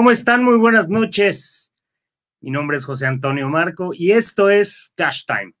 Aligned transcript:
¿Cómo 0.00 0.12
están? 0.12 0.42
Muy 0.42 0.56
buenas 0.56 0.88
noches. 0.88 1.74
Mi 2.40 2.50
nombre 2.50 2.78
es 2.78 2.86
José 2.86 3.06
Antonio 3.06 3.50
Marco 3.50 3.90
y 3.92 4.12
esto 4.12 4.48
es 4.48 4.94
Cash 4.96 5.26
Time. 5.26 5.52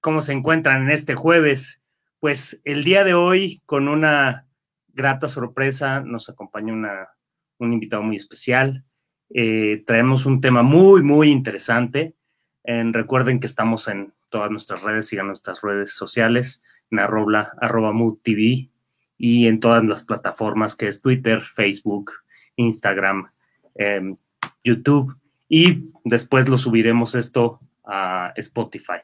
¿Cómo 0.00 0.20
se 0.20 0.32
encuentran 0.32 0.82
en 0.82 0.90
este 0.90 1.14
jueves? 1.14 1.84
Pues 2.18 2.60
el 2.64 2.82
día 2.82 3.04
de 3.04 3.14
hoy, 3.14 3.62
con 3.64 3.86
una 3.86 4.48
grata 4.88 5.28
sorpresa, 5.28 6.00
nos 6.00 6.28
acompaña 6.28 6.72
una, 6.72 7.10
un 7.58 7.74
invitado 7.74 8.02
muy 8.02 8.16
especial. 8.16 8.84
Eh, 9.32 9.84
traemos 9.86 10.26
un 10.26 10.40
tema 10.40 10.64
muy, 10.64 11.04
muy 11.04 11.30
interesante. 11.30 12.16
recuerden 12.64 13.38
que 13.38 13.46
estamos 13.46 13.86
en 13.86 14.12
todas 14.30 14.50
nuestras 14.50 14.82
redes, 14.82 15.06
sigan 15.06 15.28
nuestras 15.28 15.62
redes 15.62 15.92
sociales, 15.92 16.60
en 16.90 16.98
arroba, 16.98 17.52
arroba 17.60 17.92
mood 17.92 18.18
TV 18.20 18.68
y 19.16 19.46
en 19.46 19.60
todas 19.60 19.84
las 19.84 20.04
plataformas 20.04 20.74
que 20.74 20.88
es 20.88 21.00
Twitter, 21.00 21.40
Facebook, 21.40 22.10
Instagram, 22.56 23.30
em, 23.78 24.16
YouTube 24.64 25.16
y 25.48 25.90
después 26.04 26.48
lo 26.48 26.58
subiremos 26.58 27.14
esto 27.14 27.60
a 27.84 28.32
Spotify. 28.36 29.00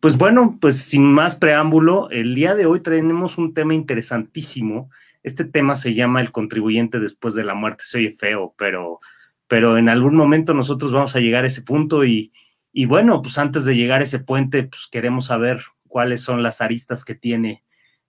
pues 0.00 0.18
bueno, 0.18 0.58
pues 0.60 0.76
sin 0.76 1.10
más 1.12 1.34
preámbulo, 1.34 2.10
el 2.10 2.34
día 2.34 2.54
de 2.54 2.66
hoy 2.66 2.80
tenemos 2.80 3.38
un 3.38 3.54
tema 3.54 3.74
interesantísimo. 3.74 4.90
Este 5.22 5.44
tema 5.44 5.74
se 5.74 5.94
llama 5.94 6.20
el 6.20 6.30
contribuyente 6.30 7.00
después 7.00 7.34
de 7.34 7.44
la 7.44 7.54
muerte. 7.54 7.84
Se 7.84 7.98
oye 7.98 8.10
feo, 8.10 8.54
pero, 8.58 9.00
pero 9.46 9.78
en 9.78 9.88
algún 9.88 10.16
momento 10.16 10.54
nosotros 10.54 10.92
vamos 10.92 11.16
a 11.16 11.20
llegar 11.20 11.44
a 11.44 11.48
ese 11.48 11.62
punto 11.62 12.04
y, 12.04 12.32
y 12.72 12.86
bueno, 12.86 13.22
pues 13.22 13.38
antes 13.38 13.64
de 13.64 13.74
llegar 13.74 14.02
a 14.02 14.04
ese 14.04 14.18
puente, 14.18 14.64
pues 14.64 14.86
queremos 14.90 15.26
saber 15.26 15.60
cuáles 15.88 16.20
son 16.20 16.42
las 16.42 16.60
aristas 16.60 17.04
que 17.04 17.14
tiene 17.14 17.64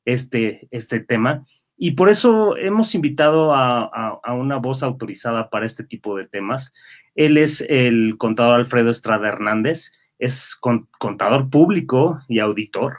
este, 0.06 0.67
este 0.72 1.00
tema. 1.00 1.45
Y 1.81 1.91
por 1.91 2.09
eso 2.09 2.58
hemos 2.58 2.94
invitado 2.94 3.53
a, 3.53 4.19
una 4.33 4.58
voz 4.58 4.83
autorizada 4.83 5.49
para 5.49 5.66
este 5.66 5.85
tipo 5.85 6.17
de 6.17 6.27
temas. 6.27 6.73
Él 7.16 7.38
es 7.38 7.61
el 7.69 8.17
contador 8.17 8.55
Alfredo 8.55 8.89
Estrada 8.89 9.30
Hernández, 9.30 9.94
es 10.19 10.57
contador 11.00 11.50
público 11.50 12.19
y 12.27 12.39
auditor. 12.39 12.97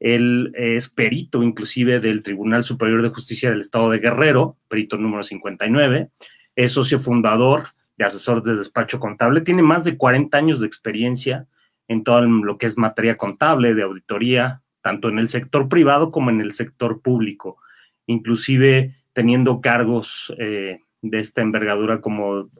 Él 0.00 0.52
es 0.54 0.90
perito 0.90 1.42
inclusive 1.42 1.98
del 1.98 2.22
Tribunal 2.22 2.62
Superior 2.62 3.00
de 3.00 3.08
Justicia 3.08 3.48
del 3.48 3.62
Estado 3.62 3.88
de 3.88 4.00
Guerrero, 4.00 4.58
perito 4.68 4.98
número 4.98 5.22
59. 5.22 6.10
Es 6.56 6.72
socio 6.72 7.00
fundador 7.00 7.68
de 7.96 8.04
asesor 8.04 8.42
de 8.42 8.54
despacho 8.54 9.00
contable. 9.00 9.40
Tiene 9.40 9.62
más 9.62 9.84
de 9.84 9.96
40 9.96 10.36
años 10.36 10.60
de 10.60 10.66
experiencia 10.66 11.46
en 11.88 12.04
todo 12.04 12.20
lo 12.20 12.58
que 12.58 12.66
es 12.66 12.76
materia 12.76 13.16
contable, 13.16 13.74
de 13.74 13.82
auditoría, 13.82 14.60
tanto 14.82 15.08
en 15.08 15.18
el 15.18 15.30
sector 15.30 15.70
privado 15.70 16.10
como 16.10 16.28
en 16.28 16.42
el 16.42 16.52
sector 16.52 17.00
público, 17.00 17.56
inclusive 18.06 18.96
teniendo 19.12 19.60
cargos 19.60 20.32
eh, 20.38 20.80
de 21.02 21.18
esta 21.18 21.42
envergadura 21.42 22.00
como 22.00 22.50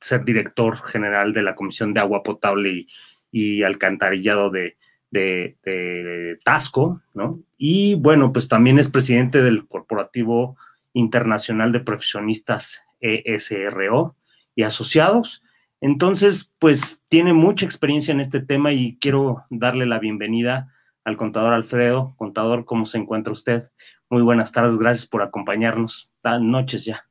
ser 0.00 0.24
director 0.24 0.76
general 0.76 1.32
de 1.32 1.42
la 1.42 1.54
Comisión 1.54 1.94
de 1.94 2.00
Agua 2.00 2.22
Potable 2.22 2.86
y, 3.30 3.62
Alcantarillado 3.62 4.50
de, 4.50 4.76
de, 5.10 6.38
Tasco, 6.44 7.00
¿no? 7.14 7.40
Y 7.56 7.94
bueno, 7.94 8.32
pues 8.32 8.48
también 8.48 8.78
es 8.78 8.90
presidente 8.90 9.42
del 9.42 9.66
Corporativo 9.66 10.56
Internacional 10.92 11.72
de 11.72 11.80
Profesionistas 11.80 12.80
ESRO 13.00 14.16
y 14.54 14.62
Asociados. 14.62 15.42
Entonces, 15.80 16.54
pues 16.58 17.04
tiene 17.08 17.32
mucha 17.32 17.66
experiencia 17.66 18.12
en 18.12 18.20
este 18.20 18.40
tema 18.40 18.72
y 18.72 18.96
quiero 19.00 19.44
darle 19.50 19.86
la 19.86 19.98
bienvenida 19.98 20.72
al 21.04 21.16
contador 21.16 21.52
Alfredo. 21.52 22.14
Contador, 22.16 22.64
¿cómo 22.64 22.86
se 22.86 22.98
encuentra 22.98 23.32
usted? 23.32 23.70
Muy 24.10 24.22
buenas 24.22 24.52
tardes, 24.52 24.78
gracias 24.78 25.06
por 25.06 25.22
acompañarnos. 25.22 26.12
Tan 26.20 26.50
noches 26.50 26.84
ya. 26.84 27.06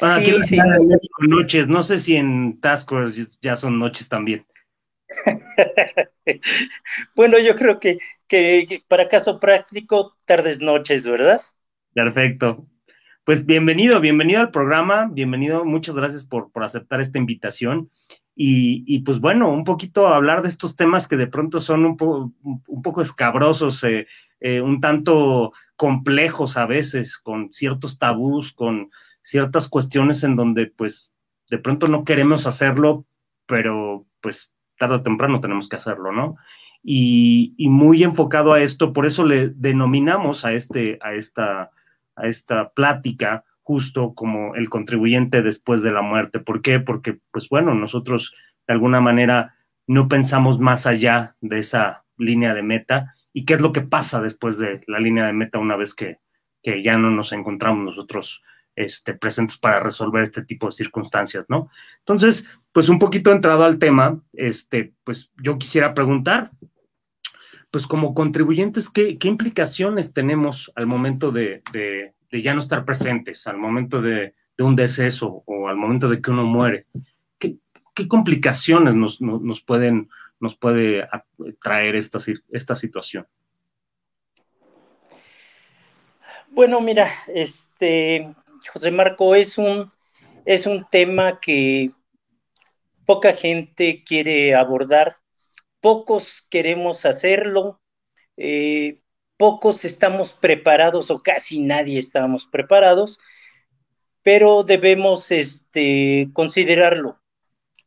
Bueno, 0.00 0.14
aquí 0.14 0.42
sí, 0.44 0.58
noches, 1.28 1.68
no 1.68 1.82
sé 1.82 1.98
si 1.98 2.16
en 2.16 2.60
Tasco 2.60 3.04
ya 3.42 3.56
son 3.56 3.78
noches 3.78 4.08
también. 4.08 4.46
bueno, 7.16 7.38
yo 7.38 7.54
creo 7.56 7.80
que, 7.80 7.98
que 8.28 8.82
para 8.88 9.08
caso 9.08 9.40
práctico, 9.40 10.16
tardes, 10.24 10.60
noches, 10.60 11.06
¿verdad? 11.06 11.42
Perfecto. 11.92 12.66
Pues 13.24 13.44
bienvenido, 13.44 14.00
bienvenido 14.00 14.40
al 14.40 14.50
programa, 14.50 15.08
bienvenido, 15.12 15.64
muchas 15.64 15.94
gracias 15.94 16.24
por, 16.24 16.50
por 16.50 16.64
aceptar 16.64 17.00
esta 17.00 17.18
invitación. 17.18 17.90
Y, 18.42 19.00
pues 19.00 19.20
bueno, 19.20 19.52
un 19.52 19.64
poquito 19.64 20.06
hablar 20.06 20.40
de 20.40 20.48
estos 20.48 20.74
temas 20.74 21.06
que 21.06 21.18
de 21.18 21.26
pronto 21.26 21.60
son 21.60 21.84
un, 21.84 21.98
poco 22.82 23.02
escabrosos, 23.02 23.84
eh, 23.84 24.06
eh, 24.40 24.62
un 24.62 24.80
tanto 24.80 25.52
complejos 25.76 26.56
a 26.56 26.64
veces, 26.64 27.18
con 27.18 27.52
ciertos 27.52 27.98
tabús, 27.98 28.54
con 28.54 28.90
ciertas 29.20 29.68
cuestiones 29.68 30.24
en 30.24 30.36
donde 30.36 30.68
pues 30.68 31.12
de 31.50 31.58
pronto 31.58 31.86
no 31.86 32.02
queremos 32.02 32.46
hacerlo, 32.46 33.04
pero 33.44 34.06
pues 34.22 34.50
tarde 34.78 34.94
o 34.94 35.02
temprano 35.02 35.42
tenemos 35.42 35.68
que 35.68 35.76
hacerlo, 35.76 36.10
¿no? 36.10 36.36
Y, 36.82 37.52
y 37.58 37.68
muy 37.68 38.02
enfocado 38.02 38.54
a 38.54 38.62
esto, 38.62 38.94
por 38.94 39.04
eso 39.04 39.22
le 39.22 39.50
denominamos 39.50 40.46
a, 40.46 40.54
este, 40.54 40.98
a, 41.02 41.12
esta, 41.12 41.72
a 42.16 42.26
esta 42.26 42.70
plática 42.70 43.44
justo 43.70 44.14
como 44.14 44.56
el 44.56 44.68
contribuyente 44.68 45.42
después 45.42 45.80
de 45.84 45.92
la 45.92 46.02
muerte. 46.02 46.40
¿Por 46.40 46.60
qué? 46.60 46.80
Porque, 46.80 47.18
pues 47.30 47.48
bueno, 47.48 47.72
nosotros 47.72 48.34
de 48.66 48.74
alguna 48.74 49.00
manera 49.00 49.54
no 49.86 50.08
pensamos 50.08 50.58
más 50.58 50.88
allá 50.88 51.36
de 51.40 51.60
esa 51.60 52.02
línea 52.18 52.52
de 52.52 52.64
meta 52.64 53.14
y 53.32 53.44
qué 53.44 53.54
es 53.54 53.60
lo 53.60 53.70
que 53.70 53.82
pasa 53.82 54.20
después 54.20 54.58
de 54.58 54.82
la 54.88 54.98
línea 54.98 55.24
de 55.24 55.34
meta 55.34 55.60
una 55.60 55.76
vez 55.76 55.94
que, 55.94 56.18
ya 56.82 56.98
no 56.98 57.10
nos 57.10 57.32
encontramos 57.32 57.84
nosotros 57.84 58.42
este, 58.74 59.14
presentes 59.14 59.56
para 59.56 59.78
resolver 59.78 60.24
este 60.24 60.42
tipo 60.44 60.66
de 60.66 60.72
circunstancias, 60.72 61.44
¿no? 61.48 61.70
Entonces, 62.00 62.50
pues 62.72 62.88
un 62.88 62.98
poquito 62.98 63.30
entrado 63.30 63.62
al 63.62 63.78
tema, 63.78 64.20
este, 64.32 64.94
pues 65.04 65.30
yo 65.40 65.58
quisiera 65.58 65.94
preguntar, 65.94 66.50
pues 67.70 67.86
como 67.86 68.14
contribuyentes, 68.14 68.90
¿qué, 68.90 69.16
implicaciones 69.22 70.12
tenemos 70.12 70.72
al 70.74 70.88
momento 70.88 71.30
de 71.30 71.62
ya 72.30 72.54
no 72.54 72.60
estar 72.60 72.84
presentes 72.84 73.46
al 73.46 73.56
momento 73.56 74.00
de, 74.00 74.34
un 74.58 74.76
deceso 74.76 75.42
o 75.46 75.68
al 75.68 75.76
momento 75.76 76.08
de 76.08 76.20
que 76.20 76.30
uno 76.30 76.44
muere. 76.44 76.86
¿Qué, 77.38 77.58
complicaciones 78.08 78.94
nos, 78.94 79.18
pueden, 79.62 80.08
nos 80.38 80.56
puede 80.56 81.08
traer 81.62 81.96
esta, 81.96 82.18
esta 82.50 82.76
situación? 82.76 83.26
Bueno, 86.50 86.80
mira, 86.80 87.10
este, 87.28 88.34
José 88.72 88.90
Marco, 88.90 89.34
es 89.34 89.56
un, 89.56 89.88
es 90.44 90.66
un 90.66 90.84
tema 90.90 91.40
que 91.40 91.90
poca 93.06 93.32
gente 93.32 94.02
quiere 94.04 94.54
abordar, 94.54 95.16
pocos 95.80 96.46
queremos 96.50 97.06
hacerlo, 97.06 97.80
eh, 98.36 99.00
pocos 99.40 99.86
estamos 99.86 100.34
preparados 100.34 101.10
o 101.10 101.22
casi 101.22 101.60
nadie 101.60 101.98
estamos 101.98 102.44
preparados, 102.44 103.20
pero 104.22 104.64
debemos 104.64 105.30
este, 105.30 106.28
considerarlo. 106.34 107.18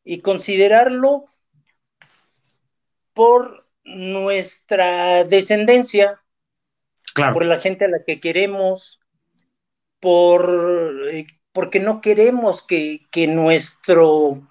Y 0.04 0.22
considerarlo 0.22 1.26
por 3.14 3.68
nuestra 3.84 5.26
descendencia, 5.26 6.20
por 7.14 7.46
la 7.46 7.60
gente 7.60 7.86
a 7.86 7.90
la 7.90 8.04
que 8.04 8.20
queremos, 8.20 9.00
por, 10.00 11.08
eh, 11.12 11.28
porque 11.52 11.80
no 11.80 12.02
queremos 12.02 12.64
que, 12.64 13.06
nuestro, 13.28 14.42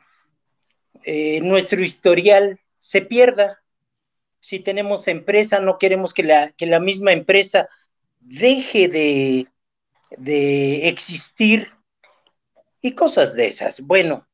eh, 1.03 1.41
nuestro 1.41 1.83
historial 1.83 2.61
se 2.79 3.03
pierda 3.03 3.62
si 4.43 4.59
tenemos 4.59 5.07
empresa, 5.07 5.61
no 5.61 5.79
queremos 5.79 6.13
que 6.13 6.25
la, 6.25 6.51
que 6.51 6.67
la 6.67 6.81
misma 6.81 7.13
empresa 7.13 7.69
deje 8.19 8.89
de, 8.89 9.49
existir 10.89 11.71
y 12.81 12.93
cosas 12.93 13.35
de 13.35 13.47
esas. 13.47 13.81
Bueno, 13.83 14.27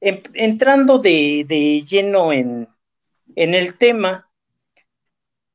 entrando 0.00 0.98
de, 0.98 1.44
lleno 1.86 2.32
en, 2.32 2.68
el 3.36 3.76
tema, 3.76 4.30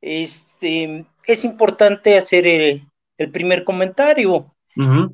este, 0.02 1.06
es 1.26 1.44
importante 1.44 2.16
hacer 2.16 2.46
el, 2.46 3.32
primer 3.32 3.64
comentario. 3.64 4.56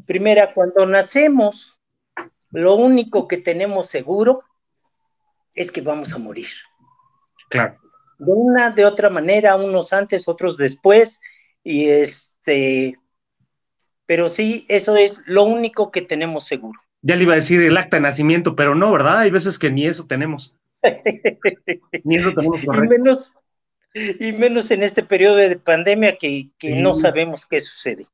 Primera, 0.06 0.54
cuando 0.54 0.86
nacemos, 0.86 1.80
lo 2.52 2.76
único 2.76 3.28
que 3.28 3.38
tenemos 3.38 3.88
seguro 3.88 4.44
es 5.54 5.72
que 5.72 5.80
vamos 5.80 6.14
a 6.14 6.18
morir. 6.18 6.50
Claro 7.50 7.85
de 8.18 8.32
una, 8.32 8.72
de 8.72 8.86
otra 8.86 9.10
manera, 9.10 9.56
unos 9.56 9.94
antes, 9.94 10.28
otros 10.28 10.58
después, 10.58 11.22
y 11.64 11.90
este, 11.90 12.98
pero 14.06 14.30
sí, 14.30 14.66
eso 14.70 14.96
es 14.96 15.14
lo 15.26 15.44
único 15.44 15.92
que 15.92 16.02
tenemos 16.02 16.46
seguro. 16.46 16.80
Ya 17.02 17.16
le 17.16 17.24
iba 17.24 17.34
a 17.34 17.38
decir 17.38 17.62
el 17.62 17.78
acta 17.78 17.98
de 17.98 18.02
nacimiento, 18.02 18.56
pero 18.56 18.76
no, 18.76 18.92
¿verdad? 18.92 19.20
Hay 19.20 19.32
veces 19.32 19.60
que 19.60 19.72
ni 19.72 19.86
eso 19.86 20.06
tenemos. 20.08 20.56
ni 22.04 22.16
eso 22.16 22.32
tenemos 22.34 22.64
Y 22.64 22.68
menos, 22.88 23.34
y 23.94 24.32
menos 24.34 24.72
en 24.72 24.84
este 24.84 25.04
periodo 25.04 25.38
de 25.38 25.58
pandemia 25.58 26.18
que, 26.18 26.50
no 26.62 26.94
sabemos 26.94 27.46
qué 27.46 27.60
sucede. 27.60 28.08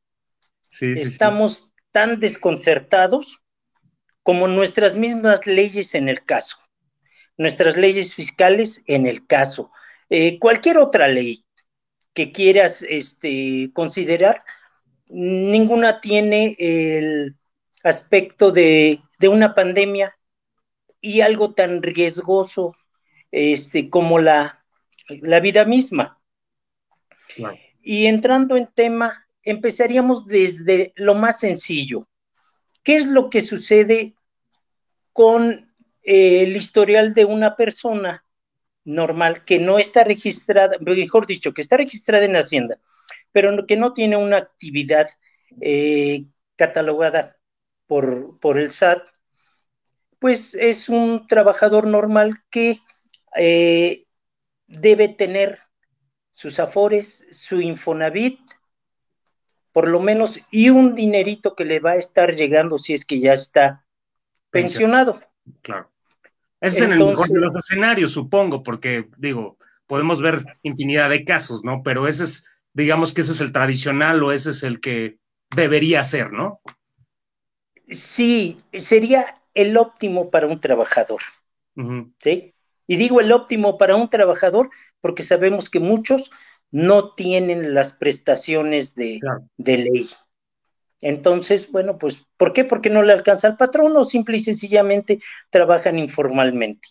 Estamos 0.79 1.71
tan 1.91 2.19
desconcertados 2.19 3.41
como 4.23 4.47
nuestras 4.47 4.95
mismas 4.95 5.45
leyes 5.47 5.95
en 5.95 6.07
el 6.07 6.23
caso, 6.23 6.57
nuestras 7.37 7.75
leyes 7.75 8.13
fiscales 8.13 8.81
en 8.85 9.05
el 9.07 9.25
caso, 9.25 9.71
eh, 10.13 10.39
cualquier 10.39 10.77
otra 10.77 11.07
ley 11.07 11.45
que 12.13 12.33
quieras 12.33 12.85
este, 12.87 13.71
considerar, 13.71 14.43
ninguna 15.07 16.01
tiene 16.01 16.53
el 16.59 17.37
aspecto 17.81 18.51
de, 18.51 18.99
una 19.21 19.55
pandemia 19.55 20.13
y 20.99 21.21
algo 21.21 21.53
tan 21.53 21.81
riesgoso 21.81 22.75
este, 23.31 23.89
como 23.89 24.19
la, 24.19 24.65
la 25.07 25.39
vida 25.39 25.63
misma. 25.63 26.19
Y 27.81 28.07
entrando 28.07 28.57
en 28.57 28.67
tema, 28.67 29.25
empezaríamos 29.43 30.27
desde 30.27 30.91
lo 30.97 31.15
más 31.15 31.39
sencillo. 31.39 32.05
¿Qué 32.83 32.97
es 32.97 33.05
lo 33.05 33.29
que 33.29 33.39
sucede 33.39 34.15
con 35.13 35.73
eh, 36.03 36.43
el 36.43 36.57
historial 36.57 37.13
de 37.13 37.23
una 37.23 37.55
persona 37.55 38.25
normal 38.83 39.45
que 39.45 39.59
no 39.59 39.79
está 39.79 40.03
registrada, 40.03 40.77
mejor 40.79 41.27
dicho, 41.27 41.53
que 41.53 41.61
está 41.61 41.77
registrada 41.77 42.25
en 42.25 42.35
Hacienda, 42.35 42.79
pero 43.31 43.65
que 43.65 43.77
no 43.77 43.93
tiene 43.93 44.17
una 44.17 44.37
actividad 44.37 45.07
eh, 45.59 46.25
catalogada 46.55 47.37
por, 47.87 48.39
por, 48.39 48.57
el 48.57 48.71
SAT, 48.71 49.07
pues 50.19 50.55
es 50.55 50.89
un 50.89 51.27
trabajador 51.27 51.87
normal 51.87 52.35
que 52.49 52.79
eh, 53.35 54.05
debe 54.67 55.09
tener 55.09 55.59
sus 56.31 56.59
afores, 56.59 57.25
su 57.31 57.59
Infonavit, 57.59 58.39
por 59.71 59.87
lo 59.87 59.99
menos, 59.99 60.39
y 60.51 60.69
un 60.69 60.95
dinerito 60.95 61.55
que 61.55 61.65
le 61.65 61.79
va 61.79 61.91
a 61.91 61.97
estar 61.97 62.35
llegando 62.35 62.77
si 62.77 62.93
es 62.93 63.05
que 63.05 63.19
ya 63.19 63.33
está 63.33 63.85
pensionado. 64.49 65.19
Claro. 65.61 65.90
Ese 66.61 66.77
es 66.77 66.81
en 66.83 66.91
el 66.93 67.03
mejor 67.03 67.27
de 67.27 67.39
los 67.39 67.55
escenarios, 67.55 68.11
supongo, 68.11 68.61
porque 68.61 69.09
digo, 69.17 69.57
podemos 69.87 70.21
ver 70.21 70.45
infinidad 70.61 71.09
de 71.09 71.25
casos, 71.25 71.63
¿no? 71.63 71.81
Pero 71.83 72.07
ese 72.07 72.23
es, 72.23 72.45
digamos 72.73 73.13
que 73.13 73.21
ese 73.21 73.31
es 73.31 73.41
el 73.41 73.51
tradicional 73.51 74.23
o 74.23 74.31
ese 74.31 74.51
es 74.51 74.63
el 74.63 74.79
que 74.79 75.17
debería 75.55 76.03
ser, 76.03 76.31
¿no? 76.31 76.61
Sí, 77.89 78.61
sería 78.71 79.41
el 79.53 79.75
óptimo 79.75 80.29
para 80.29 80.47
un 80.47 80.61
trabajador. 80.61 81.21
¿sí? 82.19 82.53
Y 82.87 82.95
digo 82.95 83.19
el 83.19 83.31
óptimo 83.31 83.77
para 83.77 83.95
un 83.95 84.09
trabajador 84.09 84.69
porque 85.01 85.23
sabemos 85.23 85.69
que 85.69 85.79
muchos 85.79 86.31
no 86.69 87.13
tienen 87.15 87.73
las 87.73 87.93
prestaciones 87.93 88.95
de, 88.95 89.19
de 89.57 89.77
ley. 89.77 90.09
Entonces, 91.01 91.71
bueno, 91.71 91.97
pues, 91.97 92.23
¿por 92.37 92.53
qué? 92.53 92.63
Porque 92.63 92.89
no 92.89 93.01
le 93.01 93.13
alcanza 93.13 93.47
al 93.47 93.57
patrón 93.57 93.95
o 93.97 94.03
simple 94.03 94.37
y 94.37 94.41
sencillamente 94.41 95.19
trabajan 95.49 95.97
informalmente. 95.97 96.87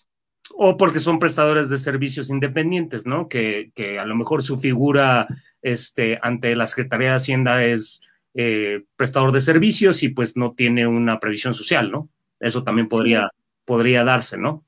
O 0.52 0.76
porque 0.76 0.98
son 0.98 1.20
prestadores 1.20 1.70
de 1.70 1.78
servicios 1.78 2.28
independientes, 2.28 3.06
¿no? 3.06 3.28
Que, 3.28 3.70
a 4.00 4.04
lo 4.04 4.16
mejor 4.16 4.42
su 4.42 4.56
figura 4.56 5.28
este, 5.62 6.18
ante 6.22 6.56
la 6.56 6.66
Secretaría 6.66 7.10
de 7.10 7.16
Hacienda 7.16 7.64
es 7.64 8.00
eh, 8.34 8.82
prestador 8.96 9.30
de 9.30 9.40
servicios 9.40 10.02
y 10.02 10.08
pues 10.08 10.36
no 10.36 10.52
tiene 10.54 10.86
una 10.88 11.20
previsión 11.20 11.54
social, 11.54 11.90
¿no? 11.90 12.08
Eso 12.40 12.64
también 12.64 12.88
podría, 12.88 13.30
podría 13.64 14.02
darse, 14.02 14.36
¿no? 14.36 14.64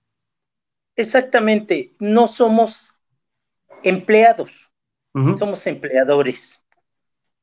Exactamente, 0.95 1.93
no 1.99 2.27
somos 2.27 2.93
empleados, 3.83 4.71
somos 5.37 5.67
empleadores, 5.67 6.65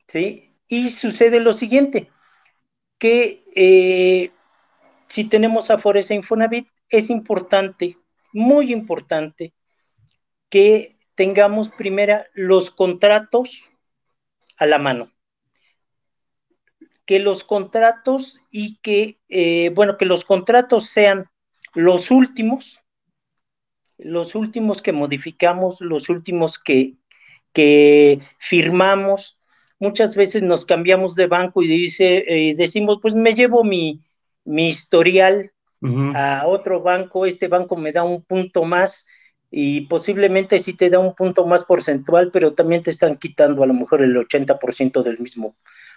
¿sí? 0.08 0.49
Y 0.70 0.90
sucede 0.90 1.40
lo 1.40 1.52
siguiente, 1.54 2.12
que 3.00 3.44
eh, 3.56 4.32
si 5.08 5.26
tenemos 5.26 5.72
Afores 5.72 6.12
e 6.12 6.16
Infonavit, 6.16 6.68
es 6.90 7.10
importante, 7.10 7.98
muy 8.34 8.72
importante, 8.72 9.54
que 10.50 11.00
tengamos 11.16 11.70
primero 11.70 12.24
los 12.34 12.70
contratos 12.70 13.68
a 14.58 14.68
la 14.68 14.78
mano. 14.78 15.12
Que 17.06 17.18
los 17.18 17.44
contratos 17.44 18.40
y 18.52 18.78
que, 18.78 19.20
eh, 19.28 19.72
bueno, 19.74 19.98
que 19.98 20.06
los 20.06 20.24
contratos 20.24 20.88
sean 20.88 21.32
los 21.74 22.12
últimos, 22.12 22.84
los 23.98 24.36
últimos 24.36 24.84
que 24.84 24.92
modificamos, 24.92 25.82
los 25.82 26.10
últimos 26.10 26.60
que, 26.60 26.94
que 27.54 28.22
firmamos, 28.38 29.39
muchas 29.80 30.16
veces 30.16 30.44
nos 30.44 30.66
cambiamos 30.66 31.16
de 31.16 31.28
banco 31.28 31.64
y 31.64 31.68
dice, 31.68 32.24
eh, 32.28 32.56
decimos, 32.56 33.00
pues 33.02 33.16
me 33.16 33.34
llevo 33.34 33.64
mi, 33.64 34.02
historial 34.46 35.52
a 36.16 36.48
otro 36.48 36.82
banco, 36.82 37.26
este 37.26 37.48
banco 37.48 37.78
me 37.78 37.92
da 37.92 38.04
un 38.04 38.24
punto 38.24 38.66
más 38.66 39.08
y 39.50 39.82
posiblemente 39.82 40.60
sí 40.60 40.74
te 40.74 40.90
da 40.90 41.00
un 41.00 41.16
punto 41.16 41.46
más 41.46 41.64
porcentual, 41.64 42.32
pero 42.32 42.54
también 42.54 42.84
te 42.84 42.92
están 42.92 43.18
quitando 43.18 43.64
a 43.64 43.68
lo 43.68 43.74
mejor 43.74 44.02
el 44.02 44.18
80% 44.18 45.04
del 45.04 45.20
mismo 45.20 45.56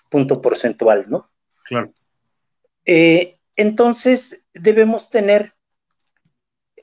punto 0.08 0.40
porcentual, 0.40 1.06
¿no? 1.08 1.30
Claro. 1.64 1.92
Eh, 2.84 3.38
entonces, 3.56 4.44
debemos 4.54 5.08
tener 5.08 5.54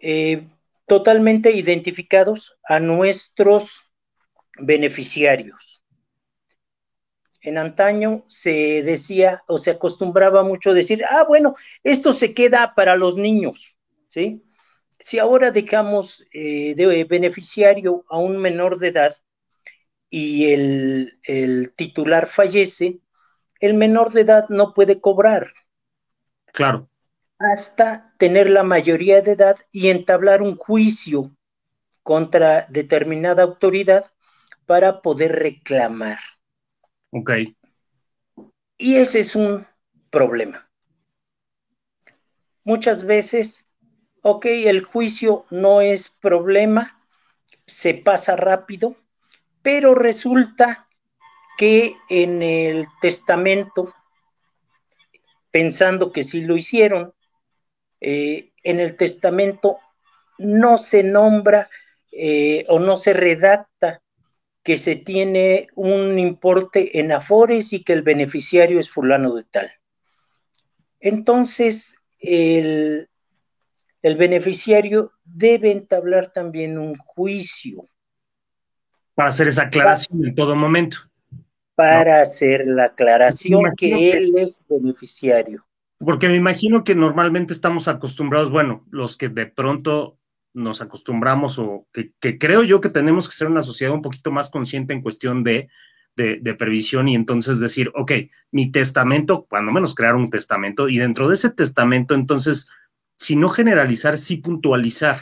eh, 0.01 0.47
totalmente 0.87 1.51
identificados 1.51 2.57
a 2.67 2.79
nuestros 2.79 3.85
beneficiarios 4.57 5.68
en 7.41 7.57
antaño 7.57 8.23
se 8.27 8.83
decía 8.83 9.43
o 9.47 9.57
se 9.57 9.71
acostumbraba 9.71 10.43
mucho 10.43 10.71
a 10.71 10.73
decir, 10.73 11.03
ah, 11.09 11.25
bueno, 11.27 11.53
esto 11.83 12.13
se 12.13 12.33
queda 12.33 12.73
para 12.75 12.95
los 12.95 13.15
niños, 13.15 13.75
¿sí? 14.07 14.43
Si 14.99 15.19
ahora 15.19 15.51
dejamos 15.51 16.25
eh, 16.33 16.75
de 16.75 17.05
beneficiario 17.05 18.03
a 18.09 18.17
un 18.17 18.37
menor 18.37 18.77
de 18.79 18.89
edad 18.89 19.15
y 20.09 20.51
el, 20.51 21.19
el 21.23 21.73
titular 21.75 22.27
fallece, 22.27 22.99
el 23.59 23.73
menor 23.73 24.11
de 24.11 24.21
edad 24.21 24.45
no 24.49 24.73
puede 24.73 24.99
cobrar. 24.99 25.51
Claro. 26.51 26.89
Hasta 27.37 28.13
tener 28.17 28.49
la 28.49 28.63
mayoría 28.63 29.21
de 29.21 29.31
edad 29.31 29.57
y 29.71 29.89
entablar 29.89 30.41
un 30.41 30.57
juicio 30.57 31.31
contra 32.03 32.65
determinada 32.69 33.43
autoridad 33.43 34.11
para 34.65 35.01
poder 35.01 35.33
reclamar. 35.33 36.19
Ok. 37.11 37.31
Y 38.77 38.95
ese 38.95 39.19
es 39.19 39.35
un 39.35 39.65
problema. 40.09 40.69
Muchas 42.63 43.03
veces, 43.03 43.65
ok, 44.21 44.45
el 44.45 44.83
juicio 44.83 45.45
no 45.49 45.81
es 45.81 46.09
problema, 46.09 47.01
se 47.65 47.93
pasa 47.93 48.35
rápido, 48.35 48.95
pero 49.61 49.95
resulta 49.95 50.87
que 51.57 51.95
en 52.09 52.41
el 52.41 52.85
testamento, 53.01 53.93
pensando 55.51 56.11
que 56.11 56.23
sí 56.23 56.41
lo 56.43 56.55
hicieron, 56.55 57.13
eh, 58.01 58.51
en 58.63 58.79
el 58.79 58.95
testamento 58.95 59.77
no 60.37 60.77
se 60.77 61.03
nombra 61.03 61.69
eh, 62.11 62.65
o 62.69 62.79
no 62.79 62.97
se 62.97 63.13
redacta 63.13 64.01
que 64.69 64.77
se 64.77 64.97
tiene 64.97 65.65
un 65.73 66.19
importe 66.19 66.99
en 66.99 67.11
Afores 67.11 67.73
y 67.73 67.83
que 67.83 67.91
el 67.91 68.03
beneficiario 68.03 68.79
es 68.79 68.87
fulano 68.87 69.33
de 69.33 69.43
tal. 69.45 69.71
Entonces, 70.99 71.95
el, 72.19 73.09
el 74.03 74.15
beneficiario 74.15 75.11
debe 75.25 75.71
entablar 75.71 76.31
también 76.31 76.77
un 76.77 76.95
juicio. 76.97 77.83
Para 79.15 79.29
hacer 79.29 79.47
esa 79.47 79.63
aclaración 79.63 80.23
en 80.23 80.35
todo 80.35 80.55
momento. 80.55 80.97
Para 81.73 82.21
hacer 82.21 82.67
la 82.67 82.83
aclaración 82.83 83.71
que 83.75 84.11
él 84.11 84.33
es 84.37 84.61
beneficiario. 84.69 85.65
Porque 85.97 86.27
me 86.27 86.35
imagino 86.35 86.83
que 86.83 86.93
normalmente 86.93 87.53
estamos 87.53 87.87
acostumbrados, 87.87 88.51
bueno, 88.51 88.85
los 88.91 89.17
que 89.17 89.29
de 89.29 89.47
pronto 89.47 90.18
nos 90.59 90.81
acostumbramos 90.81 91.57
o 91.57 91.87
que, 91.91 92.37
creo 92.37 92.63
yo 92.63 92.81
que 92.81 92.89
tenemos 92.89 93.27
que 93.27 93.35
ser 93.35 93.47
una 93.47 93.61
sociedad 93.61 93.93
un 93.93 94.01
poquito 94.01 94.31
más 94.31 94.49
consciente 94.49 94.93
en 94.93 95.01
cuestión 95.01 95.43
de, 95.43 95.69
de, 96.15 96.53
previsión 96.53 97.07
y 97.07 97.15
entonces 97.15 97.59
decir, 97.59 97.91
ok, 97.95 98.11
mi 98.51 98.71
testamento, 98.71 99.47
cuando 99.49 99.71
menos 99.71 99.95
crear 99.95 100.15
un 100.15 100.27
testamento 100.27 100.89
y 100.89 100.97
dentro 100.97 101.29
de 101.29 101.35
ese 101.35 101.49
testamento, 101.49 102.13
entonces, 102.13 102.67
si 103.15 103.35
no 103.35 103.49
generalizar, 103.49 104.17
sí 104.17 104.37
puntualizar 104.37 105.19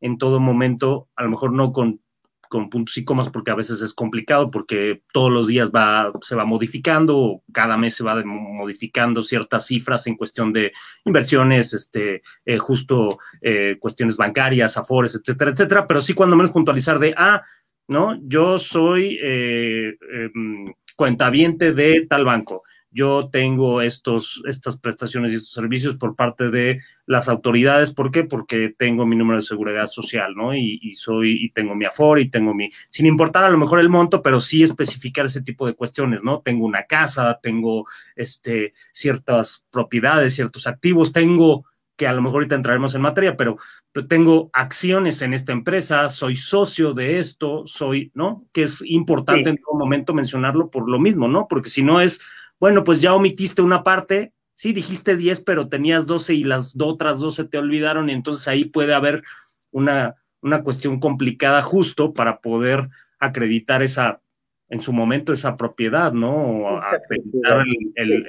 en 0.00 0.16
todo 0.16 0.40
momento, 0.40 1.08
a 1.16 1.22
lo 1.24 1.30
mejor 1.30 1.52
no 1.52 1.72
con 1.72 2.00
con 2.48 2.70
puntos 2.70 2.96
y 2.98 3.04
comas 3.04 3.28
porque 3.28 3.50
a 3.50 3.54
veces 3.54 3.80
es 3.80 3.92
complicado 3.92 4.50
porque 4.50 5.02
todos 5.12 5.30
los 5.30 5.46
días 5.46 5.70
va, 5.70 6.12
se 6.20 6.34
va 6.34 6.44
modificando, 6.44 7.42
cada 7.52 7.76
mes 7.76 7.94
se 7.94 8.04
va 8.04 8.22
modificando 8.24 9.22
ciertas 9.22 9.66
cifras 9.66 10.06
en 10.06 10.16
cuestión 10.16 10.52
de 10.52 10.72
inversiones, 11.04 11.74
este, 11.74 12.22
eh, 12.44 12.58
justo 12.58 13.18
eh, 13.40 13.76
cuestiones 13.80 14.16
bancarias, 14.16 14.76
afores, 14.76 15.14
etcétera, 15.14 15.50
etcétera, 15.50 15.86
pero 15.86 16.00
sí 16.00 16.14
cuando 16.14 16.36
menos 16.36 16.52
puntualizar 16.52 16.98
de, 16.98 17.14
ah, 17.16 17.42
¿no? 17.88 18.18
Yo 18.22 18.58
soy 18.58 19.18
eh, 19.20 19.96
em, 20.12 20.66
cuentaviente 20.94 21.72
de 21.72 22.06
tal 22.08 22.24
banco, 22.24 22.64
yo 22.90 23.28
tengo 23.30 23.82
estos, 23.82 24.42
estas 24.46 24.78
prestaciones 24.78 25.32
y 25.32 25.36
estos 25.36 25.52
servicios 25.52 25.96
por 25.96 26.16
parte 26.16 26.50
de 26.50 26.80
las 27.06 27.28
autoridades. 27.28 27.92
¿Por 27.92 28.10
qué? 28.10 28.24
Porque 28.24 28.74
tengo 28.76 29.06
mi 29.06 29.16
número 29.16 29.38
de 29.38 29.46
seguridad 29.46 29.86
social, 29.86 30.34
¿no? 30.34 30.54
Y, 30.54 30.78
y 30.82 30.92
soy, 30.94 31.44
y 31.44 31.50
tengo 31.50 31.74
mi 31.74 31.84
AFOR 31.84 32.18
y 32.18 32.30
tengo 32.30 32.54
mi, 32.54 32.68
sin 32.90 33.06
importar 33.06 33.44
a 33.44 33.50
lo 33.50 33.58
mejor 33.58 33.80
el 33.80 33.88
monto, 33.88 34.22
pero 34.22 34.40
sí 34.40 34.62
especificar 34.62 35.26
ese 35.26 35.42
tipo 35.42 35.66
de 35.66 35.74
cuestiones, 35.74 36.22
¿no? 36.22 36.40
Tengo 36.40 36.64
una 36.64 36.84
casa, 36.84 37.38
tengo 37.42 37.86
este, 38.16 38.72
ciertas 38.92 39.66
propiedades, 39.70 40.34
ciertos 40.34 40.66
activos, 40.66 41.12
tengo 41.12 41.64
que 41.98 42.06
a 42.06 42.12
lo 42.12 42.22
mejor 42.22 42.36
ahorita 42.36 42.54
entraremos 42.54 42.94
en 42.94 43.02
materia, 43.02 43.36
pero 43.36 43.56
pues 43.92 44.06
tengo 44.06 44.50
acciones 44.52 45.20
en 45.20 45.34
esta 45.34 45.52
empresa, 45.52 46.08
soy 46.08 46.36
socio 46.36 46.94
de 46.94 47.18
esto, 47.18 47.66
soy, 47.66 48.12
¿no? 48.14 48.46
Que 48.52 48.62
es 48.62 48.80
importante 48.86 49.50
en 49.50 49.58
todo 49.58 49.76
momento 49.76 50.14
mencionarlo 50.14 50.70
por 50.70 50.88
lo 50.88 51.00
mismo, 51.00 51.26
¿no? 51.26 51.48
Porque 51.48 51.70
si 51.70 51.82
no 51.82 52.00
es, 52.00 52.20
bueno, 52.60 52.84
pues 52.84 53.00
ya 53.00 53.14
omitiste 53.14 53.62
una 53.62 53.84
parte, 53.84 54.32
sí 54.54 54.72
dijiste 54.72 55.16
10, 55.16 55.42
pero 55.42 55.68
tenías 55.68 56.06
12 56.06 56.34
y 56.34 56.44
las 56.44 56.74
otras 56.78 57.18
12 57.18 57.44
te 57.44 57.58
olvidaron 57.58 58.10
y 58.10 58.12
entonces 58.12 58.48
ahí 58.48 58.64
puede 58.64 58.94
haber 58.94 59.22
una, 59.70 60.16
una 60.40 60.62
cuestión 60.62 61.00
complicada 61.00 61.62
justo 61.62 62.12
para 62.12 62.40
poder 62.40 62.88
acreditar 63.18 63.82
esa, 63.82 64.20
en 64.68 64.80
su 64.80 64.92
momento, 64.92 65.32
esa 65.32 65.56
propiedad, 65.56 66.12
¿no? 66.12 66.34
O 66.34 66.76
acreditar 66.78 67.64
el, 67.96 68.26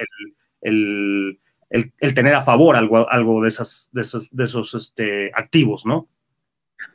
el 0.62 1.40
el, 1.70 2.14
tener 2.14 2.34
a 2.34 2.42
favor 2.42 2.76
algo, 2.76 3.10
algo 3.10 3.42
de, 3.42 3.48
esas, 3.48 3.90
de 3.92 4.02
esos, 4.02 4.30
de 4.32 4.44
esos 4.44 4.74
este, 4.74 5.32
activos, 5.34 5.86
¿no? 5.86 6.08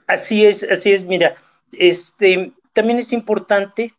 Así 0.07 0.45
es, 0.45 0.63
así 0.65 0.93
es, 0.93 1.05
mira, 1.05 1.37
este, 1.73 2.53
también 2.73 2.99
es 2.99 3.13
importante 3.13 3.95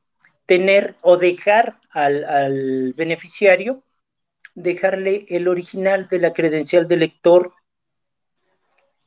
tener 0.46 0.96
o 1.02 1.18
dejar 1.18 1.80
al, 1.92 2.94
beneficiario, 2.96 3.84
dejarle 4.54 5.25
el 5.30 5.48
original 5.48 6.08
de 6.08 6.20
la 6.20 6.34
credencial 6.34 6.88
de 6.88 6.98
lector 6.98 7.54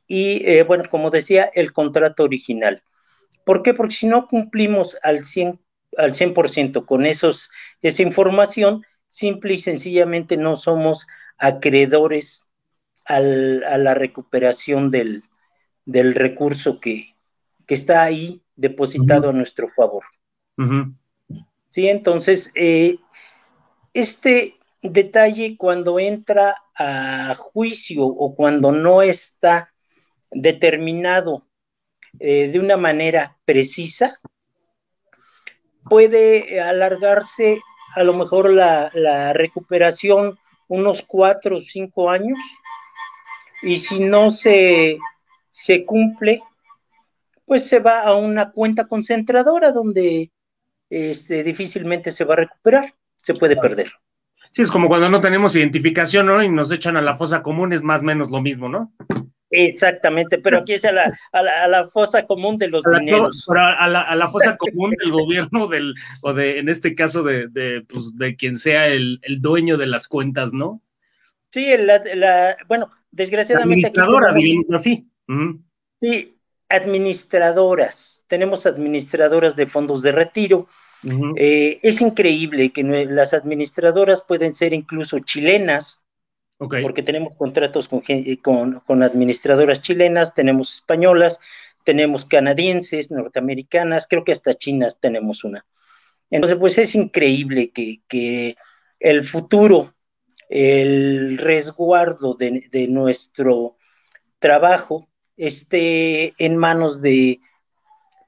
y, 0.07 0.47
eh, 0.47 0.63
bueno, 0.63 0.85
como 0.89 1.09
decía, 1.09 1.49
el 1.53 1.71
contrato 1.71 2.23
original. 2.23 2.83
¿Por 3.45 3.61
qué? 3.63 3.73
Porque 3.73 3.95
si 3.95 4.07
no 4.07 4.27
cumplimos 4.27 4.97
al 5.03 5.19
100%, 5.19 5.59
al 5.97 6.13
100 6.13 6.73
con 6.85 7.05
esos, 7.05 7.49
esa 7.81 8.01
información, 8.01 8.83
simple 9.07 9.53
y 9.53 9.57
sencillamente 9.57 10.37
no 10.37 10.55
somos 10.55 11.07
acreedores 11.37 12.47
a 13.05 13.19
la 13.19 13.95
recuperación 13.95 14.91
del, 14.91 15.23
recurso 15.85 16.79
que, 16.79 17.15
está 17.67 18.03
ahí 18.03 18.41
depositado 18.55 19.29
a 19.29 19.33
nuestro 19.33 19.69
favor. 19.69 20.03
Sí, 21.69 21.87
entonces, 21.87 22.51
eh, 22.55 22.97
este 23.93 24.57
detalle 24.81 25.55
cuando 25.57 25.99
entra 25.99 26.55
a 26.75 27.35
juicio 27.35 28.05
o 28.05 28.35
cuando 28.35 28.71
no 28.71 29.01
está 29.01 29.73
determinado 30.31 31.45
eh, 32.19 32.47
de 32.47 32.59
una 32.59 32.77
manera 32.77 33.37
precisa, 33.45 34.19
puede 35.89 36.59
alargarse 36.61 37.59
a 37.95 38.03
lo 38.03 38.13
mejor 38.13 38.51
la, 38.51 38.89
la 38.93 39.33
recuperación 39.33 40.37
unos 40.67 41.01
cuatro 41.01 41.57
o 41.57 41.61
cinco 41.61 42.09
años 42.09 42.37
y 43.61 43.77
si 43.77 43.99
no 43.99 44.29
se, 44.29 44.97
se 45.51 45.85
cumple, 45.85 46.41
pues 47.45 47.67
se 47.67 47.79
va 47.79 48.01
a 48.03 48.15
una 48.15 48.51
cuenta 48.51 48.87
concentradora 48.87 49.71
donde 49.71 50.31
este, 50.89 51.43
difícilmente 51.43 52.11
se 52.11 52.23
va 52.25 52.33
a 52.33 52.37
recuperar, 52.37 52.95
se 53.17 53.33
puede 53.33 53.55
perder. 53.55 53.91
Sí, 54.51 54.63
es 54.63 54.71
como 54.71 54.87
cuando 54.87 55.09
no 55.09 55.21
tenemos 55.21 55.55
identificación, 55.55 56.25
¿no? 56.25 56.41
Y 56.41 56.49
nos 56.49 56.71
echan 56.71 56.97
a 56.97 57.01
la 57.01 57.15
fosa 57.15 57.43
común, 57.43 57.73
es 57.73 57.83
más 57.83 58.01
o 58.01 58.05
menos 58.05 58.31
lo 58.31 58.41
mismo, 58.41 58.67
¿no? 58.67 58.91
Exactamente, 59.51 60.37
pero 60.37 60.59
aquí 60.59 60.73
es 60.73 60.85
a 60.85 60.91
la, 60.91 61.17
a 61.31 61.67
la, 61.67 61.87
fosa 61.87 62.25
común 62.27 62.57
de 62.57 62.67
los 62.67 62.83
dineros. 62.83 63.47
a, 63.49 63.87
la, 63.87 64.01
a, 64.03 64.15
la, 64.15 64.27
fosa 64.29 64.55
común 64.57 64.93
del 65.01 65.11
gobierno, 65.11 65.67
del, 65.67 65.95
o 66.21 66.33
de, 66.33 66.59
en 66.59 66.69
este 66.69 66.93
caso, 66.93 67.23
de, 67.23 67.47
de, 67.47 67.81
pues, 67.81 68.15
de 68.15 68.35
quien 68.35 68.57
sea 68.57 68.87
el, 68.87 69.19
el, 69.23 69.41
dueño 69.41 69.77
de 69.77 69.87
las 69.87 70.07
cuentas, 70.07 70.53
¿no? 70.53 70.83
Sí, 71.51 71.65
la, 71.77 72.57
bueno, 72.67 72.91
desgraciadamente. 73.09 73.87
Administradora, 73.87 74.35
así. 74.75 75.09
Sí, 75.99 76.38
administradoras. 76.69 78.23
Tenemos 78.27 78.65
administradoras 78.65 79.55
de 79.55 79.67
fondos 79.67 80.01
de 80.01 80.11
retiro. 80.11 80.67
Eh, 81.37 81.79
es 81.81 82.01
increíble 82.01 82.71
que 82.71 82.83
las 82.83 83.33
administradoras 83.33 84.21
pueden 84.21 84.53
ser 84.53 84.73
incluso 84.73 85.19
chilenas, 85.19 86.05
porque 86.57 87.03
tenemos 87.03 87.35
contratos 87.35 87.87
con, 87.87 88.03
con, 88.85 89.03
administradoras 89.03 89.81
chilenas, 89.81 90.33
tenemos 90.33 90.73
españolas, 90.75 91.39
tenemos 91.85 92.25
canadienses, 92.25 93.11
norteamericanas, 93.11 94.07
creo 94.07 94.23
que 94.23 94.33
hasta 94.33 94.53
chinas 94.53 94.99
tenemos 94.99 95.43
una. 95.43 95.65
Entonces, 96.29 96.59
pues 96.59 96.77
es 96.77 96.95
increíble 96.95 97.71
que, 97.71 98.55
el 98.99 99.23
futuro, 99.23 99.95
el 100.49 101.37
resguardo 101.37 102.35
de, 102.35 102.87
nuestro 102.89 103.77
trabajo 104.39 105.08
esté 105.39 106.33
en 106.37 106.57
manos 106.57 107.01
de 107.01 107.39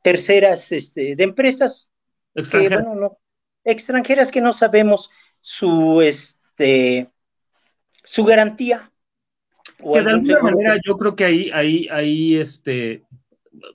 terceras, 0.01 0.71
este, 0.71 1.15
de 1.15 1.23
empresas 1.23 1.91
extranjeras. 2.33 2.87
Que, 2.87 2.95
no, 2.95 3.17
extranjeras 3.63 4.31
que 4.31 4.41
no 4.41 4.53
sabemos 4.53 5.09
su, 5.41 6.01
este, 6.01 7.09
su 8.03 8.23
garantía. 8.23 8.91
Que 9.77 10.01
de 10.01 10.11
alguna 10.11 10.39
manera 10.39 10.75
yo 10.85 10.97
creo 10.97 11.15
que 11.15 11.25
ahí, 11.25 11.51
ahí, 11.53 11.87
ahí, 11.91 12.35
este, 12.35 13.03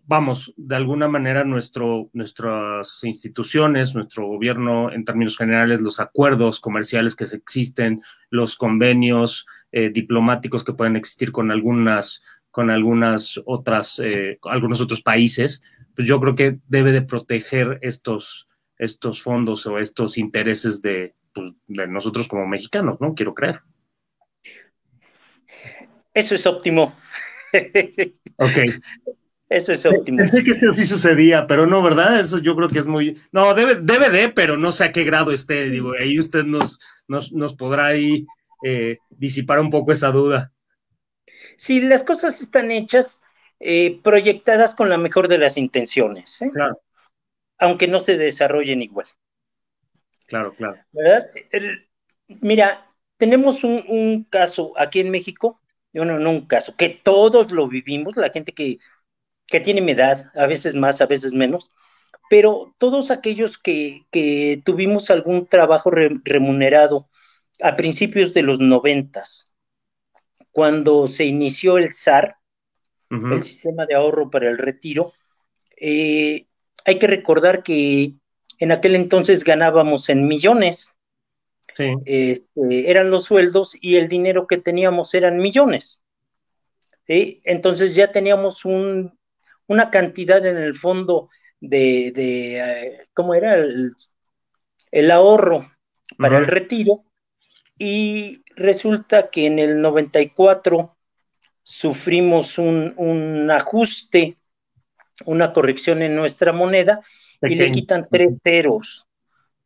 vamos, 0.05 0.55
de 0.57 0.77
alguna 0.77 1.09
manera 1.09 1.45
nuestro, 1.45 2.09
nuestras 2.13 3.01
instituciones, 3.05 3.95
nuestro 3.95 4.27
gobierno, 4.27 4.91
en 4.91 5.05
términos 5.05 5.37
generales, 5.37 5.81
los 5.81 6.01
acuerdos 6.01 6.61
comerciales 6.61 7.15
que 7.15 7.25
existen, 7.25 8.03
los 8.31 8.57
convenios 8.57 9.47
eh, 9.73 9.91
diplomáticos 9.91 10.65
que 10.65 10.73
pueden 10.73 10.97
existir 10.97 11.33
con 11.33 11.51
algunas, 11.51 12.23
con 12.57 12.71
algunas 12.71 13.39
otras, 13.45 14.01
eh, 14.03 14.39
algunos 14.45 14.81
otros 14.81 15.03
países, 15.03 15.63
pues 15.95 16.09
yo 16.09 16.19
creo 16.19 16.35
que 16.35 16.59
debe 16.69 16.91
de 16.91 17.03
proteger 17.03 17.79
estos, 17.83 18.49
estos 18.79 19.21
fondos 19.21 19.67
o 19.67 19.79
estos 19.79 20.17
intereses 20.17 20.81
de, 20.81 21.15
pues, 21.35 21.53
de 21.67 21.87
nosotros 21.87 22.29
como 22.29 22.47
mexicanos, 22.47 22.99
¿no? 22.99 23.13
Quiero 23.13 23.35
creer. 23.35 23.61
Eso 26.15 26.35
es 26.35 26.47
óptimo. 26.47 26.97
ok. 28.39 28.59
Eso 29.51 29.73
es 29.73 29.85
óptimo. 29.85 30.17
Pensé 30.17 30.43
que 30.43 30.53
eso 30.53 30.73
sí 30.73 30.87
sucedía, 30.87 31.47
pero 31.47 31.67
no, 31.67 31.83
¿verdad? 31.83 32.19
Eso 32.19 32.39
yo 32.39 32.57
creo 32.57 32.71
que 32.71 32.79
es 32.79 32.87
muy. 32.87 33.19
No, 33.33 33.53
debe, 33.53 33.75
debe 33.75 34.09
de, 34.09 34.31
pero 34.31 34.57
no 34.57 34.73
sé 34.73 34.85
a 34.85 34.93
qué 34.93 35.05
grado 35.05 35.31
esté. 35.31 35.69
Digo, 35.69 35.93
ahí 36.01 36.19
usted 36.19 36.45
nos, 36.45 36.81
nos, 37.07 37.55
podrá 37.55 37.85
ahí 37.85 38.25
eh, 38.65 38.97
disipar 39.11 39.61
un 39.61 39.69
poco 39.69 39.93
esa 39.93 40.11
duda. 40.11 40.53
Sí, 41.57 41.81
las 41.81 42.03
cosas 42.03 42.41
están 42.41 42.71
hechas, 42.71 43.23
eh, 43.61 44.01
proyectadas 44.03 44.75
con 44.75 44.89
la 44.89 44.99
mejor 44.99 45.29
de 45.29 45.39
las 45.39 45.57
intenciones. 45.57 46.43
¿eh? 46.43 46.51
Claro. 46.53 46.81
Aunque 47.59 47.89
no 47.89 48.01
se 48.01 48.17
desarrollen 48.17 48.83
igual. 48.83 49.07
Claro, 50.27 50.55
claro. 50.55 50.79
¿Verdad? 50.93 51.31
mira, 52.41 52.87
tenemos 53.17 53.65
un, 53.65 53.85
un 53.89 54.25
caso 54.25 54.73
aquí 54.77 55.01
en 55.01 55.11
México 55.11 55.61
no, 56.05 56.19
no 56.19 56.31
un 56.31 56.47
caso, 56.47 56.77
que 56.77 56.89
todos 56.91 57.51
lo 57.53 57.69
vivimos, 57.69 58.17
la 58.17 58.31
gente 58.31 58.53
que, 58.53 58.79
tiene 59.63 59.81
mi 59.81 59.93
edad, 59.93 60.31
a 60.35 60.47
veces 60.47 60.75
más, 60.75 61.01
a 61.01 61.07
veces 61.07 61.33
menos, 61.33 61.71
pero 62.29 62.75
todos 62.79 63.11
aquellos 63.11 63.59
que, 63.59 64.07
tuvimos 64.65 65.11
algún 65.11 65.47
trabajo 65.47 65.91
remunerado 65.91 67.09
a 67.63 67.77
principios 67.77 68.35
de 68.35 68.43
los 68.43 68.61
noventas, 68.61 69.55
cuando 70.57 71.07
se 71.07 71.27
inició 71.27 71.77
el 71.77 71.93
SAR, 71.93 72.39
el 73.11 73.43
sistema 73.43 73.85
de 73.85 73.95
ahorro 73.95 74.31
para 74.31 74.49
el 74.49 74.57
retiro, 74.57 75.13
eh, 75.79 76.47
hay 76.87 76.99
que 76.99 77.07
recordar 77.07 77.63
que 77.63 78.15
en 78.59 78.73
aquel 78.73 78.95
entonces 78.95 79.45
ganábamos 79.45 80.09
en 80.09 80.27
millones 80.27 80.99
este, 82.07 82.91
eran 82.91 83.11
los 83.11 83.25
sueldos 83.25 83.77
y 83.79 83.97
el 83.97 84.09
dinero 84.09 84.47
que 84.47 84.57
teníamos 84.57 85.13
eran 85.13 85.37
millones. 85.37 86.03
Entonces 87.07 87.95
ya 87.95 88.11
teníamos 88.11 88.65
una 88.65 89.91
cantidad 89.91 90.45
en 90.47 90.57
el 90.57 90.75
fondo 90.75 91.29
de, 91.61 92.15
eh, 92.17 93.07
¿cómo 93.13 93.35
era? 93.35 93.57
El, 94.91 95.11
ahorro 95.11 95.71
para 96.17 96.39
el 96.39 96.47
retiro. 96.47 97.05
Y 97.79 98.43
resulta 98.55 99.31
que 99.31 99.47
en 99.47 99.59
el 99.59 99.81
94 99.81 100.97
sufrimos 101.63 102.59
un, 102.59 102.95
un 102.97 103.51
ajuste, 103.51 104.37
una 105.25 105.53
corrección 105.53 106.03
en 106.03 106.15
nuestra 106.15 106.53
moneda 106.53 107.03
y 107.43 107.55
le 107.55 107.71
quitan 107.73 108.09
tres 108.11 108.39
ceros. 108.43 109.07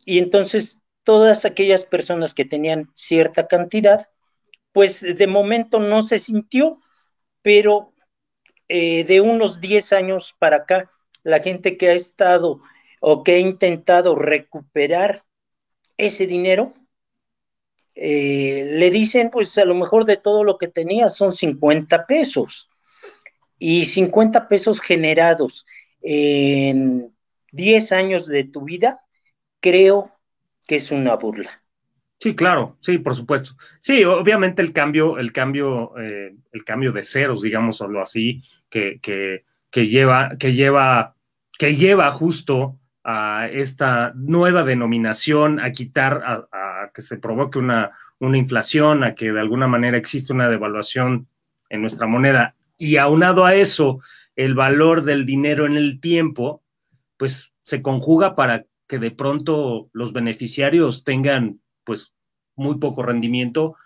Y 0.04 0.18
entonces 0.18 0.82
todas 1.04 1.44
aquellas 1.44 1.84
personas 1.84 2.34
que 2.34 2.44
tenían 2.44 2.90
cierta 2.94 3.46
cantidad, 3.46 4.08
pues 4.72 5.00
de 5.02 5.26
momento 5.26 5.80
no 5.80 6.02
se 6.02 6.18
sintió, 6.18 6.80
pero 7.42 7.92
eh, 8.68 9.04
de 9.04 9.20
unos 9.20 9.60
10 9.60 9.92
años 9.92 10.34
para 10.38 10.56
acá, 10.56 10.90
la 11.22 11.40
gente 11.40 11.76
que 11.76 11.88
ha 11.88 11.94
estado 11.94 12.60
o 13.00 13.24
que 13.24 13.32
ha 13.32 13.38
intentado 13.38 14.14
recuperar 14.14 15.24
ese 15.96 16.26
dinero, 16.26 16.72
eh, 17.94 18.66
le 18.72 18.90
dicen, 18.90 19.30
pues 19.30 19.56
a 19.58 19.64
lo 19.64 19.74
mejor 19.74 20.04
de 20.04 20.16
todo 20.16 20.44
lo 20.44 20.58
que 20.58 20.68
tenía 20.68 21.08
son 21.08 21.34
50 21.34 22.06
pesos. 22.06 22.68
Y 23.58 23.84
50 23.84 24.48
pesos 24.48 24.80
generados 24.80 25.66
en 26.00 27.14
10 27.52 27.92
años 27.92 28.26
de 28.26 28.44
tu 28.44 28.62
vida, 28.62 29.00
creo 29.60 30.12
que 30.66 30.76
es 30.76 30.90
una 30.90 31.16
burla. 31.16 31.62
Sí, 32.18 32.34
claro, 32.34 32.76
sí, 32.80 32.98
por 32.98 33.14
supuesto. 33.14 33.52
Sí, 33.80 34.04
obviamente 34.04 34.62
el 34.62 34.72
cambio, 34.72 35.18
el 35.18 35.32
cambio, 35.32 35.96
eh, 35.98 36.34
el 36.52 36.64
cambio 36.64 36.92
de 36.92 37.02
ceros, 37.02 37.42
digamos, 37.42 37.82
así, 38.00 38.42
que, 38.68 38.98
que, 39.00 39.44
que, 39.70 39.86
lleva, 39.86 40.36
que 40.38 40.52
lleva, 40.52 41.16
que 41.58 41.74
lleva 41.74 42.10
justo 42.12 42.79
a 43.04 43.48
esta 43.50 44.12
nueva 44.14 44.64
denominación, 44.64 45.60
a 45.60 45.72
quitar, 45.72 46.22
a, 46.24 46.90
que 46.92 47.02
se 47.02 47.18
provoque 47.18 47.58
una, 47.58 47.92
una 48.18 48.36
inflación, 48.36 49.04
a 49.04 49.14
que 49.14 49.32
de 49.32 49.40
alguna 49.40 49.66
manera 49.66 49.96
existe 49.96 50.32
una 50.32 50.48
devaluación 50.48 51.28
en 51.68 51.80
nuestra 51.80 52.06
moneda. 52.06 52.54
Y 52.76 52.96
aunado 52.96 53.44
a 53.44 53.54
eso, 53.54 54.00
el 54.36 54.54
valor 54.54 55.04
del 55.04 55.26
dinero 55.26 55.66
en 55.66 55.76
el 55.76 56.00
tiempo, 56.00 56.62
pues 57.16 57.54
se 57.62 57.82
conjuga 57.82 58.34
para 58.34 58.64
que 58.86 58.98
de 58.98 59.10
pronto 59.10 59.88
los 59.92 60.12
beneficiarios 60.12 61.04
tengan 61.04 61.60
pues 61.84 62.12
muy 62.56 62.78
poco 62.78 63.02
rendimiento 63.02 63.76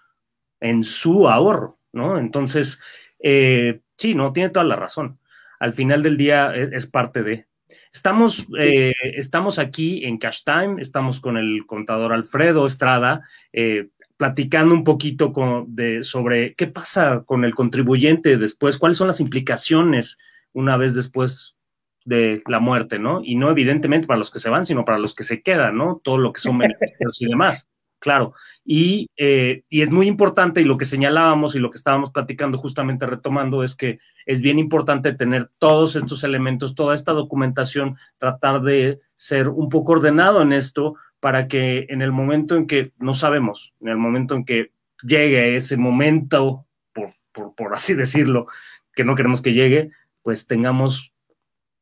en 0.60 0.82
su 0.82 1.28
ahorro, 1.28 1.78
¿no? 1.92 2.18
Entonces, 2.18 2.80
eh, 3.22 3.80
sí, 3.98 4.14
no, 4.14 4.32
tiene 4.32 4.50
toda 4.50 4.64
la 4.64 4.76
razón. 4.76 5.18
Al 5.60 5.72
final 5.72 6.02
del 6.02 6.16
día 6.16 6.54
e, 6.54 6.70
es, 6.72 6.86
parte 6.86 7.22
de. 7.22 7.46
Estamos, 7.94 8.44
eh, 8.58 8.92
estamos 9.14 9.60
aquí 9.60 10.04
en 10.04 10.18
Cash 10.18 10.40
Time, 10.44 10.82
estamos 10.82 11.20
con 11.20 11.36
el 11.36 11.64
contador 11.64 12.12
Alfredo 12.12 12.66
Estrada, 12.66 13.22
eh, 13.52 13.90
platicando 14.16 14.74
un 14.74 14.82
poquito 14.82 15.32
de, 15.68 16.02
sobre 16.02 16.54
qué 16.56 16.66
pasa 16.66 17.22
con 17.24 17.44
el 17.44 17.54
contribuyente 17.54 18.36
después, 18.36 18.78
cuáles 18.78 18.98
son 18.98 19.06
las 19.06 19.20
implicaciones 19.20 20.18
una 20.52 20.76
vez 20.76 20.96
después 20.96 21.56
de 22.04 22.42
la 22.48 22.58
muerte, 22.58 22.98
¿no? 22.98 23.20
Y 23.22 23.36
no 23.36 23.48
evidentemente 23.48 24.08
para 24.08 24.18
los 24.18 24.32
que 24.32 24.40
se 24.40 24.50
van, 24.50 24.64
sino 24.64 24.84
para 24.84 24.98
los 24.98 25.14
que 25.14 25.22
se 25.22 25.40
quedan, 25.40 25.76
¿no? 25.76 26.00
Todo 26.02 26.18
lo 26.18 26.32
que 26.32 26.40
son 26.40 26.58
beneficios 26.58 27.22
y 27.22 27.26
demás, 27.26 27.68
claro. 28.04 28.34
Y, 28.66 29.08
eh, 29.16 29.62
y, 29.70 29.80
es 29.80 29.90
muy 29.90 30.06
importante, 30.06 30.60
y 30.60 30.64
lo 30.64 30.76
que 30.76 30.84
señalábamos 30.84 31.54
y 31.54 31.58
lo 31.58 31.70
que 31.70 31.78
estábamos 31.78 32.10
platicando 32.10 32.58
justamente 32.58 33.06
retomando, 33.06 33.64
es 33.64 33.74
que 33.74 33.98
es 34.26 34.42
bien 34.42 34.58
importante 34.58 35.14
tener 35.14 35.50
todos 35.58 35.96
estos 35.96 36.22
elementos, 36.22 36.74
toda 36.74 36.94
esta 36.94 37.12
documentación, 37.12 37.96
tratar 38.18 38.60
de 38.60 39.00
ser 39.16 39.48
un 39.48 39.70
poco 39.70 39.92
ordenado 39.92 40.42
en 40.42 40.52
esto 40.52 40.96
para 41.18 41.48
que 41.48 41.86
en 41.88 42.02
el 42.02 42.12
momento 42.12 42.56
en 42.56 42.66
que, 42.66 42.92
no 42.98 43.14
sabemos, 43.14 43.72
en 43.80 43.88
el 43.88 43.96
momento 43.96 44.34
en 44.34 44.44
que 44.44 44.70
llegue 45.02 45.56
ese 45.56 45.78
momento, 45.78 46.66
por, 46.92 47.14
por, 47.32 47.54
por 47.54 47.72
así 47.72 47.94
decirlo, 47.94 48.48
que 48.94 49.04
no 49.04 49.14
queremos 49.14 49.40
que 49.40 49.54
llegue, 49.54 49.90
pues 50.22 50.46
tengamos 50.46 51.14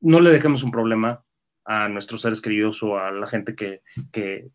no 0.00 0.20
le 0.20 0.30
dejemos 0.30 0.62
un 0.62 0.70
problema 0.70 1.24
a 1.64 1.88
nuestros 1.88 2.22
seres 2.22 2.40
queridos 2.40 2.82
o 2.82 2.98
a 2.98 3.10
la 3.10 3.26
gente 3.26 3.54
que, 3.54 3.82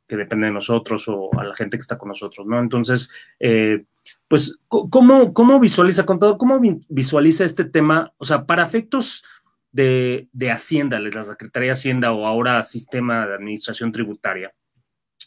depende 0.08 0.48
de 0.48 0.54
nosotros 0.54 1.06
o 1.08 1.30
a 1.40 1.44
la 1.44 1.56
gente 1.56 1.78
que 1.78 1.82
está 1.82 1.98
con 1.98 2.10
nosotros, 2.10 2.46
¿no? 2.48 2.60
Entonces, 2.60 3.10
eh, 3.40 3.86
pues, 4.28 4.60
¿cómo, 4.68 5.34
¿cómo, 5.34 5.60
visualiza, 5.60 6.06
contador, 6.06 6.38
cómo 6.38 6.60
visualiza 6.90 7.46
este 7.46 7.64
tema? 7.64 8.14
O 8.18 8.26
sea, 8.26 8.46
para 8.46 8.64
efectos 8.64 9.24
de, 9.72 10.52
Hacienda, 10.52 11.00
la 11.00 11.22
Secretaría 11.22 11.68
de 11.68 11.74
Hacienda 11.74 12.12
o 12.12 12.26
ahora 12.26 12.64
Sistema 12.64 13.26
de 13.28 13.36
Administración 13.36 13.92
Tributaria, 13.92 14.54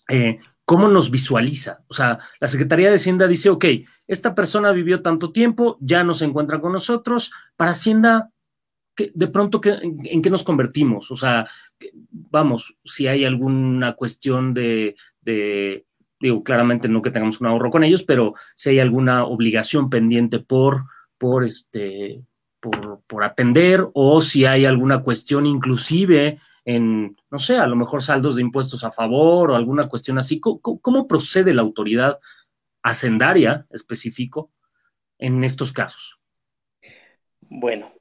eh, 0.09 0.39
¿cómo 0.65 0.89
nos 0.89 1.11
visualiza? 1.11 1.83
O 1.89 1.95
sea, 1.95 2.19
la 2.41 2.49
Secretaría 2.49 2.89
de 2.89 2.97
Hacienda 2.97 3.27
dice, 3.27 3.49
ok, 3.51 3.65
esta 4.07 4.35
persona 4.35 4.73
vivió 4.73 5.03
tanto 5.03 5.33
tiempo, 5.33 5.79
ya 5.81 6.05
no 6.05 6.15
se 6.15 6.25
encuentra 6.25 6.61
con 6.61 6.73
nosotros, 6.73 7.31
para 7.57 7.73
Hacienda, 7.73 8.31
de 8.97 9.29
pronto, 9.29 9.61
en, 9.65 10.23
qué 10.23 10.31
nos 10.31 10.43
convertimos? 10.43 11.11
O 11.11 11.17
sea, 11.17 11.49
vamos, 12.11 12.77
si 12.85 13.07
hay 13.07 13.25
alguna 13.25 13.95
cuestión 13.95 14.55
de, 14.55 14.97
digo, 16.21 16.45
claramente 16.45 16.89
no 16.89 17.03
que 17.03 17.11
tengamos 17.11 17.41
un 17.41 17.47
ahorro 17.47 17.71
con 17.71 17.85
ellos, 17.85 18.03
pero 18.03 18.35
si 18.55 18.71
hay 18.71 18.79
alguna 18.79 19.25
obligación 19.25 19.91
pendiente 19.91 20.39
por, 20.39 20.85
por 21.19 21.45
este, 21.45 22.23
por, 22.61 23.25
atender, 23.25 23.89
o 23.95 24.23
si 24.23 24.45
hay 24.45 24.65
alguna 24.65 25.03
cuestión 25.03 25.47
inclusive 25.47 26.39
en, 26.65 27.17
no 27.31 27.39
sé, 27.39 27.57
a 27.57 27.67
lo 27.67 27.77
mejor 27.77 28.03
saldos 28.03 28.37
de 28.37 28.43
impuestos 28.43 28.85
a 28.85 28.91
favor 28.91 29.51
o 29.51 29.57
alguna 29.57 29.89
cuestión 29.89 30.19
así. 30.19 30.41
cómo 30.41 31.09
procede 31.09 31.55
la 31.55 31.63
autoridad 31.63 32.21
hacendaria 32.83 33.67
específico 33.71 34.51
en 35.19 35.43
estos 35.45 35.73
casos? 35.73 36.19
Bueno, 37.41 37.93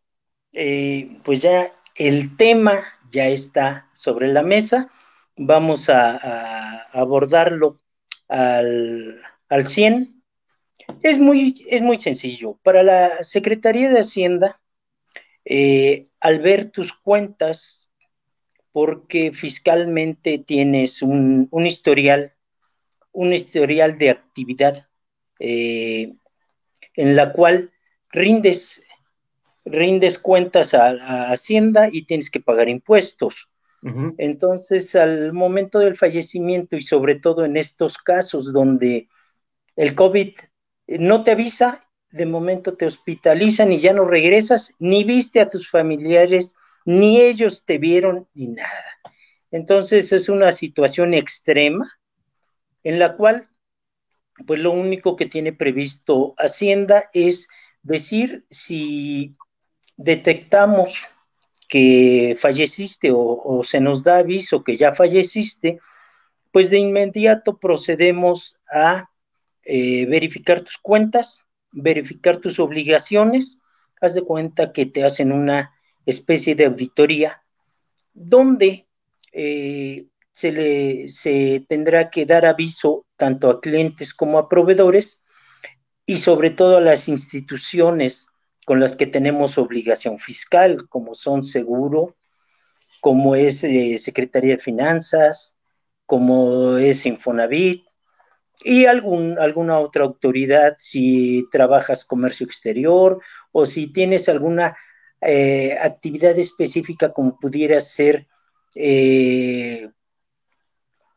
eh, 0.53 1.19
pues 1.23 1.41
ya 1.41 1.73
el 1.95 2.35
tema 2.37 2.83
ya 3.11 3.27
está 3.27 3.89
sobre 3.93 4.27
la 4.27 4.43
mesa. 4.43 4.89
Vamos 5.35 5.89
a, 5.89 6.83
abordarlo 6.91 7.81
al, 8.27 9.21
al 9.49 9.67
100. 9.67 10.21
Es 11.03 11.19
muy, 11.19 11.65
es 11.69 11.81
muy 11.81 11.99
sencillo. 11.99 12.59
Para 12.63 12.83
la 12.83 13.23
Secretaría 13.23 13.89
de 13.89 13.99
Hacienda, 13.99 14.59
eh, 15.45 16.07
al 16.19 16.39
ver 16.39 16.71
tus 16.71 16.93
cuentas, 16.93 17.89
porque 18.71 19.31
fiscalmente 19.33 20.37
tienes 20.37 21.01
un, 21.01 21.49
historial, 21.65 22.35
un 23.11 23.33
historial 23.33 23.97
de 23.97 24.11
actividad 24.11 24.87
eh, 25.39 26.13
en 26.93 27.15
la 27.15 27.33
cual 27.33 27.71
rindes 28.11 28.85
rindes 29.69 30.19
cuentas 30.19 30.73
a, 30.73 31.31
Hacienda 31.31 31.89
y 31.91 32.05
tienes 32.05 32.29
que 32.29 32.39
pagar 32.39 32.69
impuestos. 32.69 33.49
Entonces, 34.17 34.93
al 34.95 35.31
momento 35.31 35.79
del 35.79 35.95
fallecimiento 35.95 36.75
y 36.75 36.81
sobre 36.81 37.15
todo 37.15 37.45
en 37.45 37.55
estos 37.55 37.97
casos 37.97 38.51
donde 38.51 39.07
el 39.77 39.95
COVID 39.95 40.33
no 40.87 41.23
te 41.23 41.31
avisa, 41.31 41.87
de 42.11 42.25
momento 42.25 42.75
te 42.75 42.85
hospitalizan 42.85 43.71
y 43.71 43.79
ya 43.79 43.93
no 43.93 44.03
regresas, 44.03 44.75
ni 44.79 45.05
viste 45.05 45.39
a 45.39 45.47
tus 45.47 45.69
familiares, 45.69 46.57
ni 46.83 47.21
ellos 47.21 47.65
te 47.65 47.77
vieron, 47.77 48.27
ni 48.33 48.47
nada. 48.47 48.99
Entonces 49.51 50.11
es 50.11 50.27
una 50.27 50.51
situación 50.51 51.13
extrema 51.13 51.89
en 52.83 52.99
la 52.99 53.15
cual, 53.15 53.47
pues 54.45 54.59
lo 54.59 54.71
único 54.71 55.15
que 55.15 55.25
tiene 55.25 55.53
previsto 55.53 56.33
Hacienda 56.37 57.09
es 57.13 57.47
decir 57.81 58.45
si 58.49 59.35
detectamos 59.99 60.93
que 61.67 62.37
falleciste 62.39 63.11
o, 63.13 63.61
se 63.63 63.81
nos 63.81 64.01
da 64.01 64.17
aviso 64.19 64.63
que 64.63 64.77
ya 64.77 64.95
falleciste, 64.95 65.79
pues 66.51 66.69
de 66.69 66.79
inmediato 66.79 67.57
procedemos 67.57 68.57
a 68.71 69.09
eh, 69.63 70.05
verificar 70.05 70.61
tus 70.61 70.77
cuentas, 70.77 71.45
verificar 71.71 72.37
tus 72.37 72.59
obligaciones, 72.59 73.61
haz 74.01 74.13
de 74.15 74.23
cuenta 74.23 74.71
que 74.71 74.85
te 74.85 75.03
hacen 75.03 75.33
una 75.33 75.75
especie 76.05 76.55
de 76.55 76.65
auditoría 76.65 77.43
donde 78.13 78.87
eh, 79.33 80.07
se, 80.31 80.51
le, 80.53 81.09
se 81.09 81.65
tendrá 81.67 82.09
que 82.09 82.25
dar 82.25 82.45
aviso 82.45 83.05
tanto 83.17 83.49
a 83.49 83.59
clientes 83.59 84.13
como 84.13 84.39
a 84.39 84.47
proveedores 84.47 85.23
y 86.05 86.19
sobre 86.19 86.51
todo 86.51 86.77
a 86.77 86.81
las 86.81 87.09
instituciones 87.09 88.29
con 88.69 88.79
las 88.79 88.95
que 88.95 89.07
tenemos 89.07 89.57
obligación 89.57 90.19
fiscal, 90.19 90.87
como 90.89 91.15
son 91.15 91.43
seguro, 91.43 92.15
como 93.01 93.33
es 93.33 93.63
eh, 93.63 93.97
Secretaría 93.97 94.57
de 94.57 94.61
Finanzas, 94.61 95.57
como 96.05 96.77
es 96.77 97.03
Infonavit 97.07 97.83
y 98.63 98.85
algún, 98.85 99.39
alguna 99.39 99.79
otra 99.79 100.03
autoridad 100.03 100.75
si 100.77 101.47
trabajas 101.51 102.05
comercio 102.05 102.45
exterior 102.45 103.19
o 103.51 103.65
si 103.65 103.91
tienes 103.91 104.29
alguna 104.29 104.77
eh, 105.19 105.75
actividad 105.81 106.37
específica 106.37 107.11
como 107.11 107.39
pudiera 107.39 107.79
ser 107.79 108.27
eh, 108.75 109.89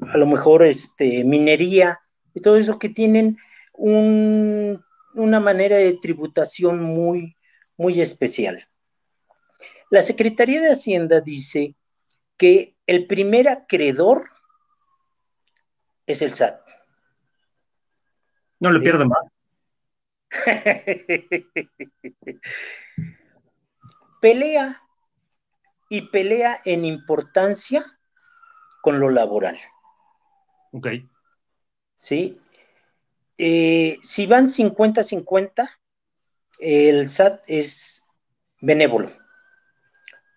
a 0.01 0.17
lo 0.17 0.25
mejor 0.25 0.65
este, 0.65 1.23
minería 1.23 2.01
y 2.33 2.41
todo 2.41 2.57
eso 2.57 2.79
que 2.79 2.89
tienen 2.89 3.37
una 3.75 5.41
manera 5.41 5.77
de 5.77 5.99
tributación 6.01 6.83
muy, 6.83 7.37
muy 7.77 8.01
especial. 8.01 8.67
La 9.91 10.03
Secretaría 10.03 10.61
de 10.61 10.73
Hacienda 10.73 11.21
dice 11.21 11.75
que 12.37 12.77
el 12.87 13.07
primer 13.07 13.49
acreedor 13.49 14.31
es 16.07 16.23
el 16.23 16.33
SAT. 16.33 16.61
No 18.61 18.71
le 18.71 18.81
pierden 18.81 19.09
más. 19.09 19.29
pelea 24.21 24.83
y 25.89 26.03
pelea 26.09 26.61
en 26.65 26.85
importancia 26.85 27.99
con 28.81 28.99
lo 28.99 29.11
laboral. 29.11 29.59
Ok. 30.73 30.89
¿Sí? 31.95 32.41
Eh, 33.37 33.99
si 34.03 34.27
van 34.27 34.47
50-50, 34.47 35.69
el 36.63 37.09
SAT 37.09 37.43
es 37.47 38.03
benévolo. 38.61 39.11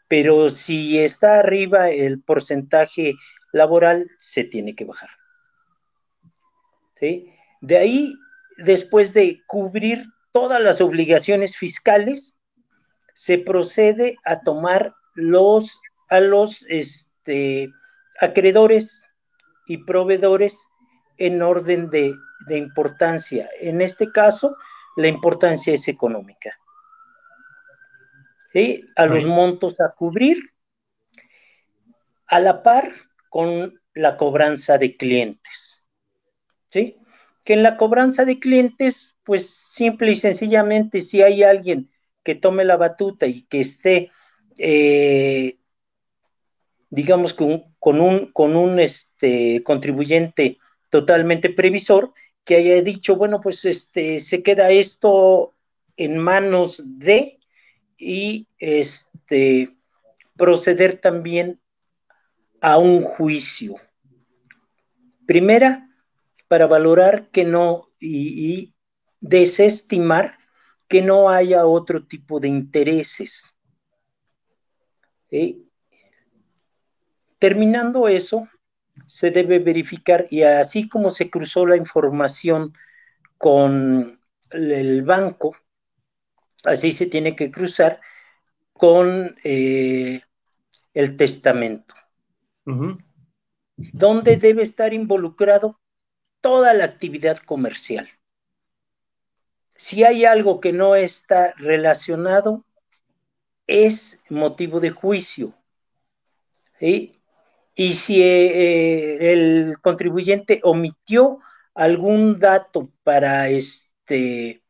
Pero 0.08 0.50
si 0.50 1.00
está 1.00 1.40
arriba 1.40 1.90
el 1.90 2.22
porcentaje 2.22 3.16
laboral, 3.52 4.10
se 4.18 4.44
tiene 4.44 4.76
que 4.76 4.86
bajar. 4.86 5.10
¿Sí? 6.96 7.32
De 7.62 7.78
ahí, 7.78 8.14
después 8.58 9.14
de 9.14 9.42
cubrir 9.48 10.04
todas 10.32 10.62
las 10.62 10.82
obligaciones 10.82 11.56
fiscales, 11.56 12.40
se 13.14 13.38
procede 13.38 14.18
a 14.26 14.42
tomar 14.42 14.94
los, 15.16 15.80
a 16.10 16.20
los 16.20 16.66
este, 16.68 17.72
acreedores 18.20 19.04
y 19.68 19.78
proveedores 19.86 20.68
en 21.18 21.42
orden 21.42 21.90
de, 21.90 22.16
importancia. 22.50 23.50
En 23.60 23.82
este 23.82 24.12
caso, 24.12 24.56
la 24.96 25.08
importancia 25.08 25.74
es 25.74 25.88
económica. 25.88 26.58
A 28.96 29.06
los 29.06 29.26
montos 29.26 29.82
a 29.82 29.92
cubrir, 29.92 30.38
a 32.28 32.40
la 32.40 32.64
par 32.64 32.90
con 33.30 33.82
la 33.94 34.16
cobranza 34.16 34.78
de 34.78 34.96
clientes. 34.96 35.86
¿Sí? 36.70 36.98
Que 37.44 37.54
en 37.54 37.64
la 37.64 37.76
cobranza 37.76 38.24
de 38.24 38.40
clientes, 38.40 39.18
pues 39.24 39.50
simple 39.50 40.12
y 40.12 40.16
sencillamente, 40.16 41.02
si 41.02 41.22
hay 41.22 41.44
alguien 41.44 41.92
que 42.24 42.36
tome 42.36 42.64
la 42.64 42.78
batuta 42.78 43.28
y 43.28 43.44
que 43.44 43.60
esté 43.62 44.12
eh, 44.58 45.58
digamos, 46.90 47.34
con, 47.34 47.64
con 47.80 48.00
un, 48.00 48.32
con 48.32 48.56
un 48.56 48.80
este, 48.80 49.62
contribuyente 49.64 50.58
totalmente 50.90 51.50
previsor, 51.50 52.14
que 52.46 52.56
haya 52.56 52.82
dicho, 52.82 53.16
bueno, 53.16 53.42
pues 53.42 53.66
este, 53.66 54.20
se 54.20 54.44
queda 54.44 54.72
esto 54.72 55.54
en 55.98 56.18
manos 56.18 56.82
de 56.86 57.40
y 57.98 58.48
este, 58.60 59.76
proceder 60.38 61.00
también 61.02 61.60
a 62.62 62.78
un 62.78 63.02
juicio. 63.02 63.76
Primera, 65.26 65.90
para 66.48 66.68
valorar 66.68 67.30
que 67.32 67.44
no 67.44 67.90
y, 68.00 68.54
y 68.54 68.76
desestimar 69.20 70.38
que 70.88 71.02
no 71.02 71.30
haya 71.30 71.66
otro 71.66 72.06
tipo 72.06 72.40
de 72.40 72.48
intereses. 72.48 73.56
Terminando 77.40 78.08
eso, 78.08 78.48
se 79.08 79.32
debe 79.32 79.60
verificar 79.60 80.28
y 80.30 80.44
así 80.44 80.90
como 80.90 81.12
se 81.12 81.30
cruzó 81.30 81.66
la 81.66 81.78
información 81.78 82.74
con 83.38 84.20
el 84.52 85.04
banco, 85.04 85.56
así 86.64 86.92
se 86.92 87.08
tiene 87.08 87.36
que 87.36 87.52
cruzar 87.52 88.00
con 88.74 89.36
eh, 89.44 90.22
el 90.94 91.18
testamento, 91.18 91.94
donde 93.76 94.38
debe 94.38 94.64
estar 94.64 94.94
involucrado 94.94 95.80
toda 96.42 96.74
la 96.74 96.86
actividad 96.86 97.38
comercial. 97.38 98.08
Si 99.76 100.04
hay 100.04 100.26
algo 100.26 100.62
que 100.62 100.72
no 100.72 100.96
está 100.96 101.54
relacionado, 101.58 102.66
es 103.68 104.22
motivo 104.30 104.80
de 104.80 104.92
juicio. 104.92 105.54
¿sí? 106.80 107.12
Y 107.76 107.94
si 107.94 108.24
eh, 108.24 109.34
el 109.34 109.76
contribuyente 109.82 110.62
omitió 110.64 111.40
algún 111.74 112.40
dato 112.40 112.90
para 113.04 113.50
este, 113.50 114.64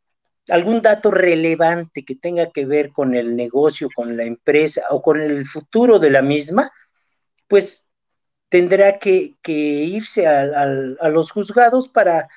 algún 0.50 0.82
dato 0.82 1.12
relevante 1.12 2.04
que 2.04 2.16
tenga 2.16 2.52
que 2.52 2.66
ver 2.66 2.92
con 2.92 3.14
el 3.16 3.36
negocio, 3.36 3.90
con 3.96 4.18
la 4.18 4.24
empresa 4.24 4.84
o 4.90 5.02
con 5.02 5.20
el 5.22 5.46
futuro 5.46 6.00
de 6.00 6.10
la 6.10 6.22
misma, 6.22 6.72
pues 7.48 7.90
tendrá 8.50 9.00
que, 9.00 9.36
irse 9.46 10.28
a, 10.28 10.66
los 10.66 11.32
juzgados 11.32 11.88
para, 11.88 12.28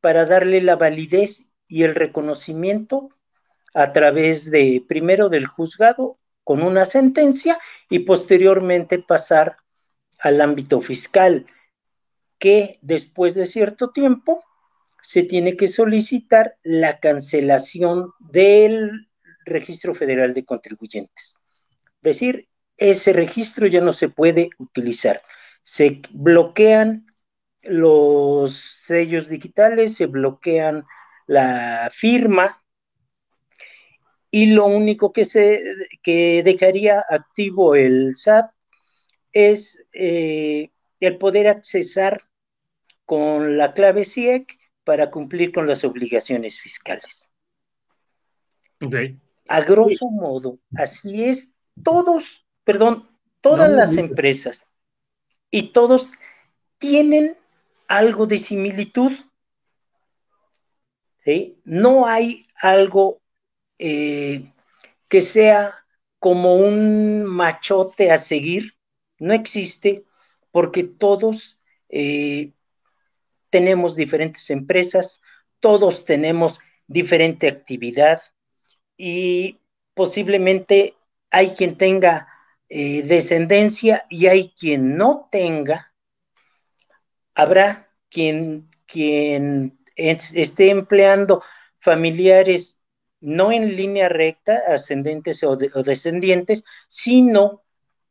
para 0.00 0.26
darle 0.26 0.60
la 0.60 0.76
validez 0.76 1.50
y 1.66 1.82
el 1.82 1.94
reconocimiento 1.94 3.10
a 3.74 3.92
través 3.92 4.50
de, 4.50 4.84
primero 4.86 5.28
del 5.28 5.46
juzgado 5.46 6.18
con 6.44 6.62
una 6.62 6.84
sentencia 6.84 7.58
y 7.90 8.00
posteriormente 8.00 8.98
pasar 8.98 9.56
al 10.18 10.40
ámbito 10.40 10.80
fiscal, 10.80 11.46
que 12.38 12.78
después 12.82 13.34
de 13.34 13.46
cierto 13.46 13.90
tiempo 13.90 14.44
se 15.02 15.22
tiene 15.22 15.56
que 15.56 15.68
solicitar 15.68 16.56
la 16.62 17.00
cancelación 17.00 18.12
del 18.18 19.08
registro 19.44 19.94
federal 19.94 20.34
de 20.34 20.44
contribuyentes. 20.44 21.36
Es 21.96 22.02
decir, 22.02 22.48
ese 22.76 23.12
registro 23.12 23.66
ya 23.66 23.80
no 23.80 23.92
se 23.92 24.08
puede 24.08 24.50
utilizar. 24.58 25.22
Se 25.62 26.00
bloquean 26.10 27.06
los 27.62 28.54
sellos 28.54 29.28
digitales, 29.28 29.96
se 29.96 30.06
bloquean 30.06 30.84
la 31.26 31.90
firma 31.92 32.62
y 34.30 34.52
lo 34.52 34.66
único 34.66 35.12
que, 35.12 35.24
se, 35.24 35.60
que 36.02 36.42
dejaría 36.44 37.04
activo 37.08 37.74
el 37.74 38.14
SAT 38.14 38.50
es 39.32 39.84
eh, 39.92 40.70
el 41.00 41.18
poder 41.18 41.48
accesar 41.48 42.22
con 43.04 43.56
la 43.56 43.72
clave 43.72 44.04
CIEC 44.04 44.58
para 44.84 45.10
cumplir 45.10 45.52
con 45.52 45.66
las 45.66 45.84
obligaciones 45.84 46.60
fiscales. 46.60 47.30
A 49.48 49.60
grosso 49.62 50.08
modo, 50.10 50.58
así 50.76 51.24
es, 51.24 51.54
todos, 51.82 52.46
perdón, 52.64 53.08
todas 53.40 53.70
las 53.70 53.96
empresas 53.96 54.66
y 55.50 55.72
todos 55.72 56.12
tienen 56.78 57.36
algo 57.86 58.26
de 58.26 58.38
similitud. 58.38 59.12
No 61.64 62.06
hay 62.06 62.46
algo 62.56 63.20
eh, 63.78 64.50
que 65.08 65.20
sea 65.20 65.74
como 66.18 66.56
un 66.56 67.24
machote 67.24 68.10
a 68.10 68.18
seguir, 68.18 68.77
no 69.18 69.34
existe 69.34 70.04
porque 70.50 70.84
todos 70.84 71.60
eh, 71.88 72.52
tenemos 73.50 73.96
diferentes 73.96 74.50
empresas, 74.50 75.22
todos 75.60 76.04
tenemos 76.04 76.60
diferente 76.86 77.48
actividad 77.48 78.22
y 78.96 79.58
posiblemente 79.94 80.94
hay 81.30 81.50
quien 81.50 81.76
tenga 81.76 82.28
eh, 82.68 83.02
descendencia 83.02 84.04
y 84.08 84.26
hay 84.26 84.50
quien 84.50 84.96
no 84.96 85.28
tenga. 85.30 85.92
Habrá 87.34 87.90
quien, 88.10 88.68
quien 88.86 89.78
esté 89.96 90.70
empleando 90.70 91.42
familiares 91.80 92.78
no 93.20 93.52
en 93.52 93.76
línea 93.76 94.08
recta, 94.08 94.60
ascendentes 94.68 95.42
o, 95.42 95.56
descendientes, 95.56 96.64
sino 96.88 97.64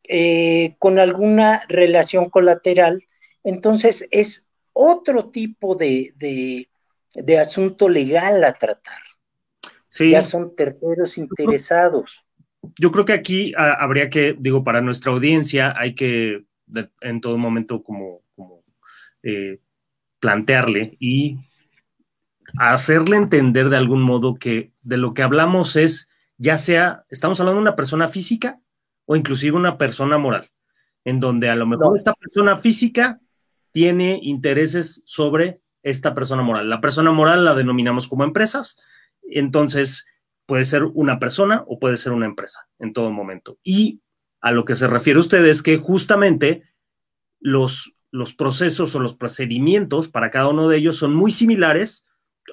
eh, 0.08 0.76
con 0.80 1.00
alguna 1.00 1.62
relación 1.68 2.30
colateral. 2.30 3.04
Entonces 3.44 4.08
es 4.12 4.48
otro 4.74 5.30
tipo 5.30 5.76
de, 5.76 6.68
asunto 7.40 7.90
legal 7.90 8.44
a 8.44 8.54
tratar. 8.54 9.02
Sí. 9.88 10.12
Ya 10.12 10.22
son 10.22 10.56
terceros 10.56 11.18
interesados. 11.18 12.24
Yo 12.80 12.92
creo 12.92 13.06
que 13.06 13.14
aquí 13.14 13.54
ah, 13.58 13.78
habría 13.80 14.10
que, 14.10 14.36
digo, 14.38 14.64
para 14.64 14.82
nuestra 14.82 15.12
audiencia 15.12 15.74
hay 15.78 15.96
que 15.96 16.46
en 17.02 17.22
todo 17.22 17.38
momento 17.38 17.84
como, 17.84 18.22
como 18.36 18.64
eh, 19.24 19.60
plantearle 20.20 20.98
y 21.00 21.38
hacerle 22.58 23.18
entender 23.18 23.70
de 23.70 23.78
algún 23.78 24.02
modo 24.02 24.36
que 24.36 24.72
de 24.82 24.98
lo 24.98 25.14
que 25.14 25.22
hablamos 25.22 25.76
es, 25.76 26.10
ya 26.38 26.58
sea, 26.58 27.06
estamos 27.10 27.40
hablando 27.40 27.60
de 27.60 27.64
una 27.64 27.76
persona 27.76 28.08
física 28.08 28.60
o 29.08 29.16
inclusive 29.16 29.58
una 29.58 29.78
persona 29.78 30.20
moral, 30.20 30.52
en 31.04 31.20
donde 31.20 31.50
a 31.50 31.56
lo 31.56 31.66
mejor 31.66 31.96
esta 31.96 32.14
persona 32.14 32.58
física 32.58 33.20
tiene 33.72 34.20
intereses 34.22 35.02
sobre 35.06 35.62
esta 35.82 36.14
persona 36.14 36.44
moral. 36.44 36.70
La 36.70 36.82
persona 36.82 37.12
moral 37.12 37.46
la 37.46 37.56
denominamos 37.56 38.08
como 38.08 38.26
empresas, 38.26 38.78
entonces 39.24 40.06
puede 40.46 40.66
ser 40.66 40.84
una 40.84 41.20
persona 41.20 41.64
o 41.68 41.80
puede 41.80 41.98
ser 41.98 42.12
una 42.12 42.26
empresa 42.26 42.68
en 42.80 42.94
todo 42.94 43.12
momento. 43.12 43.58
Y 43.64 44.02
a 44.42 44.52
lo 44.52 44.66
que 44.66 44.76
se 44.76 44.88
refiere 44.88 45.20
usted 45.20 45.46
es 45.46 45.62
que 45.62 45.78
justamente 45.78 46.64
los, 47.40 47.94
los 48.12 48.34
procesos 48.34 48.94
o 48.94 49.00
los 49.00 49.16
procedimientos 49.16 50.10
para 50.10 50.32
cada 50.32 50.50
uno 50.50 50.68
de 50.68 50.78
ellos 50.78 50.98
son 50.98 51.16
muy 51.16 51.32
similares, 51.32 52.06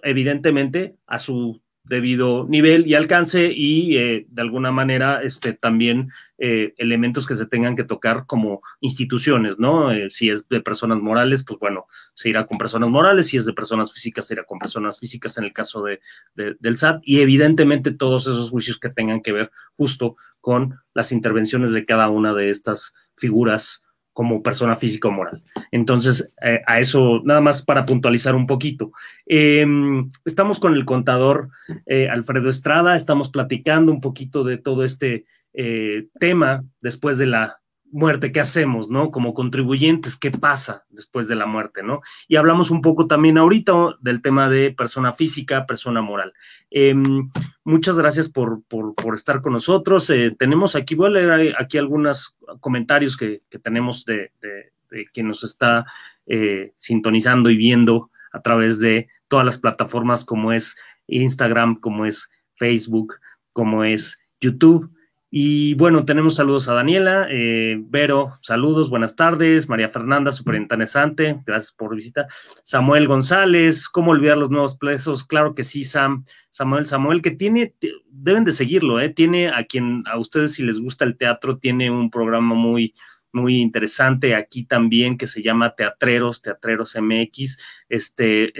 evidentemente, 0.02 0.96
a 1.06 1.18
su 1.18 1.63
debido 1.84 2.46
nivel 2.48 2.86
y 2.86 2.94
alcance 2.94 3.52
y 3.54 3.98
eh, 3.98 4.26
de 4.30 4.42
alguna 4.42 4.72
manera 4.72 5.20
este, 5.22 5.52
también 5.52 6.10
eh, 6.38 6.72
elementos 6.78 7.26
que 7.26 7.36
se 7.36 7.44
tengan 7.44 7.76
que 7.76 7.84
tocar 7.84 8.24
como 8.26 8.62
instituciones, 8.80 9.58
¿no? 9.58 9.92
Eh, 9.92 10.08
si 10.08 10.30
es 10.30 10.48
de 10.48 10.62
personas 10.62 10.98
morales, 10.98 11.44
pues 11.46 11.60
bueno, 11.60 11.86
se 12.14 12.30
irá 12.30 12.46
con 12.46 12.56
personas 12.56 12.88
morales, 12.88 13.26
si 13.26 13.36
es 13.36 13.44
de 13.44 13.52
personas 13.52 13.92
físicas, 13.92 14.26
se 14.26 14.34
irá 14.34 14.44
con 14.44 14.58
personas 14.58 14.98
físicas 14.98 15.36
en 15.36 15.44
el 15.44 15.52
caso 15.52 15.82
de, 15.82 16.00
del 16.34 16.78
SAT 16.78 17.02
y 17.04 17.20
evidentemente 17.20 17.92
todos 17.92 18.26
esos 18.26 18.50
juicios 18.50 18.78
que 18.78 18.88
tengan 18.88 19.20
que 19.20 19.32
ver 19.32 19.50
justo 19.76 20.16
con 20.40 20.80
las 20.94 21.12
intervenciones 21.12 21.72
de 21.72 21.84
cada 21.84 22.08
una 22.08 22.34
de 22.34 22.48
estas 22.48 22.94
figuras 23.14 23.83
como 24.14 24.42
persona 24.42 24.76
física 24.76 25.08
o 25.08 25.10
moral. 25.10 25.42
Entonces, 25.70 26.32
eh, 26.40 26.62
a 26.66 26.78
eso, 26.78 27.20
nada 27.24 27.42
más 27.42 27.62
para 27.62 27.84
puntualizar 27.84 28.34
un 28.34 28.46
poquito. 28.46 28.92
Em, 29.26 30.08
estamos 30.24 30.58
con 30.58 30.72
el 30.74 30.84
contador 30.84 31.50
eh, 31.84 32.08
Alfredo 32.08 32.48
Estrada, 32.48 32.96
estamos 32.96 33.28
platicando 33.28 33.92
un 33.92 34.00
poquito 34.00 34.44
de 34.44 34.56
todo 34.56 34.84
este 34.84 35.26
eh, 35.52 36.06
tema 36.18 36.64
después 36.80 37.18
de 37.18 37.26
la 37.26 37.60
muerte, 37.94 38.32
¿qué 38.32 38.40
hacemos, 38.40 38.90
no? 38.90 39.12
Como 39.12 39.34
contribuyentes, 39.34 40.16
¿qué 40.16 40.32
pasa 40.32 40.84
después 40.90 41.28
de 41.28 41.36
la 41.36 41.46
muerte, 41.46 41.84
no? 41.84 42.00
Y 42.26 42.34
hablamos 42.34 42.72
un 42.72 42.82
poco 42.82 43.06
también 43.06 43.38
ahorita 43.38 43.96
del 44.00 44.20
tema 44.20 44.48
de 44.48 44.72
persona 44.72 45.12
física, 45.12 45.64
persona 45.64 46.02
moral. 46.02 46.32
Em, 46.72 47.30
muchas 47.62 47.96
gracias 47.96 48.28
por, 48.28 48.64
estar 49.14 49.40
con 49.40 49.52
nosotros. 49.52 50.10
Eh, 50.10 50.34
tenemos 50.36 50.74
aquí, 50.74 50.96
voy 50.96 51.06
a 51.06 51.10
leer 51.10 51.54
aquí 51.56 51.78
algunos 51.78 52.36
comentarios 52.58 53.16
que, 53.16 53.42
tenemos 53.62 54.04
de, 54.04 54.32
quien 55.12 55.28
nos 55.28 55.44
está 55.44 55.86
eh, 56.26 56.72
sintonizando 56.76 57.48
y 57.48 57.56
viendo 57.56 58.10
a 58.32 58.42
través 58.42 58.80
de 58.80 59.06
todas 59.28 59.46
las 59.46 59.58
plataformas 59.58 60.24
como 60.24 60.52
es 60.52 60.76
Instagram, 61.06 61.76
como 61.76 62.06
es 62.06 62.28
Facebook, 62.56 63.20
como 63.52 63.84
es 63.84 64.18
YouTube. 64.40 64.90
Y 65.36 65.74
bueno, 65.74 66.04
tenemos 66.04 66.36
saludos 66.36 66.68
a 66.68 66.74
Daniela, 66.74 67.26
eh, 67.28 67.76
Vero, 67.88 68.38
saludos, 68.40 68.88
buenas 68.88 69.16
tardes, 69.16 69.68
María 69.68 69.88
Fernanda, 69.88 70.30
súper 70.30 70.54
interesante, 70.54 71.40
gracias 71.44 71.72
por 71.72 71.92
visita. 71.96 72.28
Samuel 72.62 73.08
González, 73.08 73.88
¿cómo 73.88 74.12
olvidar 74.12 74.38
los 74.38 74.50
nuevos 74.50 74.76
presos? 74.76 75.24
Claro 75.24 75.56
que 75.56 75.64
sí, 75.64 75.82
Sam, 75.82 76.22
Samuel, 76.50 76.86
Samuel, 76.86 77.20
que 77.20 77.32
tiene, 77.32 77.74
deben 78.08 78.44
de 78.44 78.52
seguirlo, 78.52 79.00
¿eh? 79.00 79.08
Tiene 79.08 79.48
a 79.48 79.64
quien, 79.64 80.04
a 80.06 80.20
ustedes 80.20 80.52
si 80.52 80.62
les 80.62 80.80
gusta 80.80 81.04
el 81.04 81.16
teatro, 81.16 81.58
tiene 81.58 81.90
un 81.90 82.10
programa 82.12 82.54
muy, 82.54 82.94
muy 83.32 83.60
interesante 83.60 84.36
aquí 84.36 84.64
también 84.64 85.18
que 85.18 85.26
se 85.26 85.42
llama 85.42 85.74
Teatreros, 85.74 86.42
Teatreros 86.42 86.94
MX. 86.94 87.58
Este 87.88 88.52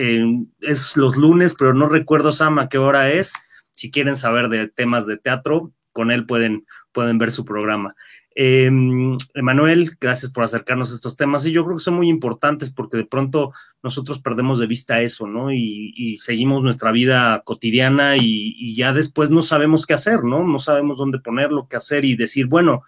es 0.58 0.96
los 0.96 1.16
lunes, 1.16 1.54
pero 1.56 1.72
no 1.72 1.88
recuerdo, 1.88 2.32
Sam, 2.32 2.58
a 2.58 2.68
qué 2.68 2.78
hora 2.78 3.12
es. 3.12 3.32
Si 3.70 3.92
quieren 3.92 4.16
saber 4.16 4.48
de 4.48 4.66
temas 4.66 5.06
de 5.06 5.18
teatro, 5.18 5.72
con 5.94 6.10
él 6.10 6.26
pueden, 6.26 6.66
pueden 6.92 7.16
ver 7.16 7.30
su 7.30 7.46
programa. 7.46 7.94
Em, 8.36 9.16
Emanuel, 9.34 9.92
gracias 10.00 10.32
por 10.32 10.42
acercarnos 10.42 10.90
a 10.90 10.96
estos 10.96 11.16
temas 11.16 11.46
y 11.46 11.52
yo 11.52 11.64
creo 11.64 11.76
que 11.76 11.84
son 11.84 11.94
muy 11.94 12.08
importantes 12.08 12.70
porque 12.70 12.96
de 12.96 13.04
pronto 13.04 13.52
nosotros 13.80 14.18
perdemos 14.18 14.58
de 14.58 14.66
vista 14.66 15.00
eso, 15.00 15.28
¿no? 15.28 15.52
Y, 15.52 16.16
seguimos 16.18 16.62
nuestra 16.62 16.90
vida 16.90 17.42
cotidiana 17.44 18.16
y, 18.16 18.74
ya 18.74 18.92
después 18.92 19.30
no 19.30 19.40
sabemos 19.40 19.86
qué 19.86 19.94
hacer, 19.94 20.24
¿no? 20.24 20.44
No 20.44 20.58
sabemos 20.58 20.98
dónde 20.98 21.20
ponerlo, 21.20 21.68
qué 21.68 21.76
hacer 21.76 22.04
y 22.04 22.16
decir, 22.16 22.46
bueno, 22.46 22.82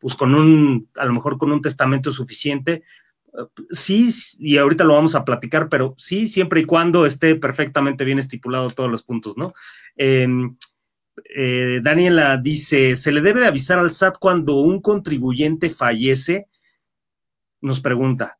pues 0.00 0.16
con 0.16 0.34
un, 0.34 0.88
a 0.96 1.04
lo 1.04 1.14
mejor 1.14 1.38
con 1.38 1.52
un 1.52 1.62
testamento 1.62 2.10
suficiente, 2.10 2.82
sí, 3.70 4.08
y 4.38 4.56
ahorita 4.56 4.84
lo 4.84 4.94
vamos 4.94 5.14
a 5.14 5.24
platicar, 5.24 5.68
pero 5.68 5.94
sí, 5.98 6.26
siempre 6.26 6.60
y 6.60 6.64
cuando 6.64 7.06
esté 7.06 7.36
perfectamente 7.36 8.04
bien 8.04 8.18
estipulado 8.18 8.70
todos 8.70 8.90
los 8.90 9.02
puntos, 9.02 9.36
¿no? 9.36 9.52
Em, 9.96 10.56
eh, 11.24 11.80
Daniela 11.82 12.36
dice, 12.36 12.96
¿se 12.96 13.12
le 13.12 13.20
debe 13.20 13.40
de 13.40 13.46
avisar 13.46 13.78
al 13.78 13.90
SAT 13.90 14.18
cuando 14.18 14.56
un 14.56 14.80
contribuyente 14.80 15.70
fallece? 15.70 16.48
Nos 17.60 17.80
pregunta. 17.80 18.38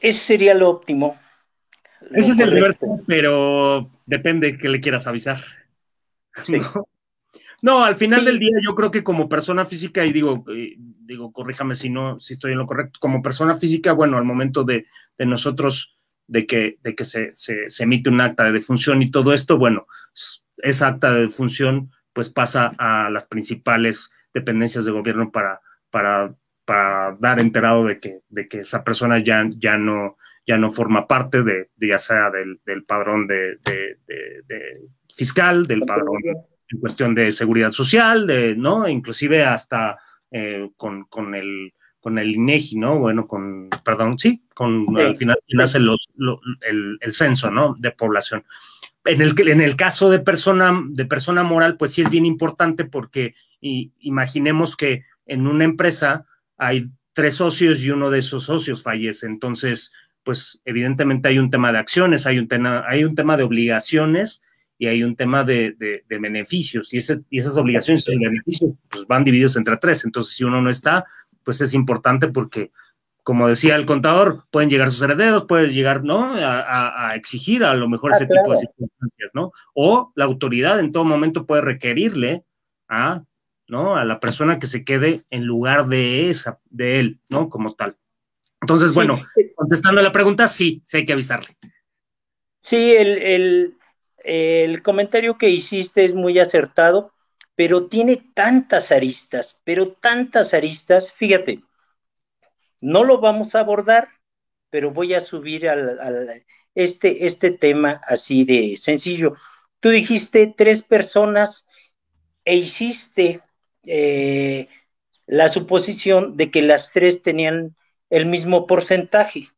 Ese 0.00 0.18
sería 0.18 0.54
lo 0.54 0.70
óptimo. 0.70 1.18
Ese 2.12 2.30
es 2.32 2.40
el 2.40 2.50
deber, 2.50 2.72
pero 3.06 3.90
depende 4.06 4.56
que 4.56 4.68
le 4.68 4.80
quieras 4.80 5.06
avisar. 5.06 5.38
¿No? 7.60 7.84
al 7.84 7.96
final 7.96 8.24
del 8.24 8.38
día 8.38 8.56
yo 8.64 8.74
creo 8.76 8.90
que 8.90 9.02
como 9.02 9.28
persona 9.28 9.64
física, 9.64 10.06
y 10.06 10.12
digo, 10.12 10.44
eh, 10.54 10.76
digo, 10.78 11.32
corríjame 11.32 11.74
si 11.74 11.90
no, 11.90 12.20
si 12.20 12.34
estoy 12.34 12.52
en 12.52 12.58
lo 12.58 12.66
correcto, 12.66 13.00
como 13.00 13.20
persona 13.20 13.54
física, 13.54 13.92
bueno, 13.92 14.16
al 14.16 14.24
momento 14.24 14.62
de, 14.62 14.86
nosotros, 15.18 15.97
de 16.28 16.46
que, 16.46 16.78
de 16.82 16.94
que 16.94 17.04
se, 17.04 17.32
se, 17.34 17.82
emite 17.82 18.10
un 18.10 18.20
acta 18.20 18.44
de 18.44 18.52
defunción 18.52 19.02
y 19.02 19.10
todo 19.10 19.32
esto, 19.32 19.58
bueno, 19.58 19.86
esa 20.58 20.88
acta 20.88 21.12
de 21.12 21.22
defunción 21.22 21.90
pues 22.12 22.30
pasa 22.30 22.72
a 22.78 23.10
las 23.10 23.26
principales 23.26 24.10
dependencias 24.32 24.84
de 24.84 24.92
gobierno 24.92 25.30
para, 25.32 25.60
para, 25.90 26.34
para 26.64 27.16
dar 27.18 27.40
enterado 27.40 27.86
de 27.86 27.98
que, 27.98 28.20
de 28.28 28.46
que 28.46 28.60
esa 28.60 28.84
persona 28.84 29.18
ya, 29.18 29.48
ya, 29.56 29.78
no, 29.78 30.16
ya 30.46 30.58
no 30.58 30.70
forma 30.70 31.06
parte 31.06 31.42
de, 31.42 31.70
ya 31.80 31.98
sea 31.98 32.30
del, 32.30 32.84
padrón 32.84 33.26
de, 33.26 33.58
fiscal, 35.14 35.66
del 35.66 35.80
padrón 35.80 36.18
en 36.70 36.80
cuestión 36.80 37.14
de 37.14 37.30
seguridad 37.30 37.70
social, 37.70 38.26
de, 38.26 38.54
¿no? 38.54 38.86
Inclusive 38.86 39.44
hasta 39.44 39.98
eh, 40.30 40.68
con, 40.76 41.04
con, 41.04 41.34
el 41.34 41.72
con 42.00 42.18
el 42.18 42.34
INEGI, 42.34 42.78
¿no? 42.78 42.98
Bueno, 42.98 43.26
con, 43.26 43.68
perdón, 43.84 44.18
sí, 44.18 44.42
con 44.54 44.86
al 44.96 45.16
final 45.16 45.38
quien 45.46 45.60
hace 45.60 45.78
los, 45.78 46.08
el, 46.60 46.98
el, 47.00 47.12
censo, 47.12 47.50
¿no? 47.50 47.74
De 47.78 47.90
población. 47.90 48.44
En 49.04 49.20
el, 49.20 49.34
en 49.48 49.60
el 49.60 49.76
caso 49.76 50.10
de 50.10 50.20
persona, 50.20 50.80
de 50.90 51.06
persona 51.06 51.42
moral, 51.42 51.76
pues 51.76 51.92
sí 51.92 52.02
es 52.02 52.10
bien 52.10 52.26
importante 52.26 52.84
porque 52.84 53.34
imaginemos 53.60 54.76
que 54.76 55.04
en 55.26 55.46
una 55.46 55.64
empresa 55.64 56.26
hay 56.56 56.90
tres 57.12 57.34
socios 57.34 57.82
y 57.82 57.90
uno 57.90 58.10
de 58.10 58.20
esos 58.20 58.44
socios 58.44 58.82
fallece. 58.82 59.26
Entonces, 59.26 59.92
pues 60.22 60.60
evidentemente 60.64 61.28
hay 61.28 61.38
un 61.38 61.50
tema 61.50 61.72
de 61.72 61.78
acciones, 61.78 62.26
hay 62.26 62.38
un 62.38 62.48
tema, 62.48 62.84
hay 62.86 63.04
un 63.04 63.14
tema 63.14 63.36
de 63.36 63.44
obligaciones 63.44 64.42
y 64.78 64.86
hay 64.86 65.02
un 65.02 65.16
tema 65.16 65.42
de, 65.42 65.74
beneficios. 66.08 66.92
Y, 66.94 66.98
ese, 66.98 67.20
y 67.30 67.38
esas 67.38 67.56
obligaciones 67.56 68.06
y 68.08 68.18
beneficios 68.18 68.72
pues, 68.88 69.06
van 69.06 69.24
divididos 69.24 69.56
entre 69.56 69.76
tres. 69.78 70.04
Entonces, 70.04 70.36
si 70.36 70.44
uno 70.44 70.62
no 70.62 70.70
está, 70.70 71.04
pues 71.48 71.62
es 71.62 71.72
importante 71.72 72.28
porque 72.28 72.72
como 73.22 73.48
decía 73.48 73.74
el 73.74 73.86
contador, 73.86 74.44
pueden 74.50 74.68
llegar 74.68 74.90
sus 74.90 75.00
herederos, 75.00 75.46
pueden 75.46 75.70
llegar, 75.70 76.04
¿no? 76.04 76.34
A, 76.34 77.14
exigir 77.14 77.64
a 77.64 77.72
lo 77.72 77.88
mejor 77.88 78.12
ah, 78.12 78.16
ese 78.16 78.26
tipo 78.26 78.50
de 78.50 78.58
circunstancias, 78.58 79.30
¿no? 79.32 79.52
O 79.72 80.12
la 80.14 80.26
autoridad 80.26 80.78
en 80.78 80.92
todo 80.92 81.06
momento 81.06 81.46
puede 81.46 81.62
requerirle 81.62 82.44
a, 82.86 83.24
¿no? 83.66 83.96
A 83.96 84.04
la 84.04 84.20
persona 84.20 84.58
que 84.58 84.66
se 84.66 84.84
quede 84.84 85.24
en 85.30 85.46
lugar 85.46 85.88
de 85.88 86.28
esa, 86.28 86.60
de 86.68 87.00
él, 87.00 87.20
¿no? 87.30 87.48
Como 87.48 87.74
tal. 87.74 87.96
Entonces, 88.60 88.94
bueno, 88.94 89.18
contestando 89.54 90.02
a 90.02 90.04
la 90.04 90.12
pregunta, 90.12 90.48
sí, 90.48 90.82
sí 90.84 90.98
hay 90.98 91.06
que 91.06 91.14
avisarle. 91.14 91.56
Sí, 92.60 92.92
el, 92.92 93.74
el 94.18 94.82
comentario 94.82 95.38
que 95.38 95.48
hiciste 95.48 96.04
es 96.04 96.14
muy 96.14 96.38
acertado, 96.38 97.14
pero 97.58 97.88
tiene 97.88 98.18
tantas 98.34 98.92
aristas, 98.92 99.58
pero 99.64 99.90
tantas 99.94 100.54
aristas, 100.54 101.10
fíjate, 101.10 101.64
no 102.80 103.02
lo 103.02 103.18
vamos 103.18 103.56
a 103.56 103.60
abordar, 103.60 104.06
pero 104.70 104.92
voy 104.92 105.14
a 105.14 105.20
subir 105.20 105.68
al, 105.68 106.44
este, 106.76 107.26
este 107.26 107.50
tema 107.50 108.00
así 108.06 108.44
de 108.44 108.76
sencillo. 108.76 109.34
Tú 109.80 109.88
dijiste 109.88 110.54
tres 110.56 110.82
personas 110.84 111.66
e 112.44 112.54
hiciste 112.54 113.42
eh, 113.86 114.68
la 115.26 115.48
suposición 115.48 116.36
de 116.36 116.52
que 116.52 116.62
las 116.62 116.92
tres 116.92 117.22
tenían 117.22 117.74
el 118.08 118.26
mismo 118.26 118.68
porcentaje. 118.68 119.48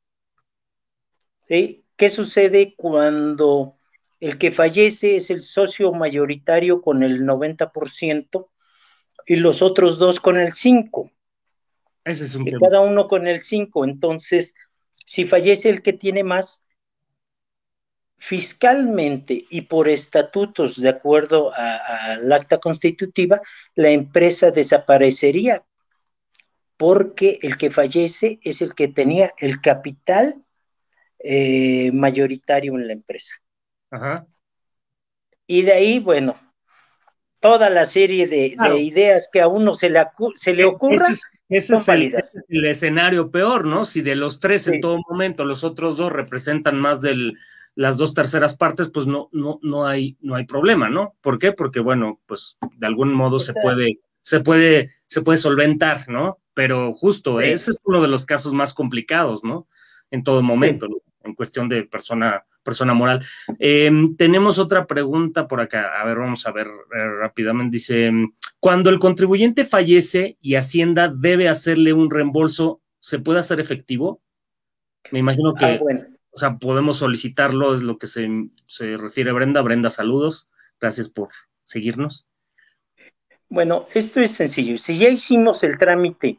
¿Sí? 1.47 1.85
¿Qué 1.97 2.09
sucede 2.09 2.75
cuando 2.77 3.79
el 4.21 4.39
que 4.39 4.53
fallece 4.53 5.17
es 5.17 5.31
el 5.31 5.43
socio 5.43 5.93
mayoritario 5.93 6.83
con 6.83 7.03
el 7.03 7.23
90% 7.23 8.49
y 9.27 9.37
los 9.37 9.63
otros 9.63 9.99
dos 9.99 10.21
con 10.21 10.39
el 10.39 10.53
5%? 10.53 11.11
Ese 12.05 12.25
es 12.25 12.35
un 12.35 12.45
Cada 12.47 12.81
uno 12.81 13.09
con 13.09 13.27
el 13.27 13.41
5. 13.41 13.85
Entonces, 13.85 14.55
si 15.05 15.25
fallece 15.25 15.69
el 15.69 15.83
que 15.83 15.93
tiene 15.93 16.25
más, 16.25 16.67
fiscalmente 18.21 19.47
y 19.49 19.63
por 19.63 19.89
estatutos, 19.89 20.79
de 20.79 20.91
acuerdo 20.91 21.53
al 21.55 22.31
acta 22.31 22.59
constitutiva, 22.59 23.41
la 23.75 23.91
empresa 23.91 24.51
desaparecería 24.51 25.65
porque 26.77 27.39
el 27.43 27.57
que 27.57 27.71
fallece 27.71 28.39
es 28.43 28.63
el 28.63 28.75
que 28.75 28.89
tenía 28.89 29.35
el 29.39 29.61
capital 29.61 30.45
eh, 31.19 31.91
mayoritario 31.93 32.75
en 32.75 32.87
la 32.87 32.93
empresa. 32.93 33.35
Ajá. 33.91 34.27
Y 35.47 35.63
de 35.63 35.73
ahí, 35.73 35.99
bueno, 35.99 36.37
toda 37.41 37.71
la 37.71 37.87
serie 37.87 38.27
de, 38.29 38.57
ideas 38.79 39.29
que 39.33 39.41
a 39.41 39.49
uno 39.49 39.75
se 39.75 39.91
le, 39.91 40.05
se 40.37 40.55
le 40.55 40.65
ocurra 40.65 41.07
ese 41.51 41.75
es, 41.75 41.89
el, 42.49 42.65
escenario 42.65 43.33
peor, 43.33 43.67
¿no? 43.67 43.85
Si 43.85 44.03
de 44.03 44.15
los 44.15 44.39
tres 44.39 44.69
en 44.69 44.81
todo 44.81 45.01
momento 45.09 45.45
los 45.45 45.65
otros 45.65 45.97
dos 45.97 46.13
representan 46.13 46.81
más 46.81 47.03
de 47.03 47.33
las 47.75 47.97
dos 47.97 48.15
terceras 48.15 48.57
partes, 48.57 48.89
pues 48.89 49.09
no, 49.09 49.29
no, 49.33 49.59
no, 49.63 49.85
hay, 49.85 50.17
no 50.21 50.37
hay 50.37 50.45
problema, 50.47 50.89
¿no? 50.89 51.17
¿Por 51.21 51.41
qué? 51.41 51.51
Porque, 51.51 51.81
bueno, 51.81 52.21
pues 52.27 52.57
de 52.77 52.87
algún 52.87 53.13
modo 53.13 53.41
se 53.41 53.53
puede, 53.53 53.99
se 54.23 54.39
puede, 54.39 54.91
se 55.09 55.23
puede 55.23 55.39
solventar, 55.39 56.09
¿no? 56.09 56.39
Pero 56.55 56.93
justo, 56.93 57.41
ese 57.41 57.73
es 57.73 57.83
uno 57.85 58.01
de 58.01 58.09
los 58.09 58.27
casos 58.27 58.53
más 58.53 58.73
complicados, 58.73 59.43
¿no? 59.43 59.67
En 60.13 60.23
todo 60.23 60.43
momento, 60.43 60.87
en 61.25 61.35
cuestión 61.35 61.69
de 61.69 61.83
persona 61.83 62.45
persona 62.71 62.95
moral. 62.95 63.27
Em, 63.59 64.17
tenemos 64.17 64.61
otra 64.61 64.87
pregunta 64.87 65.49
por 65.49 65.61
acá. 65.61 66.01
A 66.01 66.05
ver, 66.05 66.19
vamos 66.19 66.47
a 66.47 66.53
ver 66.53 66.69
eh, 66.69 67.09
rápidamente. 67.21 67.79
Dice, 67.79 68.13
cuando 68.61 68.91
el 68.91 69.01
contribuyente 69.01 69.65
fallece 69.65 70.39
y 70.41 70.55
Hacienda 70.55 71.13
debe 71.13 71.49
hacerle 71.49 71.93
un 71.93 72.11
reembolso, 72.11 72.81
¿se 73.01 73.19
puede 73.19 73.41
hacer 73.41 73.59
efectivo? 73.59 74.23
Me 75.11 75.19
imagino 75.19 75.55
que, 75.55 75.65
ah, 75.65 75.81
o 76.31 76.39
sea, 76.39 76.59
podemos 76.59 76.99
solicitarlo, 76.99 77.75
es 77.75 77.83
lo 77.83 77.99
que 77.99 78.07
se, 78.07 78.29
se 78.67 78.97
refiere 78.97 79.33
Brenda. 79.33 79.63
Brenda, 79.63 79.91
saludos. 79.91 80.49
Gracias 80.81 81.09
por 81.09 81.31
seguirnos. 81.65 82.29
Bueno, 83.49 83.87
esto 83.95 84.21
es 84.21 84.31
sencillo. 84.31 84.79
Si 84.79 84.97
ya 84.97 85.09
hicimos 85.09 85.65
el 85.65 85.77
trámite 85.77 86.39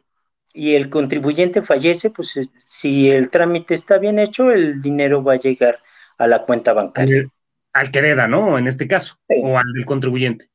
y 0.54 0.74
el 0.74 0.88
contribuyente 0.88 1.62
fallece, 1.62 2.10
pues 2.10 2.34
si 2.60 3.10
el 3.10 3.28
trámite 3.28 3.74
está 3.74 3.98
bien 3.98 4.18
hecho, 4.18 4.50
el 4.50 4.80
dinero 4.80 5.22
va 5.22 5.34
a 5.34 5.38
llegar 5.38 5.78
a 6.18 6.26
la 6.26 6.44
cuenta 6.44 6.72
bancaria. 6.72 7.28
Al, 7.72 7.90
que 7.90 7.98
hereda, 8.00 8.28
¿no? 8.28 8.58
En 8.58 8.66
este 8.66 8.86
caso, 8.86 9.16
o 9.28 9.58
al 9.58 9.72
del 9.72 9.86
contribuyente. 9.86 10.48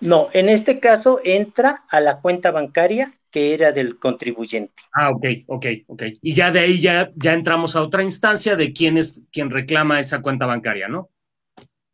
No, 0.00 0.28
en 0.32 0.48
este 0.48 0.80
caso 0.80 1.20
entra 1.24 1.84
a 1.88 2.00
la 2.00 2.20
cuenta 2.20 2.50
bancaria 2.50 3.14
que 3.30 3.54
era 3.54 3.72
del 3.72 3.98
contribuyente. 3.98 4.82
Ah, 4.92 5.10
ok, 5.10 5.26
ok, 5.46 5.66
ok. 5.86 6.02
Y 6.20 6.34
ya 6.34 6.50
de 6.50 6.60
ahí 6.60 6.80
ya, 6.80 7.12
ya 7.14 7.32
entramos 7.32 7.76
a 7.76 7.82
otra 7.82 8.02
instancia 8.02 8.56
de 8.56 8.72
quién 8.72 8.98
es 8.98 9.22
quien 9.30 9.50
reclama 9.50 10.00
esa 10.00 10.20
cuenta 10.20 10.46
bancaria, 10.46 10.88
¿no? 10.88 11.10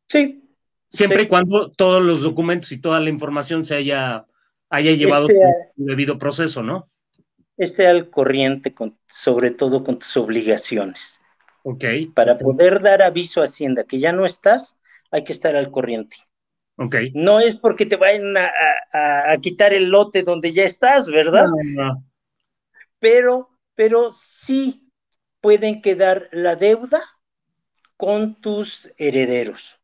Sí. 0.09 0.43
Siempre 0.89 1.23
y 1.23 1.27
cuando 1.27 1.71
todos 1.73 2.03
los 2.03 2.23
documentos 2.23 2.73
y 2.73 2.81
toda 2.81 3.01
la 3.01 3.11
información 3.11 3.65
se 3.65 3.75
haya, 3.75 4.25
haya 4.71 4.93
llevado 4.93 5.29
este, 5.29 5.41
su 5.77 5.85
debido 5.85 6.17
proceso, 6.17 6.63
¿no? 6.63 6.89
Esté 7.59 7.87
al 7.87 8.09
corriente, 8.09 8.73
con, 8.73 8.97
sobre 9.07 9.51
todo 9.51 9.83
con 9.83 9.99
tus 9.99 10.17
obligaciones. 10.17 11.21
Ok. 11.69 11.85
Para 12.15 12.39
poder 12.39 12.81
dar 12.81 13.03
aviso 13.03 13.41
a 13.41 13.45
Hacienda 13.45 13.83
que 13.83 13.99
ya 13.99 14.13
no 14.13 14.25
estás, 14.25 14.81
hay 15.11 15.25
que 15.25 15.33
estar 15.33 15.57
al 15.57 15.73
corriente. 15.73 16.17
Ok. 16.77 16.95
No 17.13 17.41
es 17.41 17.57
porque 17.57 17.87
te 17.87 17.97
vayan 17.97 18.37
a, 18.37 19.37
quitar 19.41 19.75
el 19.75 19.91
lote 19.91 20.23
donde 20.23 20.53
ya 20.53 20.63
estás, 20.63 21.09
¿verdad? 21.09 21.49
No, 21.75 22.07
Pero, 23.01 23.51
pero 23.75 24.13
sí 24.13 24.93
pueden 25.41 25.83
quedar 25.83 26.29
la 26.31 26.55
deuda 26.55 27.03
con 27.97 28.41
tus 28.41 28.93
herederos. 28.97 29.77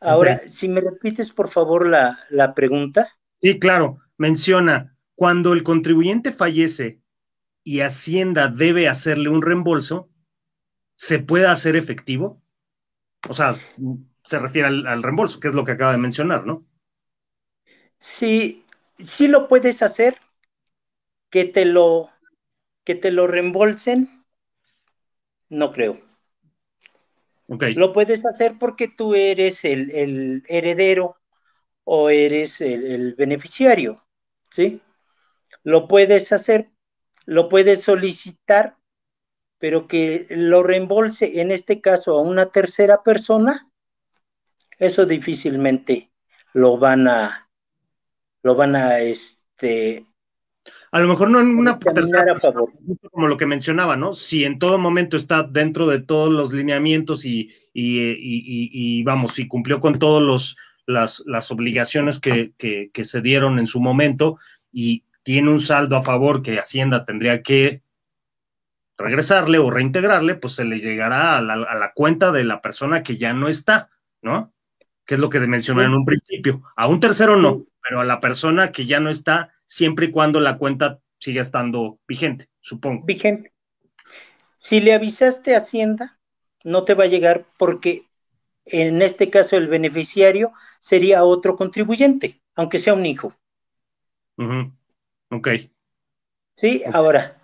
Ahora, 0.00 0.42
si 0.48 0.68
me 0.68 0.80
repites, 0.80 1.30
por 1.30 1.48
favor, 1.48 1.88
la, 1.88 2.18
la 2.28 2.54
pregunta. 2.54 3.06
Sí, 3.40 3.60
claro. 3.60 3.98
Menciona, 4.16 4.96
cuando 5.14 5.52
el 5.52 5.62
contribuyente 5.62 6.32
fallece 6.32 7.00
y 7.62 7.80
Hacienda 7.82 8.48
debe 8.48 8.88
hacerle 8.88 9.28
un 9.28 9.42
reembolso, 9.42 10.11
se 10.94 11.18
pueda 11.18 11.52
hacer 11.52 11.76
efectivo? 11.76 12.42
O 13.28 13.34
sea, 13.34 13.52
se 14.24 14.38
refiere 14.38 14.68
al, 14.68 15.02
reembolso, 15.02 15.40
que 15.40 15.48
es 15.48 15.54
lo 15.54 15.64
que 15.64 15.72
acaba 15.72 15.92
de 15.92 15.98
mencionar, 15.98 16.46
¿no? 16.46 16.66
Sí, 17.98 18.64
sí 18.98 19.28
lo 19.28 19.48
puedes 19.48 19.82
hacer, 19.82 20.18
que 21.30 21.44
te 21.44 21.64
lo, 21.64 22.10
que 22.84 22.94
te 22.94 23.10
lo 23.10 23.26
reembolsen, 23.26 24.24
no 25.48 25.72
creo. 25.72 26.00
Okay. 27.48 27.74
Lo 27.74 27.92
puedes 27.92 28.24
hacer 28.24 28.56
porque 28.58 28.88
tú 28.88 29.14
eres 29.14 29.64
el, 29.64 30.42
heredero 30.48 31.16
o 31.84 32.10
eres 32.10 32.60
el, 32.60 32.84
el, 32.84 33.14
beneficiario, 33.14 34.04
¿sí? 34.50 34.80
Lo 35.62 35.86
puedes 35.86 36.32
hacer, 36.32 36.70
lo 37.26 37.48
puedes 37.48 37.82
solicitar 37.82 38.76
pero 39.62 39.86
que 39.86 40.26
lo 40.28 40.64
reembolse 40.64 41.40
en 41.40 41.52
este 41.52 41.80
caso 41.80 42.18
a 42.18 42.20
una 42.20 42.46
tercera 42.46 43.04
persona, 43.04 43.70
eso 44.76 45.06
difícilmente 45.06 46.10
lo 46.52 46.78
van 46.78 47.06
a, 47.06 47.48
lo 48.42 48.56
van 48.56 48.74
a, 48.74 48.98
este, 48.98 50.04
a 50.90 50.98
lo 50.98 51.06
mejor 51.06 51.30
no 51.30 51.38
en 51.38 51.56
una 51.56 51.78
tercera 51.78 52.32
a 52.32 52.40
favor. 52.40 52.72
como 53.12 53.28
lo 53.28 53.36
que 53.36 53.46
mencionaba, 53.46 53.94
¿no? 53.94 54.12
Si 54.12 54.44
en 54.44 54.58
todo 54.58 54.80
momento 54.80 55.16
está 55.16 55.44
dentro 55.44 55.86
de 55.86 56.00
todos 56.00 56.32
los 56.32 56.52
lineamientos 56.52 57.24
y, 57.24 57.48
y, 57.72 58.18
y, 58.18 59.04
vamos, 59.04 59.34
si 59.34 59.46
cumplió 59.46 59.78
con 59.78 60.00
todas 60.00 60.56
las, 60.86 61.22
las 61.24 61.50
obligaciones 61.52 62.18
que, 62.18 62.52
que, 62.58 62.90
que 62.92 63.04
se 63.04 63.20
dieron 63.20 63.60
en 63.60 63.68
su 63.68 63.80
momento 63.80 64.38
y 64.72 65.04
tiene 65.22 65.50
un 65.50 65.60
saldo 65.60 65.96
a 65.96 66.02
favor 66.02 66.42
que 66.42 66.58
Hacienda 66.58 67.04
tendría 67.04 67.42
que 67.42 67.82
regresarle 69.02 69.58
o 69.58 69.70
reintegrarle, 69.70 70.34
pues 70.34 70.54
se 70.54 70.64
le 70.64 70.78
llegará 70.78 71.36
a 71.36 71.40
la, 71.42 71.92
cuenta 71.94 72.32
de 72.32 72.44
la 72.44 72.60
persona 72.60 73.02
que 73.02 73.16
ya 73.16 73.32
no 73.32 73.48
está, 73.48 73.90
¿no? 74.22 74.52
Que 75.04 75.14
es 75.14 75.20
lo 75.20 75.28
que 75.28 75.40
mencioné 75.40 75.84
en 75.84 75.94
un 75.94 76.04
principio. 76.04 76.62
A 76.76 76.86
un 76.86 77.00
tercero 77.00 77.36
no, 77.36 77.64
pero 77.82 78.00
a 78.00 78.04
la 78.04 78.20
persona 78.20 78.72
que 78.72 78.86
ya 78.86 79.00
no 79.00 79.10
está, 79.10 79.52
siempre 79.64 80.06
y 80.06 80.10
cuando 80.10 80.40
la 80.40 80.58
cuenta 80.58 81.00
siga 81.18 81.42
estando 81.42 81.98
vigente, 82.06 82.48
supongo. 82.60 83.04
Vigente. 83.04 83.52
Si 84.56 84.80
le 84.80 84.94
avisaste 84.94 85.54
a 85.54 85.58
Hacienda, 85.58 86.18
no 86.64 86.84
te 86.84 86.94
va 86.94 87.04
a 87.04 87.08
llegar 87.08 87.44
porque 87.58 88.06
en 88.64 89.02
este 89.02 89.28
caso 89.28 89.56
el 89.56 89.68
beneficiario 89.68 90.52
sería 90.80 91.24
otro 91.24 91.56
contribuyente, 91.56 92.40
aunque 92.54 92.78
sea 92.78 92.94
un 92.94 93.06
hijo. 93.06 93.34
Ok. 95.30 95.48
Sí, 96.54 96.82
ahora, 96.92 97.41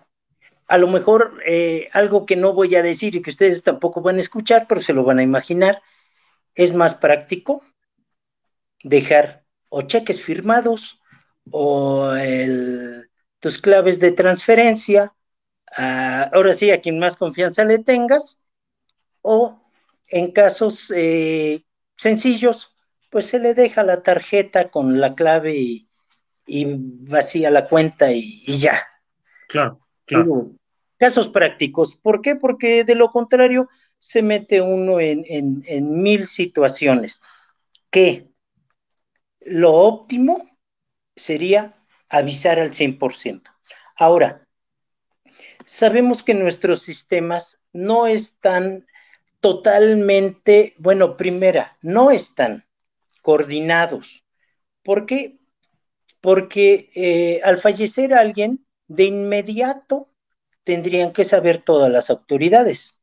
a 0.69 0.77
lo 0.77 0.87
mejor 0.87 1.41
eh, 1.45 1.89
algo 1.93 2.27
que 2.27 2.35
no 2.35 2.53
voy 2.53 2.75
a 2.75 2.83
decir 2.83 3.15
y 3.15 3.23
que 3.23 3.31
ustedes 3.31 3.63
tampoco 3.63 4.01
van 4.01 4.17
a 4.17 4.19
escuchar, 4.19 4.67
pero 4.69 4.81
se 4.81 4.93
lo 4.93 5.03
van 5.03 5.17
a 5.17 5.23
imaginar, 5.23 5.81
es 6.53 6.75
más 6.75 6.93
práctico 6.93 7.63
dejar 8.83 9.43
o 9.69 9.81
cheques 9.81 10.21
firmados 10.21 11.01
o 11.49 12.13
tus 13.39 13.57
claves 13.57 13.99
de 13.99 14.11
transferencia, 14.11 15.15
ahora 15.75 16.53
sí, 16.53 16.69
a 16.69 16.81
quien 16.81 16.99
más 16.99 17.17
confianza 17.17 17.65
le 17.65 17.79
tengas, 17.79 18.45
o 19.21 19.59
en 20.07 20.31
casos 20.31 20.93
eh, 20.95 21.65
sencillos, 21.97 22.75
pues 23.09 23.25
se 23.25 23.39
le 23.39 23.55
deja 23.55 23.81
la 23.81 24.03
tarjeta 24.03 24.69
con 24.69 24.99
la 25.01 25.15
clave 25.15 25.55
y, 25.55 25.85
vacía 26.47 27.49
la 27.49 27.67
cuenta 27.67 28.11
y, 28.11 28.43
ya. 28.57 28.87
Claro, 29.47 29.79
claro 30.05 30.58
casos 30.99 31.29
prácticos. 31.29 31.95
¿Por 31.95 32.21
qué? 32.21 32.35
Porque 32.35 32.83
de 32.83 32.93
lo 32.93 33.09
contrario 33.09 33.69
se 33.97 34.21
mete 34.21 34.61
uno 34.61 34.99
en, 34.99 35.63
mil 36.01 36.27
situaciones. 36.27 37.21
Que 37.89 38.27
lo 39.41 39.73
óptimo 39.73 40.47
sería 41.15 41.75
avisar 42.09 42.59
al 42.59 42.73
100%. 42.73 43.49
Ahora, 43.95 44.47
sabemos 45.65 46.21
que 46.21 46.33
nuestros 46.33 46.81
sistemas 46.83 47.61
no 47.71 48.05
están 48.05 48.85
totalmente, 49.39 50.75
bueno, 50.77 51.15
primera, 51.17 51.77
no 51.81 52.11
están 52.11 52.65
coordinados. 53.21 54.25
¿Por 54.83 55.05
qué? 55.05 55.39
Porque 56.21 56.89
eh, 56.95 57.41
al 57.43 57.57
fallecer 57.57 58.13
alguien, 58.13 58.65
de 58.87 59.05
inmediato 59.05 60.09
tendrían 60.63 61.13
que 61.13 61.25
saber 61.25 61.61
todas 61.63 61.91
las 61.91 62.09
autoridades. 62.09 63.01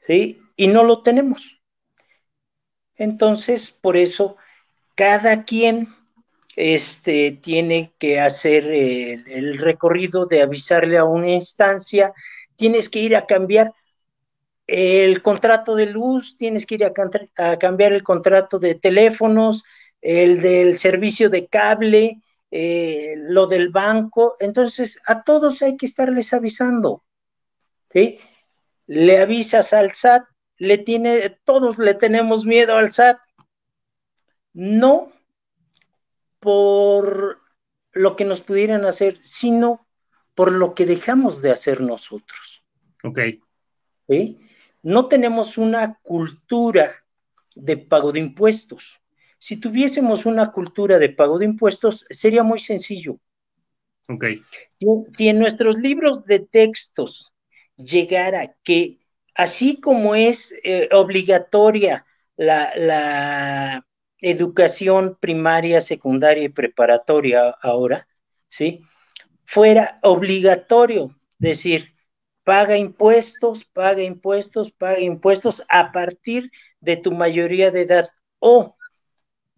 ¿Sí? 0.00 0.40
Y 0.56 0.66
no 0.66 0.82
lo 0.82 1.02
tenemos. 1.02 1.60
Entonces, 2.96 3.70
por 3.70 3.96
eso, 3.96 4.36
cada 4.94 5.44
quien 5.44 5.88
este, 6.56 7.32
tiene 7.32 7.94
que 7.98 8.20
hacer 8.20 8.66
el, 8.66 9.58
recorrido 9.58 10.26
de 10.26 10.42
avisarle 10.42 10.98
a 10.98 11.04
una 11.04 11.30
instancia, 11.30 12.12
tienes 12.56 12.90
que 12.90 12.98
ir 12.98 13.16
a 13.16 13.24
cambiar 13.24 13.72
el 14.66 15.22
contrato 15.22 15.74
de 15.74 15.86
luz, 15.86 16.36
tienes 16.36 16.66
que 16.66 16.74
ir 16.74 16.84
a, 16.84 16.92
a 17.36 17.58
cambiar 17.58 17.92
el 17.94 18.02
contrato 18.02 18.58
de 18.58 18.74
teléfonos, 18.74 19.64
el 20.02 20.40
del 20.42 20.76
servicio 20.76 21.30
de 21.30 21.46
cable, 21.46 22.20
eh, 22.50 23.14
lo 23.16 23.46
del 23.46 23.68
banco, 23.68 24.36
entonces 24.40 25.00
a 25.06 25.22
todos 25.22 25.62
hay 25.62 25.76
que 25.76 25.86
estarles 25.86 26.32
avisando, 26.32 27.04
¿sí? 27.90 28.18
Le 28.86 29.18
avisas 29.18 29.72
al 29.72 29.92
SAT, 29.92 30.24
le 30.56 30.78
tiene, 30.78 31.38
todos 31.44 31.78
le 31.78 31.94
tenemos 31.94 32.44
miedo 32.44 32.76
al 32.76 32.90
SAT. 32.90 33.18
No, 34.52 35.12
por 36.40 37.40
lo 37.92 38.16
que 38.16 38.24
nos 38.24 38.40
pudieran 38.40 38.84
hacer, 38.84 39.18
sino 39.22 39.86
por 40.34 40.52
lo 40.52 40.74
que 40.74 40.86
dejamos 40.86 41.42
de 41.42 41.52
hacer 41.52 41.80
nosotros. 41.80 42.64
Ok. 43.04 43.20
No 44.82 45.06
tenemos 45.08 45.58
una 45.58 45.98
cultura 46.02 47.04
de 47.54 47.76
pago 47.76 48.12
de 48.12 48.20
impuestos. 48.20 48.99
Si 49.40 49.56
tuviésemos 49.56 50.26
una 50.26 50.52
cultura 50.52 50.98
de 50.98 51.08
pago 51.08 51.38
de 51.38 51.46
impuestos, 51.46 52.04
sería 52.10 52.42
muy 52.42 52.60
sencillo. 52.60 53.18
Ok. 54.10 54.26
Si, 55.08 55.28
en 55.28 55.38
nuestros 55.38 55.76
libros 55.76 56.26
de 56.26 56.40
textos 56.40 57.32
llegara 57.76 58.54
que, 58.62 58.98
así 59.34 59.80
como 59.80 60.14
es 60.14 60.54
eh, 60.62 60.90
obligatoria 60.92 62.04
la, 62.36 62.72
la 62.76 63.86
educación 64.20 65.16
primaria, 65.18 65.80
secundaria 65.80 66.44
y 66.44 66.48
preparatoria 66.50 67.48
ahora, 67.62 68.06
¿sí? 68.48 68.82
Fuera 69.46 69.98
obligatorio 70.02 71.16
decir, 71.38 71.94
paga 72.44 72.76
impuestos, 72.76 73.64
paga 73.64 74.02
impuestos, 74.02 74.70
paga 74.70 75.00
impuestos 75.00 75.64
a 75.70 75.92
partir 75.92 76.50
de 76.80 76.98
tu 76.98 77.12
mayoría 77.12 77.70
de 77.70 77.82
edad 77.82 78.08
o 78.38 78.76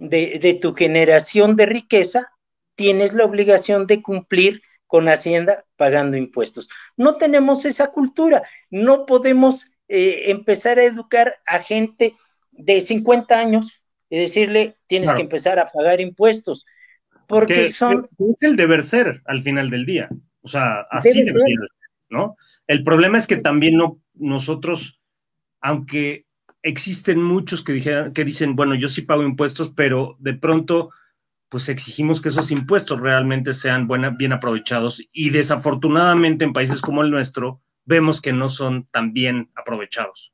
de, 0.03 0.39
de 0.41 0.55
tu 0.55 0.75
generación 0.75 1.55
de 1.55 1.67
riqueza, 1.67 2.33
tienes 2.75 3.13
la 3.13 3.25
obligación 3.25 3.87
de 3.87 4.03
cumplir 4.03 4.63
con 4.87 5.09
Hacienda 5.09 5.65
pagando 5.77 6.17
impuestos. 6.17 6.69
No 6.97 7.17
tenemos 7.17 7.65
esa 7.65 7.93
cultura, 7.93 8.43
no 8.69 9.07
podemos 9.07 9.73
eh, 9.89 10.31
empezar 10.31 10.79
a 10.79 10.85
educar 10.85 11.37
a 11.47 11.61
gente 11.61 12.15
de 12.51 12.81
50 12.81 13.39
años 13.39 13.83
y 14.11 14.19
decirle, 14.19 14.77
tienes 14.89 15.13
que 15.13 15.23
empezar 15.23 15.59
a 15.59 15.67
pagar 15.67 16.01
impuestos, 16.01 16.67
porque 17.27 17.67
son... 17.67 18.03
Es 18.19 18.43
el 18.43 18.57
deber 18.57 18.83
ser 18.83 19.23
al 19.25 19.43
final 19.43 19.71
del 19.71 19.87
día, 19.87 20.11
o 20.43 20.49
sea, 20.49 20.81
así 20.91 21.23
debe 21.23 21.41
ser, 21.41 21.59
¿no? 22.11 22.37
El 22.67 22.85
problema 22.85 23.19
es 23.19 23.27
que 23.27 23.37
también 23.37 23.77
no, 23.77 24.01
nosotros, 24.15 25.01
aunque 25.61 26.27
existen 26.63 27.23
muchos 27.23 27.63
que, 27.63 27.73
dijeran, 27.73 28.13
que 28.13 28.25
dicen, 28.25 28.57
bueno, 28.57 28.75
yo 28.75 28.89
sí 28.89 29.03
pago 29.03 29.23
impuestos, 29.23 29.73
pero 29.75 30.17
de 30.21 30.35
pronto 30.35 30.91
pues 31.49 31.69
exigimos 31.69 32.23
que 32.23 32.31
esos 32.31 32.51
impuestos 32.51 32.99
realmente 32.99 33.53
sean 33.53 33.87
buena, 33.87 34.09
bien 34.09 34.33
aprovechados 34.33 35.03
y 35.13 35.29
desafortunadamente 35.29 36.47
en 36.47 36.55
países 36.55 36.81
como 36.81 37.03
el 37.03 37.11
nuestro 37.11 37.61
vemos 37.85 38.23
que 38.23 38.33
no 38.33 38.49
son 38.49 38.87
tan 38.87 39.13
bien 39.13 39.51
aprovechados. 39.55 40.33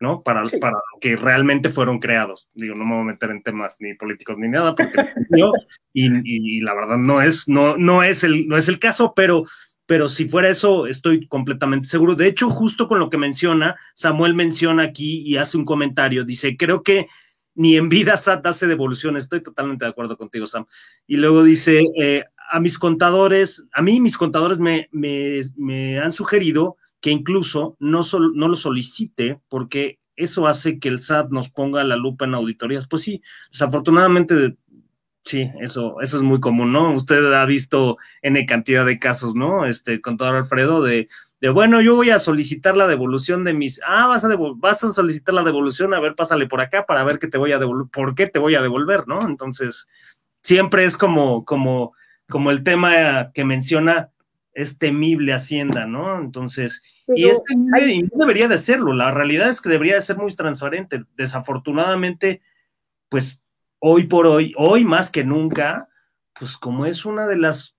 ¿no? 0.00 0.22
Para, 0.22 0.42
para 0.60 0.76
lo 0.76 1.00
que 1.00 1.16
realmente 1.16 1.68
fueron 1.68 1.98
creados. 1.98 2.48
Digo, 2.54 2.74
no 2.74 2.84
me 2.84 2.94
voy 2.94 3.02
a 3.02 3.12
meter 3.12 3.30
en 3.30 3.42
temas 3.42 3.78
ni 3.80 3.94
políticos 3.94 4.36
ni 4.38 4.48
nada, 4.48 4.74
porque 4.74 4.92
yo, 5.36 5.52
y, 5.92 6.08
y, 6.24 6.60
la 6.60 6.74
verdad 6.74 6.98
no 6.98 7.20
es, 7.20 7.48
no, 7.48 7.76
no 7.76 8.02
es 8.02 8.22
el, 8.24 8.46
no 8.46 8.56
es 8.56 8.68
el 8.68 8.78
caso, 8.78 9.12
pero, 9.14 9.44
pero 9.88 10.06
si 10.10 10.28
fuera 10.28 10.50
eso, 10.50 10.86
estoy 10.86 11.26
completamente 11.28 11.88
seguro. 11.88 12.14
De 12.14 12.26
hecho, 12.26 12.50
justo 12.50 12.88
con 12.88 12.98
lo 12.98 13.08
que 13.08 13.16
menciona, 13.16 13.74
Samuel 13.94 14.34
menciona 14.34 14.82
aquí 14.82 15.22
y 15.24 15.38
hace 15.38 15.56
un 15.56 15.64
comentario, 15.64 16.26
dice, 16.26 16.58
creo 16.58 16.82
que 16.82 17.06
ni 17.54 17.74
en 17.74 17.88
vida 17.88 18.18
SAT 18.18 18.46
hace 18.46 18.66
devolución, 18.66 19.16
estoy 19.16 19.42
totalmente 19.42 19.86
de 19.86 19.90
acuerdo 19.90 20.18
contigo, 20.18 20.46
Sam. 20.46 20.66
Y 21.06 21.16
luego 21.16 21.42
dice, 21.42 21.84
eh, 21.98 22.22
a 22.50 22.60
mis 22.60 22.78
contadores, 22.78 23.66
a 23.72 23.80
mí 23.80 23.98
mis 23.98 24.18
contadores 24.18 24.58
me, 24.58 24.90
me, 24.92 25.98
han 25.98 26.12
sugerido 26.12 26.76
que 27.00 27.08
incluso 27.08 27.78
no, 27.80 28.02
no 28.34 28.48
lo 28.48 28.56
solicite 28.56 29.40
porque 29.48 30.00
eso 30.16 30.46
hace 30.46 30.78
que 30.78 30.90
el 30.90 30.98
SAT 30.98 31.30
nos 31.30 31.48
ponga 31.48 31.82
la 31.82 31.96
lupa 31.96 32.26
en 32.26 32.34
auditorías. 32.34 32.86
Pues 32.86 33.04
sí, 33.04 33.22
desafortunadamente, 33.50 34.58
sí, 35.28 35.52
eso, 35.60 36.00
eso 36.00 36.16
es 36.16 36.22
muy 36.22 36.40
común, 36.40 36.72
¿no? 36.72 36.94
Usted 36.94 37.34
ha 37.34 37.44
visto 37.44 37.98
N 38.22 38.46
cantidad 38.46 38.86
de 38.86 38.98
casos, 38.98 39.34
¿no? 39.34 39.66
Este, 39.66 40.00
contador 40.00 40.36
Alfredo, 40.36 40.82
de, 40.82 41.06
de 41.40 41.48
bueno, 41.50 41.82
yo 41.82 41.96
voy 41.96 42.10
a 42.10 42.18
solicitar 42.18 42.76
la 42.76 42.86
devolución 42.86 43.44
de 43.44 43.52
mis, 43.52 43.78
ah, 43.86 44.06
vas 44.06 44.24
a, 44.24 44.28
vas 44.56 44.84
a 44.84 44.90
solicitar 44.90 45.34
la 45.34 45.42
devolución, 45.42 45.92
a 45.92 46.00
ver, 46.00 46.14
pásale 46.14 46.46
por 46.46 46.62
acá 46.62 46.86
para 46.86 47.04
ver 47.04 47.18
qué 47.18 47.28
te 47.28 47.36
voy 47.36 47.52
a 47.52 47.58
devolver, 47.58 47.88
por 47.92 48.14
qué 48.14 48.26
te 48.26 48.38
voy 48.38 48.54
a 48.54 48.62
devolver, 48.62 49.06
¿no? 49.06 49.26
Entonces, 49.26 49.86
siempre 50.42 50.86
es 50.86 50.96
como, 50.96 51.44
como, 51.44 51.92
como 52.26 52.50
el 52.50 52.64
tema 52.64 53.30
que 53.32 53.44
menciona 53.44 54.08
es 54.54 54.78
temible 54.78 55.34
Hacienda, 55.34 55.86
¿no? 55.86 56.18
Entonces, 56.18 56.82
y 57.14 57.28
este 57.28 57.54
no 57.54 58.18
debería 58.18 58.48
de 58.48 58.58
serlo, 58.58 58.94
la 58.94 59.10
realidad 59.10 59.50
es 59.50 59.60
que 59.60 59.68
debería 59.68 59.94
de 59.94 60.00
ser 60.00 60.16
muy 60.16 60.34
transparente. 60.34 61.04
Desafortunadamente, 61.16 62.40
pues 63.08 63.42
hoy 63.80 64.04
por 64.04 64.26
hoy, 64.26 64.54
hoy 64.56 64.84
más 64.84 65.10
que 65.10 65.24
nunca, 65.24 65.88
pues 66.38 66.56
como 66.56 66.86
es 66.86 67.04
una 67.04 67.26
de 67.26 67.36
las 67.36 67.76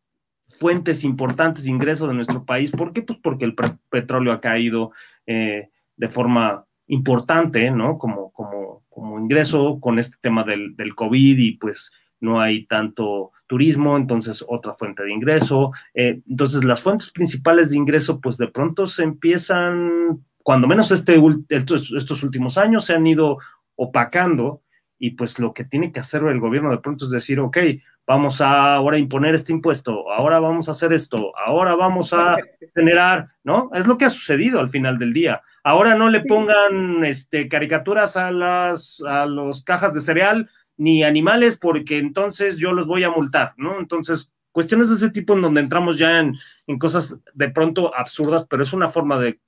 fuentes 0.58 1.04
importantes 1.04 1.64
de 1.64 1.72
ingreso 1.72 2.08
de 2.08 2.14
nuestro 2.14 2.44
país, 2.44 2.72
¿por 2.72 2.94
qué? 2.94 3.02
Pues 3.02 3.20
porque 3.22 3.46
el 3.46 3.56
petróleo 3.90 4.34
ha 4.34 4.42
caído 4.42 4.92
eh, 5.26 5.70
de 5.96 6.08
forma 6.08 6.66
importante, 6.88 7.70
¿no? 7.72 7.98
Como, 7.98 8.32
como, 8.32 8.84
como 8.90 9.20
ingreso 9.20 9.80
con 9.80 10.00
este 10.00 10.18
tema 10.22 10.44
del, 10.44 10.76
del 10.76 10.96
COVID 10.96 11.38
y 11.38 11.52
pues 11.58 11.92
no 12.20 12.40
hay 12.42 12.66
tanto 12.66 13.32
turismo, 13.48 13.98
entonces 13.98 14.44
otra 14.48 14.74
fuente 14.74 15.04
de 15.04 15.14
ingreso. 15.14 15.72
Eh, 15.94 16.22
entonces 16.28 16.64
las 16.64 16.82
fuentes 16.82 17.12
principales 17.12 17.70
de 17.70 17.78
ingreso, 17.78 18.20
pues 18.20 18.38
de 18.38 18.48
pronto 18.48 18.88
se 18.88 19.04
empiezan, 19.04 20.24
cuando 20.44 20.68
menos 20.68 20.92
este, 20.92 21.22
estos, 21.50 21.92
estos 21.96 22.24
últimos 22.24 22.58
años, 22.58 22.86
se 22.86 22.94
han 22.94 23.06
ido 23.08 23.38
opacando 23.76 24.62
y 25.00 25.12
pues 25.12 25.40
lo 25.40 25.54
que 25.54 25.64
tiene 25.64 25.92
que 25.92 26.02
hacer 26.02 26.22
el 26.24 26.40
gobierno 26.40 26.70
de 26.70 26.78
pronto 26.78 27.06
es 27.06 27.12
decir, 27.12 27.40
ok, 27.40 27.58
vamos 28.06 28.42
a 28.42 28.76
ahora 28.76 28.98
imponer 28.98 29.34
este 29.34 29.54
impuesto, 29.54 30.12
ahora 30.12 30.40
vamos 30.40 30.68
a 30.68 30.72
hacer 30.72 30.94
esto, 30.94 31.32
ahora 31.38 31.76
vamos 31.76 32.14
a 32.14 32.38
generar, 32.76 33.30
¿no? 33.44 33.70
Es 33.74 33.88
lo 33.88 33.98
que 33.98 34.06
ha 34.06 34.10
sucedido 34.10 34.60
al 34.60 34.70
final 34.70 34.98
del 34.98 35.14
día. 35.14 35.42
Ahora 35.64 35.96
no 35.96 36.10
le 36.10 36.22
pongan 36.22 37.04
este, 37.06 37.48
caricaturas 37.48 38.18
a 38.18 38.32
las 38.32 39.02
a 39.08 39.26
los 39.26 39.64
cajas 39.64 39.94
de 39.94 40.02
cereal, 40.02 40.50
ni 40.78 41.04
animales 41.04 41.58
porque 41.58 41.98
entonces 41.98 42.58
yo 42.58 42.72
los 42.72 42.88
voy 42.88 43.04
a 43.04 43.12
multar, 43.12 43.54
¿no? 43.58 43.80
Entonces, 43.80 44.34
cuestiones 44.52 44.90
de 44.90 44.96
ese 44.96 45.10
tipo 45.12 45.34
en 45.34 45.42
donde 45.42 45.62
entramos 45.62 45.98
ya 45.98 46.20
en, 46.20 46.36
cosas 46.80 47.20
de 47.34 47.50
pronto 47.50 47.96
absurdas, 47.96 48.46
pero 48.50 48.64
es 48.64 48.74
una 48.74 48.88
forma 48.88 49.20
de, 49.20 49.40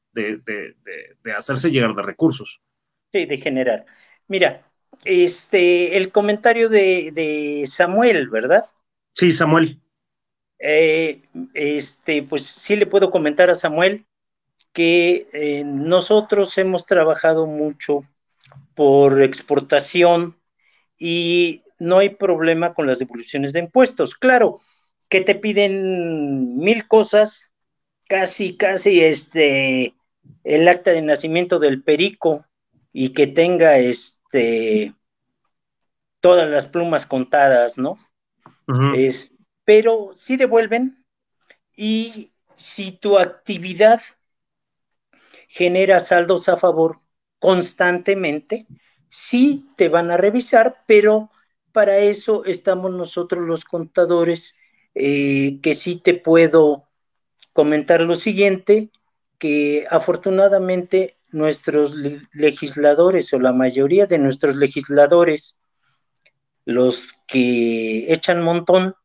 hacerse 1.35 1.71
llegar 1.71 1.95
de 1.95 2.01
recursos. 2.01 2.61
Sí, 3.13 3.25
de 3.25 3.37
generar. 3.37 3.85
Mira, 4.27 4.70
este, 5.05 5.97
el 5.97 6.11
comentario 6.11 6.69
de, 6.69 7.63
Samuel, 7.67 8.29
¿verdad? 8.29 8.65
Sí, 9.13 9.31
Samuel. 9.31 9.79
Eh, 10.59 11.21
este, 11.53 12.23
pues 12.23 12.43
sí 12.43 12.75
le 12.75 12.85
puedo 12.85 13.09
comentar 13.09 13.49
a 13.49 13.55
Samuel 13.55 14.05
que 14.73 15.27
eh, 15.33 15.63
nosotros 15.65 16.57
hemos 16.57 16.85
trabajado 16.85 17.45
mucho 17.45 18.05
por 18.75 19.21
exportación 19.21 20.37
y 20.97 21.63
no 21.79 21.97
hay 21.97 22.09
problema 22.09 22.73
con 22.73 22.85
las 22.85 22.99
devoluciones 22.99 23.53
de 23.53 23.59
impuestos. 23.59 24.15
Claro, 24.15 24.59
que 25.09 25.21
te 25.21 25.35
piden 25.35 26.57
mil 26.57 26.87
cosas, 26.87 27.51
casi, 28.07 28.55
casi 28.55 29.01
este, 29.01 29.95
el 30.43 30.67
acta 30.67 30.91
de 30.91 31.01
nacimiento 31.01 31.59
del 31.59 31.83
perico 31.83 32.45
y 32.93 33.09
que 33.09 33.27
tenga 33.27 33.77
este, 33.77 34.20
todas 36.19 36.49
las 36.49 36.65
plumas 36.65 37.05
contadas, 37.05 37.77
¿no? 37.77 37.97
es, 38.95 39.33
pero 39.65 40.11
sí 40.13 40.37
devuelven 40.37 41.05
y 41.75 42.31
si 42.55 42.91
tu 42.91 43.17
actividad 43.17 44.01
genera 45.47 45.99
saldos 45.99 46.47
a 46.47 46.57
favor 46.57 47.01
constantemente, 47.39 48.67
sí 49.09 49.69
te 49.75 49.89
van 49.89 50.11
a 50.11 50.17
revisar, 50.17 50.83
pero 50.85 51.29
para 51.71 51.97
eso 51.97 52.45
estamos 52.45 52.91
nosotros 52.91 53.47
los 53.47 53.65
contadores, 53.65 54.57
eh, 54.93 55.59
que 55.61 55.73
sí 55.73 55.97
te 55.97 56.13
puedo 56.13 56.87
comentar 57.53 58.01
lo 58.01 58.15
siguiente, 58.15 58.91
que 59.37 59.85
afortunadamente 59.89 61.17
nuestros 61.31 61.95
legisladores 62.33 63.33
o 63.33 63.39
la 63.39 63.53
mayoría 63.53 64.05
de 64.07 64.19
nuestros 64.19 64.55
legisladores, 64.55 65.59
los 66.65 67.13
que 67.27 68.11
echan 68.11 68.41
montón 68.41 68.95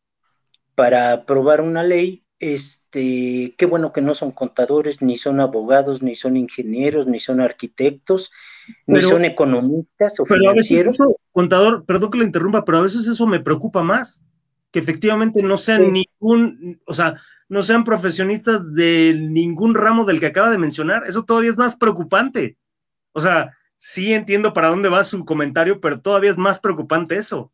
para 0.74 1.12
aprobar 1.12 1.60
una 1.60 1.82
ley, 1.82 2.24
este, 2.38 3.54
qué 3.56 3.66
bueno 3.66 3.92
que 3.92 4.02
no 4.02 4.14
son 4.14 4.30
contadores, 4.30 5.00
ni 5.00 5.16
son 5.16 5.40
abogados, 5.40 6.02
ni 6.02 6.14
son 6.14 6.36
ingenieros, 6.36 7.06
ni 7.06 7.18
son 7.18 7.40
arquitectos, 7.40 8.30
ni 8.86 9.00
son 9.00 9.24
economistas 9.24 10.20
o 10.20 10.24
pero 10.24 10.50
a 10.50 10.52
veces 10.52 10.84
eso, 10.84 11.16
contador, 11.32 11.84
perdón 11.86 12.10
que 12.10 12.18
le 12.18 12.24
interrumpa, 12.24 12.64
pero 12.64 12.78
a 12.78 12.82
veces 12.82 13.06
eso 13.06 13.26
me 13.26 13.40
preocupa 13.40 13.82
más, 13.82 14.22
que 14.70 14.78
efectivamente 14.78 15.42
no 15.42 15.56
sean 15.56 15.92
ningún, 15.92 16.78
o 16.86 16.92
sea, 16.92 17.14
no 17.48 17.62
sean 17.62 17.84
profesionistas 17.84 18.74
de 18.74 19.14
ningún 19.18 19.74
ramo 19.74 20.04
del 20.04 20.20
que 20.20 20.26
acaba 20.26 20.50
de 20.50 20.58
mencionar, 20.58 21.04
eso 21.06 21.24
todavía 21.24 21.50
es 21.50 21.56
más 21.56 21.76
preocupante. 21.76 22.56
O 23.12 23.20
sea, 23.20 23.56
sí 23.76 24.12
entiendo 24.12 24.52
para 24.52 24.68
dónde 24.68 24.88
va 24.88 25.04
su 25.04 25.24
comentario, 25.24 25.80
pero 25.80 26.00
todavía 26.00 26.30
es 26.30 26.38
más 26.38 26.58
preocupante 26.58 27.16
eso. 27.16 27.52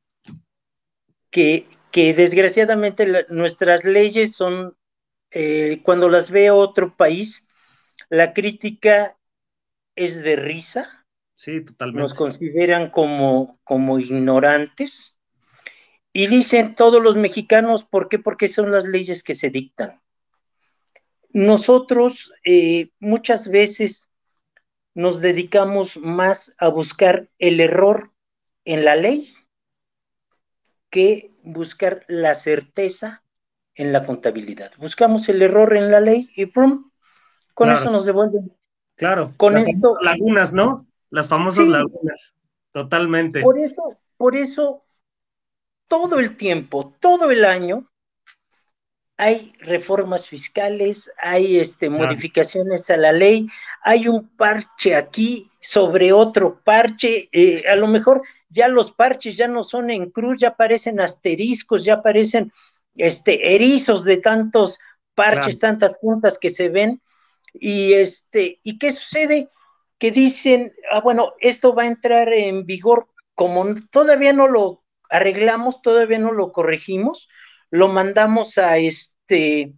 Que, 1.31 1.67
que 1.91 2.15
desgraciadamente 2.15 3.27
nuestras 3.29 3.85
leyes 3.85 4.35
son, 4.35 4.77
eh, 5.31 5.81
cuando 5.83 6.09
las 6.09 6.31
ve 6.31 6.51
otro 6.51 6.97
país, 6.97 7.49
la 8.09 8.33
crítica 8.33 9.17
es 9.95 10.23
de 10.23 10.37
risa. 10.37 11.07
Sí, 11.35 11.65
totalmente. 11.65 12.03
Nos 12.03 12.15
consideran 12.15 12.91
como, 12.91 13.59
como 13.65 13.99
ignorantes. 13.99 15.19
Y 16.13 16.27
dicen 16.27 16.75
todos 16.75 17.03
los 17.03 17.17
mexicanos, 17.17 17.85
¿por 17.85 18.09
qué? 18.09 18.19
Porque 18.19 18.49
son 18.49 18.71
las 18.71 18.85
leyes 18.85 19.23
que 19.23 19.35
se 19.35 19.51
dictan. 19.51 20.01
Nosotros 21.31 22.33
eh, 22.45 22.91
muchas 23.01 23.51
veces 23.51 24.11
nos 24.95 25.21
dedicamos 25.21 25.97
más 25.97 26.55
a 26.59 26.69
buscar 26.69 27.31
el 27.39 27.61
error 27.61 28.13
en 28.65 28.85
la 28.85 28.97
ley 28.97 29.33
que 30.91 31.33
buscar 31.43 32.05
la 32.09 32.35
certeza 32.35 33.25
en 33.75 33.93
la 33.93 34.05
contabilidad. 34.05 34.73
Buscamos 34.77 35.29
el 35.31 35.41
error 35.41 35.75
en 35.75 35.91
la 35.91 36.01
ley 36.01 36.31
y 36.37 36.47
¡pum! 36.47 36.91
con 37.55 37.71
eso 37.71 37.91
nos 37.91 38.05
devuelven. 38.05 38.53
Claro, 38.97 39.31
con 39.37 39.55
las 39.55 39.67
esto, 39.67 39.97
lagunas, 40.01 40.53
¿no? 40.53 40.87
Las 41.11 41.29
famosas 41.29 41.67
lagunas, 41.67 42.35
totalmente. 42.73 43.41
Por 43.41 43.59
eso, 43.59 43.99
por 44.17 44.37
eso, 44.37 44.82
todo 45.89 46.19
el 46.19 46.37
tiempo, 46.37 46.93
todo 47.01 47.31
el 47.31 47.45
año, 47.45 47.89
hay 49.17 49.53
reformas 49.61 50.27
fiscales, 50.27 51.13
hay 51.19 51.59
este, 51.59 51.89
modificaciones 51.89 52.91
a 52.91 52.97
la 52.97 53.13
ley, 53.13 53.47
hay 53.83 54.09
un 54.09 54.29
parche 54.37 54.97
aquí 54.97 55.51
sobre 55.61 56.13
otro 56.13 56.61
parche, 56.65 57.29
eh, 57.31 57.63
a 57.71 57.77
lo 57.77 57.87
mejor 57.87 58.23
ya 58.49 58.69
los 58.69 58.91
parches 58.91 59.37
ya 59.37 59.49
no 59.49 59.65
son 59.65 59.91
en 59.91 60.11
cruz, 60.11 60.39
ya 60.39 60.57
parecen 60.57 61.01
asteriscos, 61.01 61.85
ya 61.85 62.03
parecen 62.03 62.53
este, 62.97 63.55
erizos 63.55 64.05
de 64.05 64.19
tantos 64.19 64.79
parches, 65.15 65.59
tantas 65.59 65.95
puntas 65.99 66.39
que 66.39 66.51
se 66.51 66.69
ven. 66.69 67.01
Y 67.55 67.95
este, 67.95 68.61
¿y 68.63 68.79
qué 68.79 68.93
sucede? 68.93 69.49
Que 69.99 70.11
dicen, 70.11 70.73
ah, 70.91 71.01
bueno, 71.01 71.33
esto 71.41 71.75
va 71.75 71.85
a 71.85 71.87
entrar 71.87 72.33
en 72.33 72.67
vigor, 72.67 73.09
como 73.35 73.75
todavía 73.91 74.33
no 74.33 74.49
lo 74.49 74.82
arreglamos, 75.13 75.83
todavía 75.83 76.19
no 76.19 76.33
lo 76.33 76.53
corregimos, 76.53 77.29
lo 77.71 77.89
mandamos 77.89 78.59
a 78.59 78.79
este. 78.79 79.73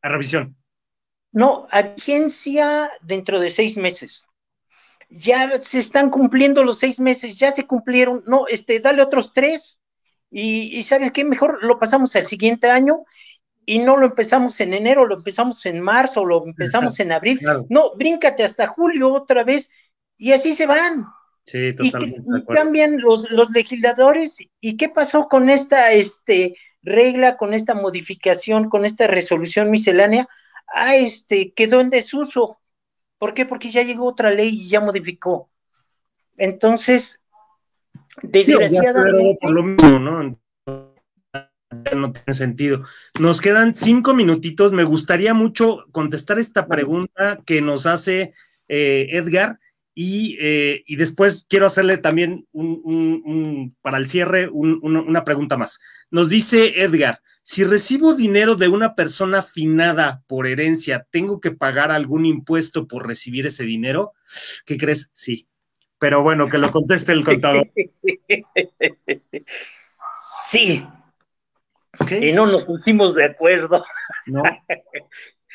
A 0.00 0.08
revisión. 0.08 0.56
No, 1.32 1.66
a 1.70 1.82
vigencia 1.82 2.90
dentro 3.02 3.40
de 3.40 3.50
seis 3.50 3.76
meses 3.76 4.26
ya 5.12 5.62
se 5.62 5.78
están 5.78 6.10
cumpliendo 6.10 6.64
los 6.64 6.78
seis 6.78 6.98
meses, 6.98 7.38
ya 7.38 7.50
se 7.50 7.66
cumplieron, 7.66 8.24
no, 8.26 8.46
este, 8.48 8.80
dale 8.80 9.02
otros 9.02 9.32
tres, 9.32 9.78
y, 10.30 10.82
sabes 10.84 11.12
qué, 11.12 11.24
mejor 11.24 11.62
lo 11.62 11.78
pasamos 11.78 12.16
al 12.16 12.26
siguiente 12.26 12.70
año 12.70 13.04
y 13.66 13.78
no 13.78 13.98
lo 13.98 14.06
empezamos 14.06 14.58
en 14.60 14.72
enero, 14.72 15.04
lo 15.06 15.16
empezamos 15.16 15.66
en 15.66 15.80
marzo, 15.80 16.24
lo 16.24 16.46
empezamos 16.46 16.98
en 17.00 17.12
abril, 17.12 17.40
no, 17.68 17.94
bríncate 17.96 18.42
hasta 18.42 18.66
julio 18.66 19.12
otra 19.12 19.44
vez, 19.44 19.70
y 20.16 20.32
así 20.32 20.54
se 20.54 20.66
van. 20.66 21.04
Sí, 21.44 21.74
totalmente. 21.74 22.20
Y, 22.20 22.54
cambian 22.54 23.00
los, 23.00 23.30
los, 23.30 23.50
legisladores, 23.50 24.38
¿y 24.60 24.76
qué 24.76 24.88
pasó 24.88 25.28
con 25.28 25.50
esta 25.50 25.92
este, 25.92 26.56
regla, 26.82 27.36
con 27.36 27.52
esta 27.52 27.74
modificación, 27.74 28.68
con 28.68 28.84
esta 28.84 29.06
resolución 29.06 29.70
miscelánea? 29.70 30.28
Ah, 30.68 30.96
este, 30.96 31.52
quedó 31.52 31.80
en 31.80 31.90
desuso 31.90 32.58
¿Por 33.22 33.34
qué? 33.34 33.46
Porque 33.46 33.70
ya 33.70 33.84
llegó 33.84 34.08
otra 34.08 34.32
ley 34.32 34.48
y 34.48 34.68
ya 34.68 34.80
modificó. 34.80 35.48
Entonces, 36.36 37.24
desgraciadamente. 38.20 39.38
por 39.40 39.50
lo 39.52 39.62
mismo, 39.62 40.00
¿no? 40.00 40.40
no 41.96 42.12
tiene 42.12 42.34
sentido. 42.34 42.82
Nos 43.20 43.40
quedan 43.40 43.76
cinco 43.76 44.12
minutitos. 44.12 44.72
Me 44.72 44.82
gustaría 44.82 45.34
mucho 45.34 45.84
contestar 45.92 46.40
esta 46.40 46.66
pregunta 46.66 47.38
que 47.46 47.62
nos 47.62 47.86
hace 47.86 48.32
eh, 48.66 49.06
Edgar 49.10 49.60
eh, 49.94 50.82
y, 50.86 50.96
después 50.96 51.46
quiero 51.48 51.66
hacerle 51.66 51.98
también 51.98 52.46
un, 52.52 53.76
para 53.82 53.98
el 53.98 54.08
cierre 54.08 54.48
una 54.50 55.24
pregunta 55.24 55.56
más. 55.56 55.78
Nos 56.10 56.28
dice 56.28 56.82
Edgar, 56.82 57.20
si 57.42 57.64
recibo 57.64 58.14
dinero 58.14 58.54
de 58.54 58.68
una 58.68 58.94
persona 58.94 59.42
finada 59.42 60.22
por 60.26 60.46
herencia, 60.46 61.06
¿tengo 61.10 61.40
que 61.40 61.50
pagar 61.50 61.90
algún 61.90 62.24
impuesto 62.24 62.86
por 62.86 63.06
recibir 63.06 63.46
ese 63.46 63.64
dinero? 63.64 64.12
¿Qué 64.64 64.76
crees? 64.76 65.10
Sí. 65.12 65.48
Pero 65.98 66.22
bueno, 66.22 66.48
que 66.48 66.58
lo 66.58 66.70
conteste 66.70 67.12
el 67.12 67.24
contador. 67.24 67.70
Sí. 70.44 70.84
Y 72.20 72.32
no 72.32 72.46
nos 72.46 72.64
pusimos 72.64 73.14
de 73.14 73.26
acuerdo. 73.26 73.84
No. 74.26 74.42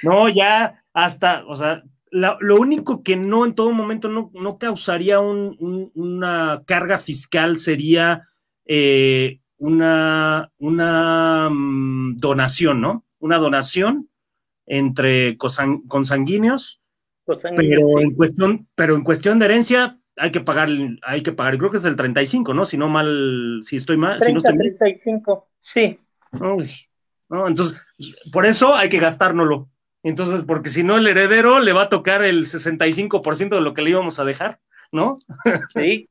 No, 0.03 0.29
ya 0.29 0.83
hasta, 0.93 1.45
o 1.47 1.55
sea, 1.55 1.83
lo 2.11 2.55
único 2.55 3.03
que 3.03 3.15
no 3.15 3.45
en 3.45 3.53
todo 3.53 3.71
momento 3.71 4.09
no, 4.09 4.57
causaría 4.57 5.19
una 5.19 6.63
carga 6.65 6.97
fiscal 6.97 7.57
sería 7.57 8.23
eh, 8.65 9.39
una, 9.57 10.51
una 10.57 11.49
mm, 11.49 12.17
donación, 12.17 12.81
¿no? 12.81 13.05
Una 13.19 13.37
donación 13.37 14.09
entre 14.65 15.37
consanguíneos, 15.37 16.81
pero, 17.25 17.99
en 17.99 18.13
cuestión, 18.13 18.67
pero 18.75 18.95
en 18.95 19.03
cuestión 19.03 19.39
de 19.39 19.45
herencia 19.45 19.99
hay 20.15 20.31
que 20.31 20.41
pagar, 20.41 20.69
hay 21.03 21.23
que 21.23 21.31
pagar, 21.31 21.57
creo 21.57 21.71
que 21.71 21.77
es 21.77 21.85
el 21.85 21.95
35, 21.95 22.53
¿no? 22.53 22.65
Si 22.65 22.77
no 22.77 22.87
mal, 22.87 23.61
si 23.63 23.77
estoy 23.77 23.97
mal. 23.97 24.19
si 24.19 24.31
no 24.31 24.39
estoy 24.39 24.57
35, 24.57 25.49
sí. 25.59 25.99
no, 27.29 27.47
entonces, 27.47 27.81
por 28.31 28.45
eso 28.45 28.75
hay 28.75 28.89
que 28.89 28.99
gastárnoslo. 28.99 29.69
Entonces, 30.03 30.43
porque 30.45 30.69
si 30.69 30.83
no, 30.83 30.97
el 30.97 31.07
heredero 31.07 31.59
le 31.59 31.73
va 31.73 31.83
a 31.83 31.89
tocar 31.89 32.23
el 32.23 32.45
65% 32.45 33.55
de 33.55 33.61
lo 33.61 33.73
que 33.73 33.81
le 33.81 33.91
íbamos 33.91 34.19
a 34.19 34.25
dejar, 34.25 34.59
¿no? 34.91 35.17
Sí, 35.75 36.09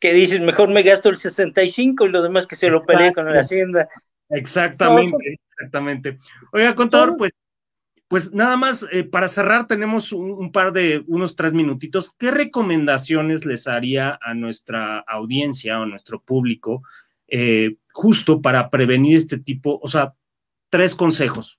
que 0.00 0.12
dices, 0.12 0.40
mejor 0.40 0.68
me 0.68 0.82
gasto 0.82 1.08
el 1.08 1.16
65 1.16 2.06
y 2.06 2.10
lo 2.10 2.22
demás 2.22 2.46
que 2.46 2.56
se 2.56 2.70
lo 2.70 2.80
pelee 2.80 3.12
con 3.12 3.24
la 3.32 3.40
hacienda. 3.40 3.88
Exactamente, 4.28 5.38
exactamente. 5.46 6.18
Oiga, 6.52 6.74
contador, 6.74 7.16
pues, 7.16 7.32
pues 8.06 8.32
nada 8.32 8.56
más, 8.56 8.86
eh, 8.92 9.04
para 9.04 9.28
cerrar, 9.28 9.66
tenemos 9.66 10.12
un, 10.12 10.52
par 10.52 10.72
de, 10.72 11.02
unos 11.06 11.34
tres 11.34 11.52
minutitos. 11.52 12.14
¿Qué 12.18 12.30
recomendaciones 12.30 13.44
les 13.44 13.66
haría 13.66 14.18
a 14.22 14.34
nuestra 14.34 15.00
audiencia 15.00 15.80
o 15.80 15.82
a 15.82 15.86
nuestro 15.86 16.20
público 16.22 16.82
eh, 17.26 17.76
justo 17.92 18.40
para 18.40 18.70
prevenir 18.70 19.16
este 19.16 19.38
tipo, 19.38 19.78
o 19.82 19.88
sea, 19.88 20.14
tres 20.70 20.94
consejos 20.94 21.58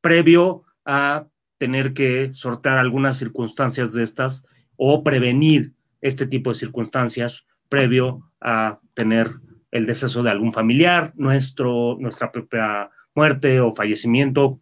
previo 0.00 0.64
a 0.88 1.26
tener 1.58 1.92
que 1.92 2.30
sortear 2.32 2.78
algunas 2.78 3.18
circunstancias 3.18 3.92
de 3.92 4.02
estas 4.02 4.42
o 4.76 5.04
prevenir 5.04 5.74
este 6.00 6.26
tipo 6.26 6.50
de 6.50 6.58
circunstancias 6.58 7.46
previo 7.68 8.32
a 8.40 8.80
tener 8.94 9.32
el 9.70 9.84
deceso 9.84 10.22
de 10.22 10.30
algún 10.30 10.50
familiar, 10.50 11.12
nuestro, 11.14 11.98
nuestra 12.00 12.32
propia 12.32 12.90
muerte 13.14 13.60
o 13.60 13.74
fallecimiento. 13.74 14.58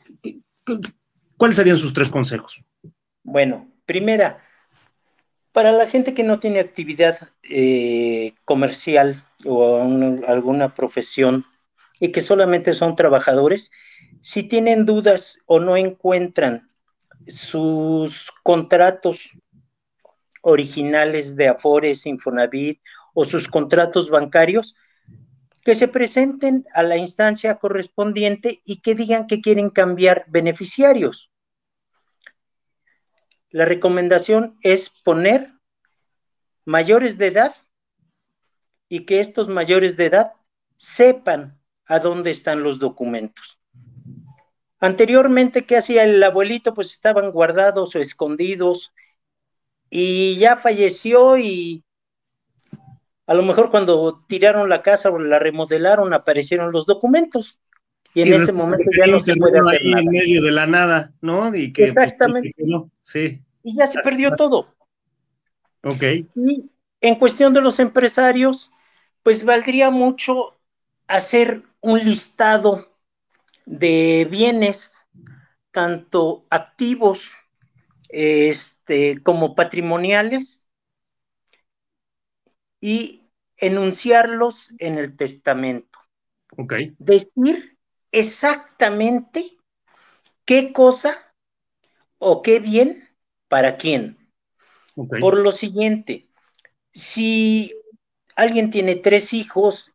¿Cuáles 1.36 1.54
serían 1.54 1.76
sus 1.76 1.92
tres 1.92 2.10
consejos? 2.10 2.60
Bueno, 3.22 3.68
primera, 3.84 4.42
para 5.52 5.70
la 5.70 5.86
gente 5.86 6.12
que 6.12 6.24
no 6.24 6.40
tiene 6.40 6.58
actividad 6.58 7.16
eh, 7.48 8.32
comercial 8.44 9.22
o 9.44 9.78
alguna 10.26 10.74
profesión 10.74 11.44
y 12.00 12.12
que 12.12 12.22
solamente 12.22 12.74
son 12.74 12.94
trabajadores, 12.94 13.70
si 14.20 14.42
tienen 14.42 14.84
dudas 14.84 15.38
o 15.46 15.60
no 15.60 15.76
encuentran 15.76 16.68
sus 17.26 18.30
contratos 18.42 19.30
originales 20.42 21.36
de 21.36 21.48
Afores, 21.48 22.06
Infonavit 22.06 22.80
o 23.14 23.24
sus 23.24 23.48
contratos 23.48 24.10
bancarios, 24.10 24.76
que 25.64 25.74
se 25.74 25.88
presenten 25.88 26.64
a 26.74 26.84
la 26.84 26.96
instancia 26.96 27.56
correspondiente 27.56 28.60
y 28.64 28.80
que 28.82 28.94
digan 28.94 29.26
que 29.26 29.40
quieren 29.40 29.70
cambiar 29.70 30.24
beneficiarios. 30.28 31.32
La 33.50 33.64
recomendación 33.64 34.58
es 34.60 34.90
poner 34.90 35.52
mayores 36.64 37.18
de 37.18 37.28
edad 37.28 37.54
y 38.88 39.06
que 39.06 39.18
estos 39.18 39.48
mayores 39.48 39.96
de 39.96 40.06
edad 40.06 40.32
sepan 40.76 41.58
a 41.86 41.98
dónde 41.98 42.30
están 42.30 42.62
los 42.62 42.78
documentos. 42.78 43.58
Anteriormente, 44.78 45.64
¿qué 45.64 45.76
hacía 45.76 46.04
el 46.04 46.22
abuelito? 46.22 46.74
Pues 46.74 46.92
estaban 46.92 47.30
guardados 47.30 47.94
o 47.94 47.98
escondidos 47.98 48.92
y 49.88 50.36
ya 50.36 50.56
falleció 50.56 51.38
y 51.38 51.84
a 53.26 53.34
lo 53.34 53.42
mejor 53.42 53.70
cuando 53.70 54.24
tiraron 54.28 54.68
la 54.68 54.82
casa 54.82 55.10
o 55.10 55.18
la 55.18 55.38
remodelaron 55.38 56.12
aparecieron 56.12 56.72
los 56.72 56.86
documentos 56.86 57.58
y 58.14 58.22
en 58.22 58.32
ese 58.32 58.52
momento 58.52 58.84
ya 58.96 59.06
no 59.06 59.20
se 59.20 59.36
puede 59.36 59.58
hacer 59.58 59.80
nada. 59.84 60.02
en 60.02 60.08
medio 60.08 60.42
de 60.42 60.50
la 60.50 60.66
nada, 60.66 61.12
¿no? 61.20 61.54
Y 61.54 61.72
que, 61.72 61.82
pues, 61.82 61.96
Exactamente. 61.96 62.54
sí. 63.02 63.42
Y 63.62 63.76
ya 63.76 63.86
se 63.86 64.00
perdió 64.00 64.34
todo. 64.34 64.74
Ok. 65.82 66.02
Y 66.34 66.70
en 67.02 67.14
cuestión 67.16 67.52
de 67.52 67.60
los 67.60 67.78
empresarios, 67.78 68.70
pues 69.22 69.44
valdría 69.44 69.90
mucho 69.90 70.54
hacer 71.06 71.62
un 71.86 72.00
listado 72.00 72.98
de 73.64 74.26
bienes, 74.28 75.00
tanto 75.70 76.44
activos 76.50 77.30
este, 78.08 79.22
como 79.22 79.54
patrimoniales, 79.54 80.68
y 82.80 83.30
enunciarlos 83.56 84.74
en 84.78 84.98
el 84.98 85.16
testamento. 85.16 86.00
Okay. 86.56 86.96
Decir 86.98 87.78
exactamente 88.10 89.56
qué 90.44 90.72
cosa 90.72 91.16
o 92.18 92.42
qué 92.42 92.58
bien 92.58 93.16
para 93.46 93.76
quién. 93.76 94.18
Por 95.20 95.38
lo 95.38 95.52
siguiente, 95.52 96.28
si 96.92 97.72
alguien 98.34 98.70
tiene 98.70 98.96
tres 98.96 99.32
hijos 99.32 99.92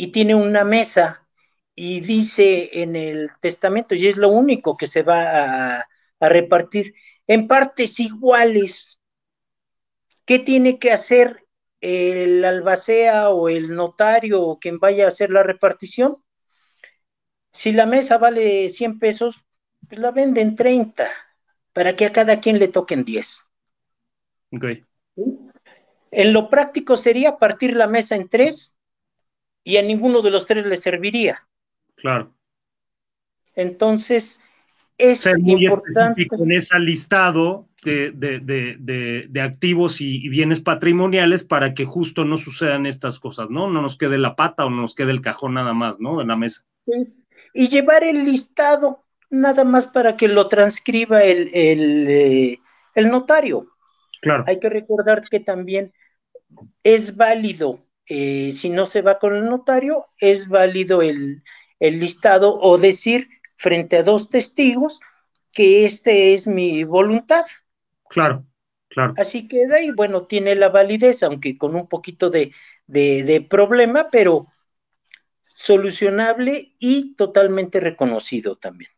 y 0.00 0.12
tiene 0.12 0.34
una 0.34 0.64
mesa 0.64 1.28
y 1.74 2.00
dice 2.00 2.80
en 2.80 2.96
el 2.96 3.28
testamento, 3.38 3.94
y 3.94 4.06
es 4.06 4.16
lo 4.16 4.30
único 4.30 4.74
que 4.74 4.86
se 4.86 5.02
va 5.02 5.76
a, 5.76 5.88
a 6.20 6.28
repartir, 6.30 6.94
en 7.26 7.46
partes 7.46 8.00
iguales, 8.00 8.98
¿qué 10.24 10.38
tiene 10.38 10.78
que 10.78 10.90
hacer 10.90 11.46
el 11.82 12.42
albacea 12.46 13.28
o 13.28 13.50
el 13.50 13.74
notario 13.74 14.40
o 14.40 14.58
quien 14.58 14.78
vaya 14.78 15.04
a 15.04 15.08
hacer 15.08 15.32
la 15.32 15.42
repartición? 15.42 16.16
Si 17.52 17.70
la 17.70 17.84
mesa 17.84 18.16
vale 18.16 18.70
100 18.70 19.00
pesos, 19.00 19.44
pues 19.86 20.00
la 20.00 20.12
venden 20.12 20.56
30 20.56 21.10
para 21.74 21.94
que 21.94 22.06
a 22.06 22.12
cada 22.12 22.40
quien 22.40 22.58
le 22.58 22.68
toquen 22.68 23.04
10. 23.04 23.50
Okay. 24.50 24.82
En 26.10 26.32
lo 26.32 26.48
práctico 26.48 26.96
sería 26.96 27.36
partir 27.36 27.76
la 27.76 27.86
mesa 27.86 28.16
en 28.16 28.26
tres 28.30 28.79
y 29.64 29.76
a 29.76 29.82
ninguno 29.82 30.22
de 30.22 30.30
los 30.30 30.46
tres 30.46 30.64
le 30.66 30.76
serviría. 30.76 31.46
Claro. 31.96 32.34
Entonces, 33.54 34.40
es 34.96 35.20
Ser 35.20 35.38
muy 35.38 35.66
importante. 35.66 36.26
en 36.30 36.52
ese 36.52 36.78
listado 36.78 37.68
de, 37.82 38.12
de, 38.12 39.40
activos 39.40 40.00
y, 40.00 40.28
bienes 40.28 40.60
patrimoniales 40.60 41.44
para 41.44 41.74
que 41.74 41.84
justo 41.84 42.24
no 42.24 42.36
sucedan 42.36 42.86
estas 42.86 43.18
cosas, 43.18 43.48
¿no? 43.50 43.68
No 43.68 43.82
nos 43.82 43.96
quede 43.96 44.18
la 44.18 44.36
pata 44.36 44.66
o 44.66 44.70
no 44.70 44.82
nos 44.82 44.94
quede 44.94 45.10
el 45.10 45.20
cajón 45.20 45.54
nada 45.54 45.72
más, 45.72 45.98
¿no? 45.98 46.20
En 46.20 46.28
la 46.28 46.36
mesa. 46.36 46.62
Sí. 46.86 47.14
Y 47.52 47.68
llevar 47.68 48.04
el 48.04 48.24
listado 48.24 49.04
nada 49.30 49.64
más 49.64 49.86
para 49.86 50.16
que 50.16 50.28
lo 50.28 50.48
transcriba 50.48 51.22
el, 51.22 51.50
el, 51.54 52.08
eh, 52.08 52.60
el 52.94 53.10
notario. 53.10 53.68
Claro. 54.20 54.44
Hay 54.46 54.60
que 54.60 54.68
recordar 54.68 55.22
que 55.28 55.40
también 55.40 55.92
es 56.82 57.16
válido, 57.16 57.80
eh, 58.12 58.50
si 58.50 58.70
no 58.70 58.86
se 58.86 59.02
va 59.02 59.20
con 59.20 59.36
el 59.36 59.44
notario, 59.44 60.08
es 60.18 60.48
válido 60.48 61.00
el, 61.00 61.44
el 61.78 62.00
listado 62.00 62.58
o 62.60 62.76
decir 62.76 63.28
frente 63.56 63.98
a 63.98 64.02
dos 64.02 64.30
testigos 64.30 64.98
que 65.52 65.84
este 65.84 66.34
es 66.34 66.48
mi 66.48 66.82
voluntad. 66.82 67.44
Claro, 68.08 68.44
claro. 68.88 69.14
Así 69.16 69.46
queda 69.46 69.80
y 69.80 69.92
bueno, 69.92 70.26
tiene 70.26 70.56
la 70.56 70.70
validez, 70.70 71.22
aunque 71.22 71.56
con 71.56 71.76
un 71.76 71.88
poquito 71.88 72.30
de, 72.30 72.52
de, 72.88 73.22
de 73.22 73.42
problema, 73.42 74.08
pero 74.10 74.48
solucionable 75.44 76.74
y 76.80 77.14
totalmente 77.14 77.78
reconocido 77.78 78.56
también. 78.56 78.90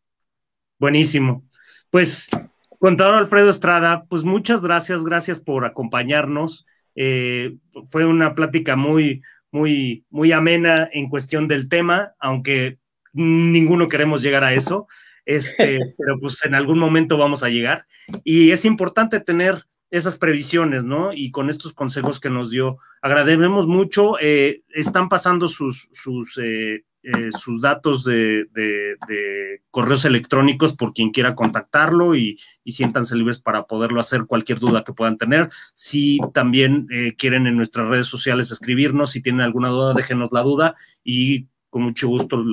Buenísimo. 0.79 1.45
Pues, 1.91 2.31
contador 2.79 3.17
Alfredo 3.17 3.51
Estrada, 3.51 4.07
pues 4.09 4.25
muchas 4.25 4.63
gracias, 4.63 5.05
gracias 5.05 5.39
por 5.39 5.67
acompañarnos. 5.67 6.67
Eh, 6.95 7.57
fue 7.87 8.07
una 8.07 8.35
plática 8.35 8.77
muy, 8.77 9.23
muy, 9.51 10.05
muy 10.11 10.33
amena 10.33 10.89
en 10.93 11.09
cuestión 11.09 11.49
del 11.49 11.69
tema, 11.69 12.13
aunque 12.19 12.79
ninguno 13.13 13.89
queremos 13.89 14.23
llegar 14.23 14.45
a 14.45 14.55
eso, 14.55 14.87
este, 15.25 15.79
pero 15.99 16.19
pues 16.19 16.45
en 16.45 16.55
algún 16.55 16.79
momento 16.79 17.17
vamos 17.17 17.43
a 17.43 17.49
llegar. 17.49 17.87
Y 18.25 18.51
es 18.51 18.65
importante 18.65 19.21
tener 19.21 19.65
esas 19.91 20.17
previsiones, 20.17 20.85
¿no? 20.85 21.13
Y 21.13 21.31
con 21.31 21.51
estos 21.51 21.75
consejos 21.75 22.19
que 22.19 22.31
nos 22.31 22.51
dio, 22.51 22.79
agradecemos 23.03 23.67
mucho. 23.67 24.15
Eh, 24.21 24.63
están 24.71 25.11
pasando 25.11 25.49
sus, 25.49 25.91
sus 25.93 26.39
eh, 26.43 26.85
eh, 27.05 27.31
sus 27.37 27.61
datos 27.61 28.05
de, 28.05 28.47
correos 29.73 30.05
electrónicos 30.05 30.73
por 30.75 30.93
quien 30.93 31.11
quiera 31.11 31.35
contactarlo 31.35 32.15
y, 32.15 32.39
siéntanse 32.65 33.17
libres 33.17 33.41
para 33.41 33.65
poderlo 33.65 34.01
hacer 34.01 34.27
cualquier 34.27 34.61
duda 34.61 34.85
que 34.85 34.93
puedan 34.93 35.19
tener. 35.19 35.49
Si 35.75 36.21
también 36.33 36.87
eh, 36.93 37.15
quieren 37.17 37.49
en 37.49 37.57
nuestras 37.57 37.89
redes 37.89 38.07
sociales 38.07 38.53
escribirnos, 38.53 39.11
si 39.11 39.21
tienen 39.21 39.41
alguna 39.41 39.69
duda, 39.69 39.95
déjenos 39.95 40.31
la 40.31 40.43
duda 40.43 40.77
y 41.03 41.49
con 41.71 41.83
mucho 41.83 42.07
gusto 42.07 42.45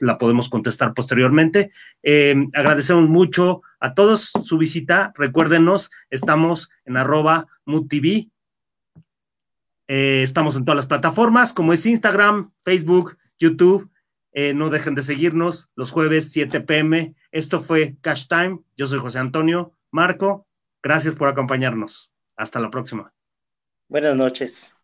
la 0.00 0.18
podemos 0.18 0.50
contestar 0.50 0.92
posteriormente. 0.92 1.70
Eh, 2.02 2.34
agradecemos 2.52 3.08
mucho 3.08 3.62
a 3.80 3.94
todos 3.94 4.32
su 4.44 4.58
visita. 4.58 5.14
Recuérdenos, 5.16 5.90
estamos 6.10 6.68
en 6.84 6.98
arroba 6.98 7.46
MUTV. 7.64 8.28
estamos 9.86 10.56
en 10.56 10.66
todas 10.66 10.76
las 10.76 10.86
plataformas 10.86 11.54
como 11.54 11.72
es 11.72 11.86
Instagram, 11.86 12.50
Facebook, 12.62 13.16
YouTube. 13.38 13.90
Eh, 14.32 14.54
no 14.54 14.70
dejen 14.70 14.94
de 14.94 15.02
seguirnos 15.02 15.70
los 15.74 15.90
jueves 15.90 16.32
7 16.32 16.60
pm. 16.60 17.14
Esto 17.32 17.60
fue 17.60 17.96
Cash 18.00 18.26
Time. 18.28 18.60
Yo 18.76 18.86
soy 18.86 18.98
José 18.98 19.18
Antonio 19.18 19.74
Marco. 19.90 20.46
Gracias 20.82 21.14
por 21.14 21.28
acompañarnos. 21.28 22.12
Hasta 22.36 22.60
la 22.60 22.70
próxima. 22.70 23.12
Buenas 23.88 24.16
noches. 24.16 24.77